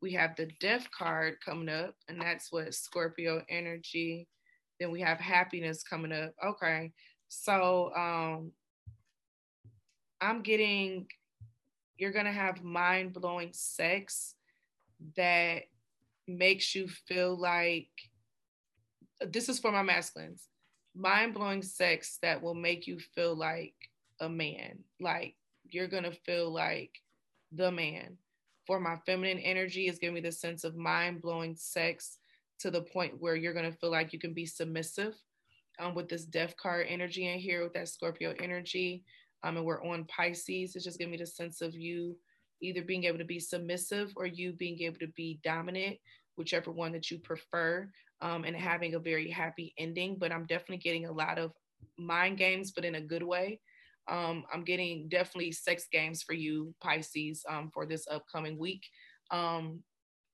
[0.00, 4.28] We have the death card coming up, and that's what Scorpio energy.
[4.78, 6.32] Then we have happiness coming up.
[6.46, 6.92] Okay.
[7.26, 8.52] So um
[10.20, 11.08] I'm getting
[11.96, 14.36] you're gonna have mind-blowing sex
[15.16, 15.62] that
[16.28, 17.90] makes you feel like
[19.26, 20.46] this is for my masculines
[20.94, 23.74] mind-blowing sex that will make you feel like
[24.20, 25.34] a man like
[25.70, 27.00] you're gonna feel like
[27.52, 28.18] the man.
[28.66, 32.18] For my feminine energy is giving me the sense of mind blowing sex
[32.60, 35.14] to the point where you're gonna feel like you can be submissive.
[35.78, 39.04] Um, with this death card energy in here, with that Scorpio energy,
[39.44, 42.16] um, and we're on Pisces, it's just giving me the sense of you
[42.60, 45.96] either being able to be submissive or you being able to be dominant,
[46.36, 47.88] whichever one that you prefer,
[48.20, 50.16] um, and having a very happy ending.
[50.18, 51.52] But I'm definitely getting a lot of
[51.96, 53.60] mind games, but in a good way.
[54.08, 58.84] Um, I'm getting definitely sex games for you, Pisces, um, for this upcoming week.
[59.30, 59.80] Um,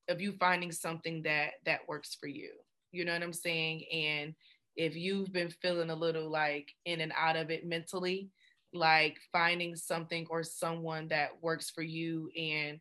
[0.09, 2.51] of you finding something that that works for you.
[2.93, 3.85] You know what I'm saying?
[3.93, 4.35] And
[4.77, 8.29] if you've been feeling a little like in and out of it mentally,
[8.73, 12.81] like finding something or someone that works for you and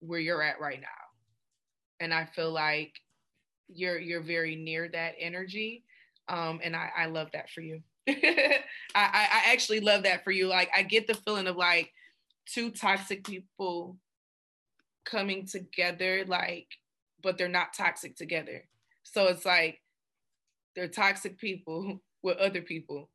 [0.00, 0.86] where you're at right now.
[2.00, 2.92] And I feel like
[3.68, 5.84] you're you're very near that energy.
[6.28, 7.80] Um, and I, I love that for you.
[8.94, 10.46] I, I actually love that for you.
[10.46, 11.92] Like I get the feeling of like
[12.46, 13.96] two toxic people
[15.04, 16.68] coming together, like,
[17.22, 18.64] but they're not toxic together.
[19.02, 19.80] So it's like
[20.74, 23.10] they're toxic people with other people,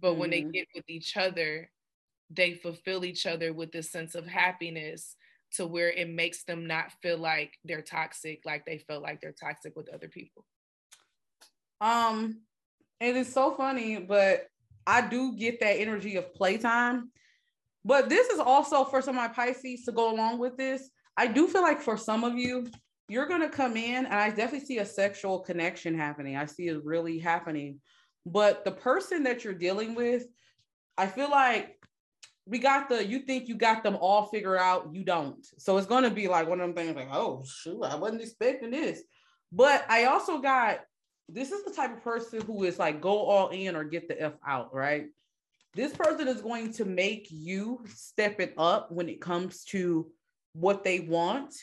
[0.00, 0.20] but mm-hmm.
[0.20, 0.50] when they mm-hmm.
[0.50, 1.70] get with each other,
[2.30, 5.16] they fulfill each other with this sense of happiness
[5.52, 9.34] to where it makes them not feel like they're toxic, like they feel like they're
[9.38, 10.46] toxic with other people.
[11.80, 12.40] Um,
[13.02, 14.46] it is so funny, but
[14.86, 17.10] I do get that energy of playtime.
[17.84, 20.88] But this is also for some of my Pisces to go along with this.
[21.16, 22.66] I do feel like for some of you,
[23.08, 26.36] you're going to come in and I definitely see a sexual connection happening.
[26.36, 27.80] I see it really happening.
[28.24, 30.24] But the person that you're dealing with,
[30.96, 31.76] I feel like
[32.46, 35.44] we got the you think you got them all figured out, you don't.
[35.58, 38.22] So it's going to be like one of them things like, oh, shoot, I wasn't
[38.22, 39.02] expecting this.
[39.50, 40.80] But I also got
[41.28, 44.20] this is the type of person who is like go all in or get the
[44.20, 45.06] F out, right?
[45.74, 50.10] This person is going to make you step it up when it comes to
[50.52, 51.54] what they want.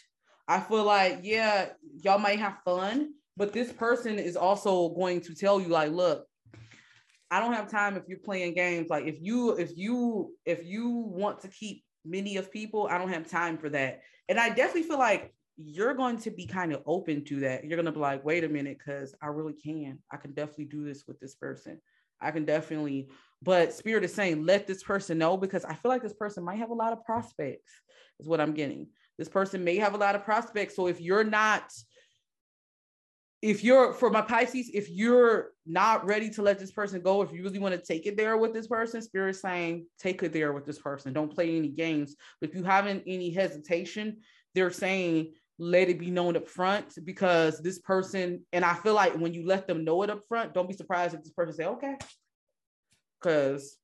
[0.48, 1.70] I feel like, yeah,
[2.02, 6.26] y'all might have fun, but this person is also going to tell you, like, look,
[7.32, 8.90] I don't have time if you're playing games.
[8.90, 13.14] Like if you if you if you want to keep many of people, I don't
[13.14, 14.02] have time for that.
[14.28, 17.66] And I definitely feel like you're going to be kind of open to that.
[17.66, 20.00] You're going to be like, wait a minute, because I really can.
[20.12, 21.82] I can definitely do this with this person.
[22.22, 23.10] I can definitely,
[23.42, 26.60] but Spirit is saying, let this person know because I feel like this person might
[26.60, 27.72] have a lot of prospects,
[28.20, 28.88] is what I'm getting.
[29.18, 30.76] This person may have a lot of prospects.
[30.76, 31.72] So if you're not,
[33.42, 37.32] if you're for my Pisces, if you're not ready to let this person go, if
[37.32, 40.54] you really want to take it there with this person, Spirit saying, take it there
[40.54, 41.14] with this person.
[41.14, 42.16] Don't play any games.
[42.40, 44.18] But if you haven't any hesitation,
[44.56, 49.14] they're saying let it be known up front because this person, and I feel like
[49.16, 51.66] when you let them know it up front, don't be surprised if this person say,
[51.66, 51.96] okay.
[53.22, 53.78] Because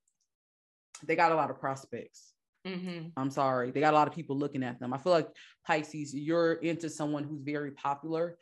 [1.05, 2.31] they got a lot of prospects.
[2.65, 3.09] Mm-hmm.
[3.17, 3.71] I'm sorry.
[3.71, 4.93] They got a lot of people looking at them.
[4.93, 5.27] I feel like
[5.67, 8.37] Pisces, you're into someone who's very popular.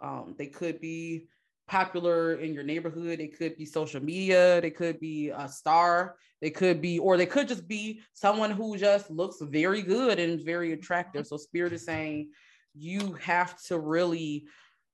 [0.00, 1.28] Um, they could be
[1.68, 3.20] popular in your neighborhood.
[3.20, 4.60] It could be social media.
[4.60, 6.16] They could be a star.
[6.40, 10.44] They could be, or they could just be someone who just looks very good and
[10.44, 11.26] very attractive.
[11.26, 12.30] So Spirit is saying
[12.74, 14.46] you have to really,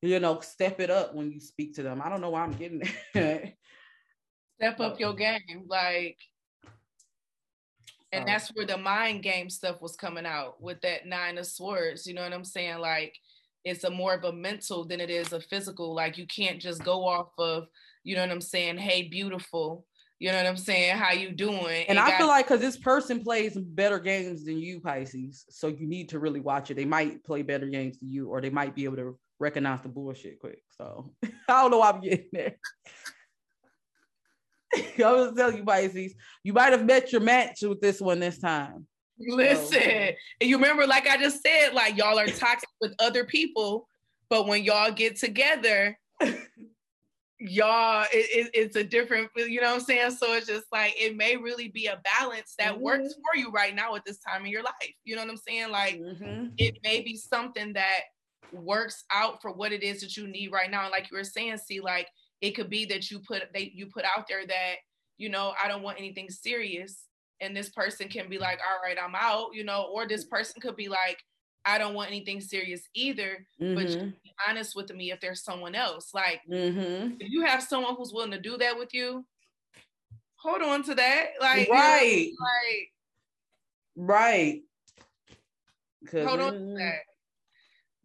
[0.02, 2.02] you know, step it up when you speak to them.
[2.04, 2.82] I don't know why I'm getting
[3.14, 3.54] that.
[4.56, 5.64] Step up your game.
[5.66, 6.18] Like,
[8.12, 12.06] and that's where the mind game stuff was coming out with that nine of swords.
[12.06, 12.78] You know what I'm saying?
[12.78, 13.14] Like,
[13.64, 15.94] it's a more of a mental than it is a physical.
[15.94, 17.66] Like, you can't just go off of,
[18.04, 18.78] you know what I'm saying?
[18.78, 19.84] Hey, beautiful
[20.20, 20.96] you know what I'm saying?
[20.96, 21.86] How you doing?
[21.86, 25.68] And, I got- feel like because this person plays better games than you, Pisces, so
[25.68, 26.74] you need to really watch it.
[26.74, 29.88] They might play better games than you, or they might be able to recognize the
[29.88, 30.62] bullshit quick.
[30.76, 31.12] So
[31.48, 32.56] I don't know why I'm getting there.
[34.76, 38.38] I was telling you, Pisces, you might have met your match with this one this
[38.38, 38.86] time.
[39.20, 39.88] Listen, so.
[39.88, 43.88] and you remember, like I just said, like y'all are toxic with other people,
[44.30, 45.98] but when y'all get together,
[47.40, 50.92] y'all it, it, it's a different you know what i'm saying so it's just like
[50.98, 52.82] it may really be a balance that mm-hmm.
[52.82, 55.36] works for you right now at this time in your life you know what i'm
[55.36, 56.46] saying like mm-hmm.
[56.56, 58.00] it may be something that
[58.52, 61.22] works out for what it is that you need right now and like you were
[61.22, 62.08] saying Cee like
[62.40, 64.74] it could be that you put they you put out there that
[65.16, 67.04] you know i don't want anything serious
[67.40, 70.60] and this person can be like all right i'm out you know or this person
[70.60, 71.22] could be like
[71.68, 73.46] I don't want anything serious either.
[73.60, 73.74] Mm-hmm.
[73.74, 73.88] But
[74.22, 76.14] be honest with me if there's someone else.
[76.14, 77.16] Like mm-hmm.
[77.20, 79.26] if you have someone who's willing to do that with you,
[80.36, 81.26] hold on to that.
[81.40, 82.36] Like right, you
[83.98, 84.62] know, like right.
[86.26, 86.74] Hold on to mm-hmm.
[86.76, 87.00] that.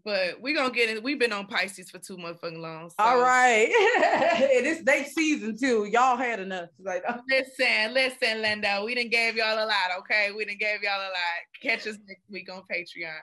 [0.06, 1.02] But we're gonna get it.
[1.02, 2.90] We've been on Pisces for two motherfucking long.
[2.90, 2.96] So.
[3.00, 3.68] All right.
[3.70, 5.86] it is they season two.
[5.86, 6.70] Y'all had enough.
[6.80, 7.20] Like oh.
[7.30, 8.82] listen, listen, Linda.
[8.86, 10.32] We didn't gave y'all a lot, okay?
[10.36, 11.40] We didn't gave y'all a lot.
[11.62, 13.14] Catch us next week on Patreon.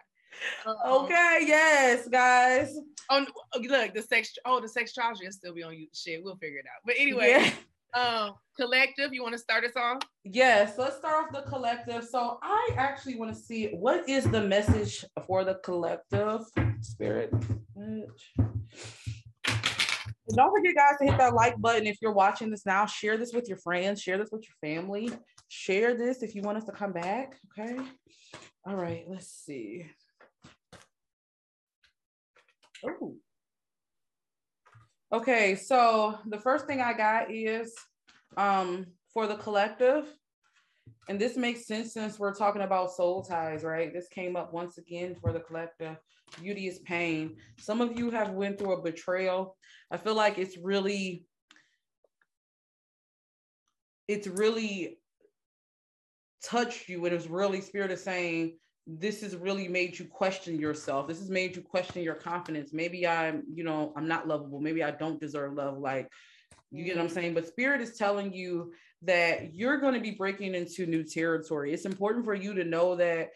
[0.65, 1.05] Uh-oh.
[1.05, 2.75] Okay, yes, guys.
[3.11, 3.27] Oh,
[3.57, 4.35] look, the sex.
[4.45, 5.89] Oh, the sextrology will still be on you.
[5.93, 6.83] Shit, we'll figure it out.
[6.85, 7.51] But anyway, yeah.
[7.95, 9.13] Um, collective.
[9.13, 9.99] You want to start us off?
[10.25, 12.05] Yes, let's start off the collective.
[12.05, 16.43] So I actually want to see what is the message for the collective
[16.81, 17.33] spirit.
[20.35, 22.87] Don't forget, guys, to hit that like button if you're watching this now.
[22.87, 24.01] Share this with your friends.
[24.01, 25.11] Share this with your family.
[25.49, 27.39] Share this if you want us to come back.
[27.59, 27.77] Okay.
[28.65, 29.05] All right.
[29.09, 29.87] Let's see.
[32.85, 33.17] Ooh.
[35.13, 37.75] Okay, so the first thing I got is
[38.37, 40.07] um for the collective,
[41.09, 43.93] and this makes sense since we're talking about soul ties, right?
[43.93, 45.97] This came up once again for the collective.
[46.41, 47.39] Beauty is pain.
[47.59, 49.57] Some of you have went through a betrayal.
[49.91, 51.25] I feel like it's really,
[54.07, 55.01] it's really
[56.45, 57.05] touched you.
[57.05, 61.07] And It is really spirit is saying, this has really made you question yourself.
[61.07, 62.73] This has made you question your confidence.
[62.73, 64.61] Maybe I'm, you know, I'm not lovable.
[64.61, 65.79] Maybe I don't deserve love.
[65.79, 66.09] Like,
[66.71, 67.15] you get what I'm mm.
[67.15, 67.35] saying?
[67.35, 71.73] But spirit is telling you that you're going to be breaking into new territory.
[71.73, 73.31] It's important for you to know that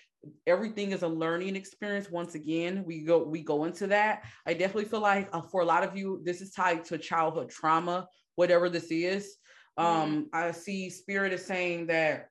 [0.46, 4.84] everything is a learning experience once again we go we go into that i definitely
[4.84, 8.06] feel like uh, for a lot of you this is tied to childhood trauma
[8.36, 9.36] whatever this is
[9.78, 9.84] mm-hmm.
[9.84, 12.28] um i see spirit is saying that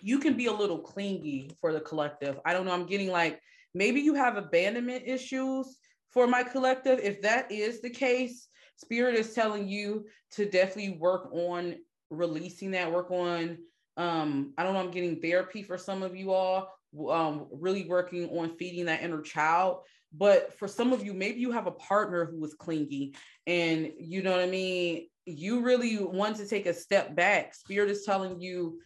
[0.00, 2.38] you can be a little clingy for the collective.
[2.44, 2.72] I don't know.
[2.72, 3.40] I'm getting like
[3.74, 5.76] maybe you have abandonment issues
[6.10, 6.98] for my collective.
[7.00, 11.76] If that is the case, spirit is telling you to definitely work on
[12.10, 13.58] releasing that, work on
[13.96, 16.70] um, I don't know, I'm getting therapy for some of you all,
[17.10, 19.78] um, really working on feeding that inner child.
[20.12, 23.14] But for some of you, maybe you have a partner who is clingy
[23.46, 25.08] and you know what I mean?
[25.24, 27.54] You really want to take a step back.
[27.54, 28.78] Spirit is telling you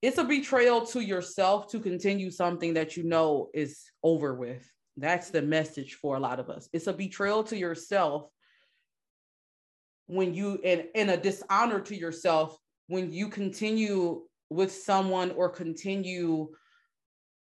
[0.00, 4.70] it's a betrayal to yourself to continue something that you know is over with.
[4.96, 6.68] That's the message for a lot of us.
[6.72, 8.28] It's a betrayal to yourself
[10.06, 12.56] when you and, and a dishonor to yourself
[12.86, 16.48] when you continue with someone or continue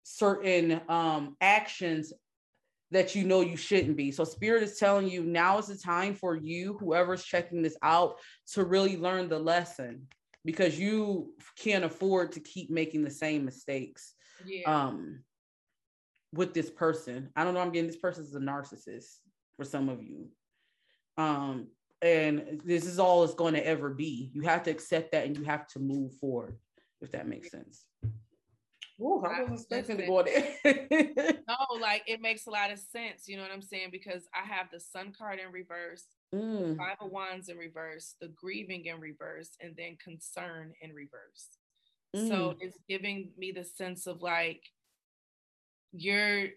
[0.04, 2.12] certain um, actions
[2.92, 4.12] that you know you shouldn't be.
[4.12, 8.16] So spirit is telling you now is the time for you, whoever's checking this out,
[8.54, 10.08] to really learn the lesson
[10.48, 14.16] because you can't afford to keep making the same mistakes
[14.46, 14.64] yeah.
[14.66, 15.20] um
[16.34, 19.18] with this person i don't know i'm getting this person is a narcissist
[19.58, 20.30] for some of you
[21.18, 21.68] um
[22.02, 25.38] and this is all it's going to ever be you have to accept that and
[25.38, 26.58] you have to move forward
[27.02, 27.86] if that makes sense
[29.00, 30.56] Ooh, I wasn't expecting to go there.
[31.48, 33.28] no, like it makes a lot of sense.
[33.28, 33.90] You know what I'm saying?
[33.92, 36.78] Because I have the sun card in reverse, mm.
[36.78, 41.50] five of wands in reverse, the grieving in reverse, and then concern in reverse.
[42.16, 42.28] Mm.
[42.28, 44.62] So it's giving me the sense of like
[45.92, 46.48] you're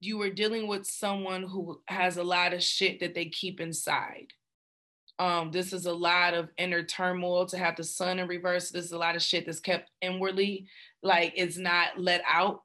[0.00, 4.28] you were dealing with someone who has a lot of shit that they keep inside.
[5.18, 8.70] Um, this is a lot of inner turmoil to have the sun in reverse.
[8.70, 10.68] This is a lot of shit that's kept inwardly,
[11.02, 12.62] like it's not let out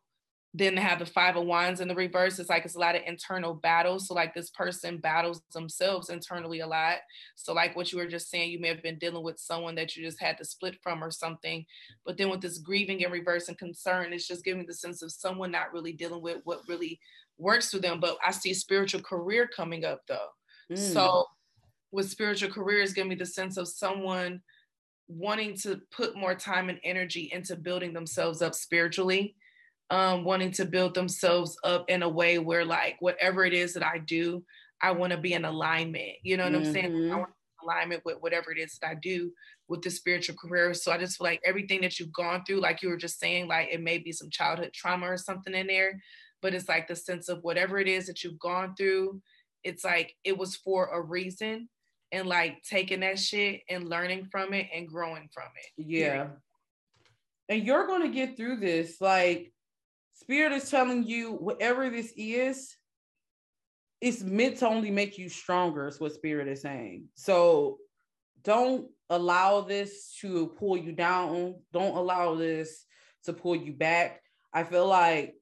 [0.55, 2.37] then to have the five of wands in the reverse.
[2.37, 4.07] It's like it's a lot of internal battles.
[4.07, 6.97] So like this person battles themselves internally a lot.
[7.35, 9.95] So like what you were just saying you may have been dealing with someone that
[9.95, 11.65] you just had to split from or something.
[12.05, 15.11] But then with this grieving in reverse and concern it's just giving the sense of
[15.11, 16.99] someone not really dealing with what really
[17.39, 17.99] works for them.
[17.99, 20.29] But i see spiritual career coming up though.
[20.71, 20.77] Mm.
[20.77, 21.25] so
[21.91, 24.41] with spiritual career is giving me the sense of someone
[25.07, 29.35] wanting to put more time and energy into building themselves up spiritually
[29.93, 33.85] um, wanting to build themselves up in a way where like whatever it is that
[33.85, 34.43] I do,
[34.81, 36.13] I want to be in alignment.
[36.23, 36.67] You know what mm-hmm.
[36.67, 36.85] I'm saying?
[36.85, 37.17] I mm-hmm.
[37.19, 37.29] want
[37.63, 39.31] alignment with whatever it is that I do
[39.67, 40.73] with the spiritual career.
[40.73, 43.47] So I just feel like everything that you've gone through, like you were just saying,
[43.47, 46.01] like it may be some childhood trauma or something in there,
[46.41, 49.21] but it's like the sense of whatever it is that you've gone through,
[49.63, 51.69] it's like it was for a reason
[52.11, 55.71] and like taking that shit and learning from it and growing from it.
[55.77, 56.29] Yeah.
[57.47, 58.99] And you're going to get through this.
[58.99, 59.52] Like,
[60.23, 62.75] Spirit is telling you whatever this is,
[63.99, 67.05] it's meant to only make you stronger, is what Spirit is saying.
[67.15, 67.77] So
[68.43, 71.55] don't allow this to pull you down.
[71.71, 72.85] Don't allow this
[73.25, 74.21] to pull you back.
[74.53, 75.35] I feel like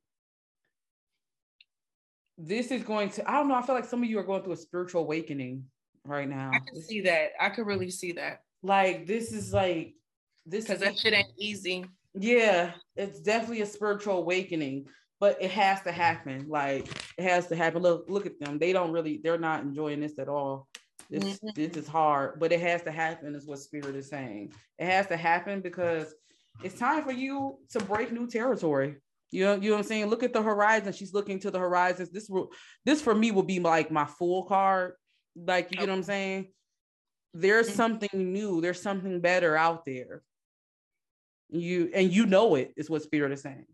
[2.37, 4.41] this is going to, I don't know, I feel like some of you are going
[4.43, 5.65] through a spiritual awakening
[6.05, 6.51] right now.
[6.53, 7.31] I can see that.
[7.39, 8.41] I could really see that.
[8.63, 9.93] Like this is like
[10.45, 11.85] this because that shit ain't easy.
[12.13, 14.87] Yeah, it's definitely a spiritual awakening,
[15.19, 16.47] but it has to happen.
[16.47, 16.87] Like
[17.17, 17.81] it has to happen.
[17.81, 18.59] Look, look at them.
[18.59, 20.67] They don't really, they're not enjoying this at all.
[21.09, 21.49] This mm-hmm.
[21.55, 24.53] this is hard, but it has to happen, is what spirit is saying.
[24.79, 26.13] It has to happen because
[26.63, 28.95] it's time for you to break new territory.
[29.31, 30.05] You know, you know what I'm saying?
[30.07, 30.93] Look at the horizon.
[30.93, 32.11] She's looking to the horizons.
[32.11, 32.51] This will
[32.85, 34.93] this for me will be like my full card.
[35.35, 35.85] Like, you okay.
[35.85, 36.47] know what I'm saying?
[37.33, 37.75] There's mm-hmm.
[37.75, 40.21] something new, there's something better out there.
[41.51, 43.65] You and you know it is what spirit is saying.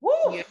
[0.00, 0.10] Woo!
[0.36, 0.42] Yeah.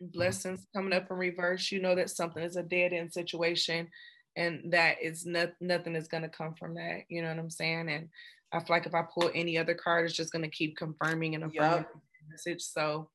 [0.00, 1.72] Blessings coming up in reverse.
[1.72, 3.88] You know that something is a dead end situation,
[4.36, 7.02] and that is not, nothing is going to come from that.
[7.08, 7.90] You know what I'm saying?
[7.90, 8.08] And
[8.52, 11.34] I feel like if I pull any other card, it's just going to keep confirming
[11.34, 11.88] and affirming yep.
[12.30, 12.62] message.
[12.62, 13.10] So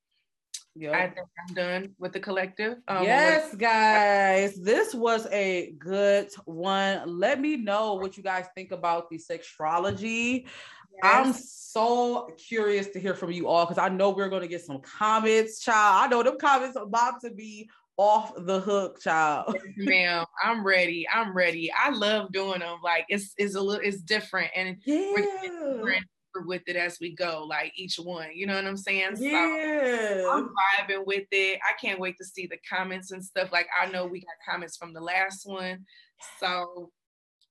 [0.76, 0.94] Yep.
[0.94, 2.78] I think I'm done with the collective.
[2.88, 7.20] Um, yes, guys, this was a good one.
[7.20, 10.48] Let me know what you guys think about the sextrology.
[11.02, 14.62] I'm so curious to hear from you all because I know we're going to get
[14.64, 16.06] some comments, child.
[16.06, 19.56] I know them comments are about to be off the hook, child.
[19.78, 20.26] ma'am.
[20.44, 21.08] I'm ready.
[21.10, 21.72] I'm ready.
[21.72, 22.78] I love doing them.
[22.84, 25.42] Like it's it's a little it's different and we're Yeah.
[25.78, 26.06] different
[26.48, 27.46] with it as we go.
[27.48, 29.18] Like each one, you know what I'm saying?
[29.18, 30.24] So Yeah.
[30.32, 31.60] I'm vibing with it.
[31.64, 33.52] I can't wait to see the comments and stuff.
[33.52, 35.86] Like I know we got comments from the last one,
[36.40, 36.92] so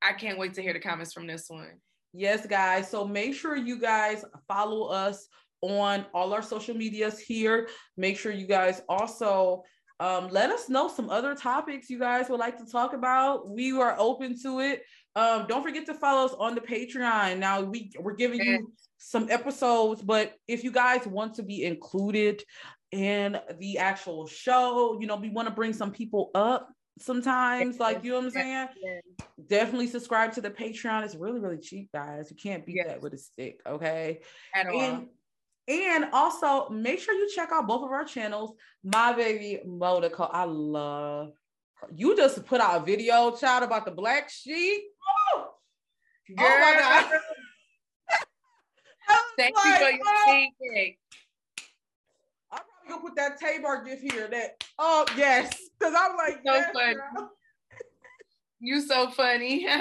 [0.02, 1.80] I can't wait to hear the comments from this one.
[2.12, 2.90] Yes, guys.
[2.90, 5.28] So make sure you guys follow us
[5.62, 7.68] on all our social medias here.
[7.96, 9.62] Make sure you guys also
[10.00, 13.48] um, let us know some other topics you guys would like to talk about.
[13.48, 14.82] We are open to it.
[15.14, 17.38] Um, don't forget to follow us on the Patreon.
[17.38, 22.42] Now we we're giving you some episodes, but if you guys want to be included
[22.90, 26.68] in the actual show, you know, we want to bring some people up
[26.98, 28.68] sometimes, like you know what I'm saying
[29.48, 31.04] definitely subscribe to the Patreon.
[31.04, 32.30] It's really, really cheap, guys.
[32.30, 32.86] You can't beat Yes.
[32.88, 33.60] that with a stick.
[33.66, 34.20] Okay.
[34.54, 34.80] At all.
[34.80, 35.08] And
[35.68, 38.54] and also make sure you check out both of our channels.
[38.82, 40.28] My baby Moe Nicole.
[40.32, 41.32] I love
[41.74, 41.88] her.
[41.94, 44.82] You just put out a video, child, about the black sheep.
[45.36, 45.42] Woo!
[45.42, 45.54] Oh
[46.36, 47.04] my god.
[49.36, 50.98] Thank you for your oh, feedback.
[52.84, 54.28] I'm gonna put that Tabor gift here.
[54.28, 56.94] That oh yes, because I'm like So yes, funny.
[56.94, 57.30] girl.
[58.64, 59.66] You so funny.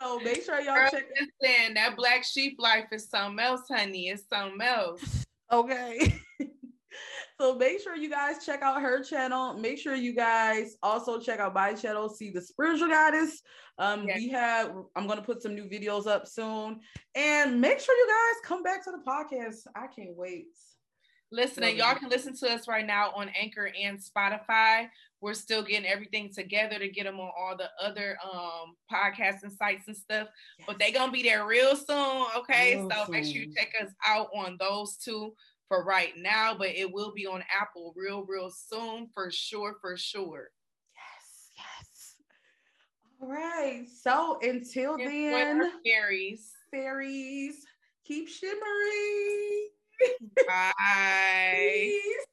[0.00, 1.04] So make sure y'all Girl, check
[1.40, 4.08] listen, that black sheep life is something else, honey.
[4.08, 5.24] It's something else.
[5.52, 6.20] Okay.
[7.40, 9.54] so make sure you guys check out her channel.
[9.54, 13.42] Make sure you guys also check out my channel, Cee the spiritual goddess.
[13.78, 14.16] Um, Yes.
[14.18, 16.80] we have I'm gonna put some new videos up soon.
[17.14, 19.66] And make sure you guys come back to the podcast.
[19.76, 20.46] I can't wait.
[21.32, 24.88] Listen, and Love y'all can listen to us right now on Anchor and Spotify.
[25.22, 29.52] We're still getting everything together to get them on all the other um podcasts and
[29.52, 30.28] sites and stuff.
[30.66, 32.26] But they're gonna be there real soon.
[32.36, 35.32] Okay, Real so make sure you check us out on those two
[35.68, 36.54] for right now.
[36.54, 40.50] But it will be on Apple real, real soon for sure, for sure.
[40.94, 42.16] Yes, yes.
[43.22, 43.86] All right.
[43.88, 46.52] So until then, fairies.
[46.70, 47.64] fairies,
[48.04, 49.70] keep shimmering.
[50.46, 51.92] Bye.
[52.02, 52.31] Peace.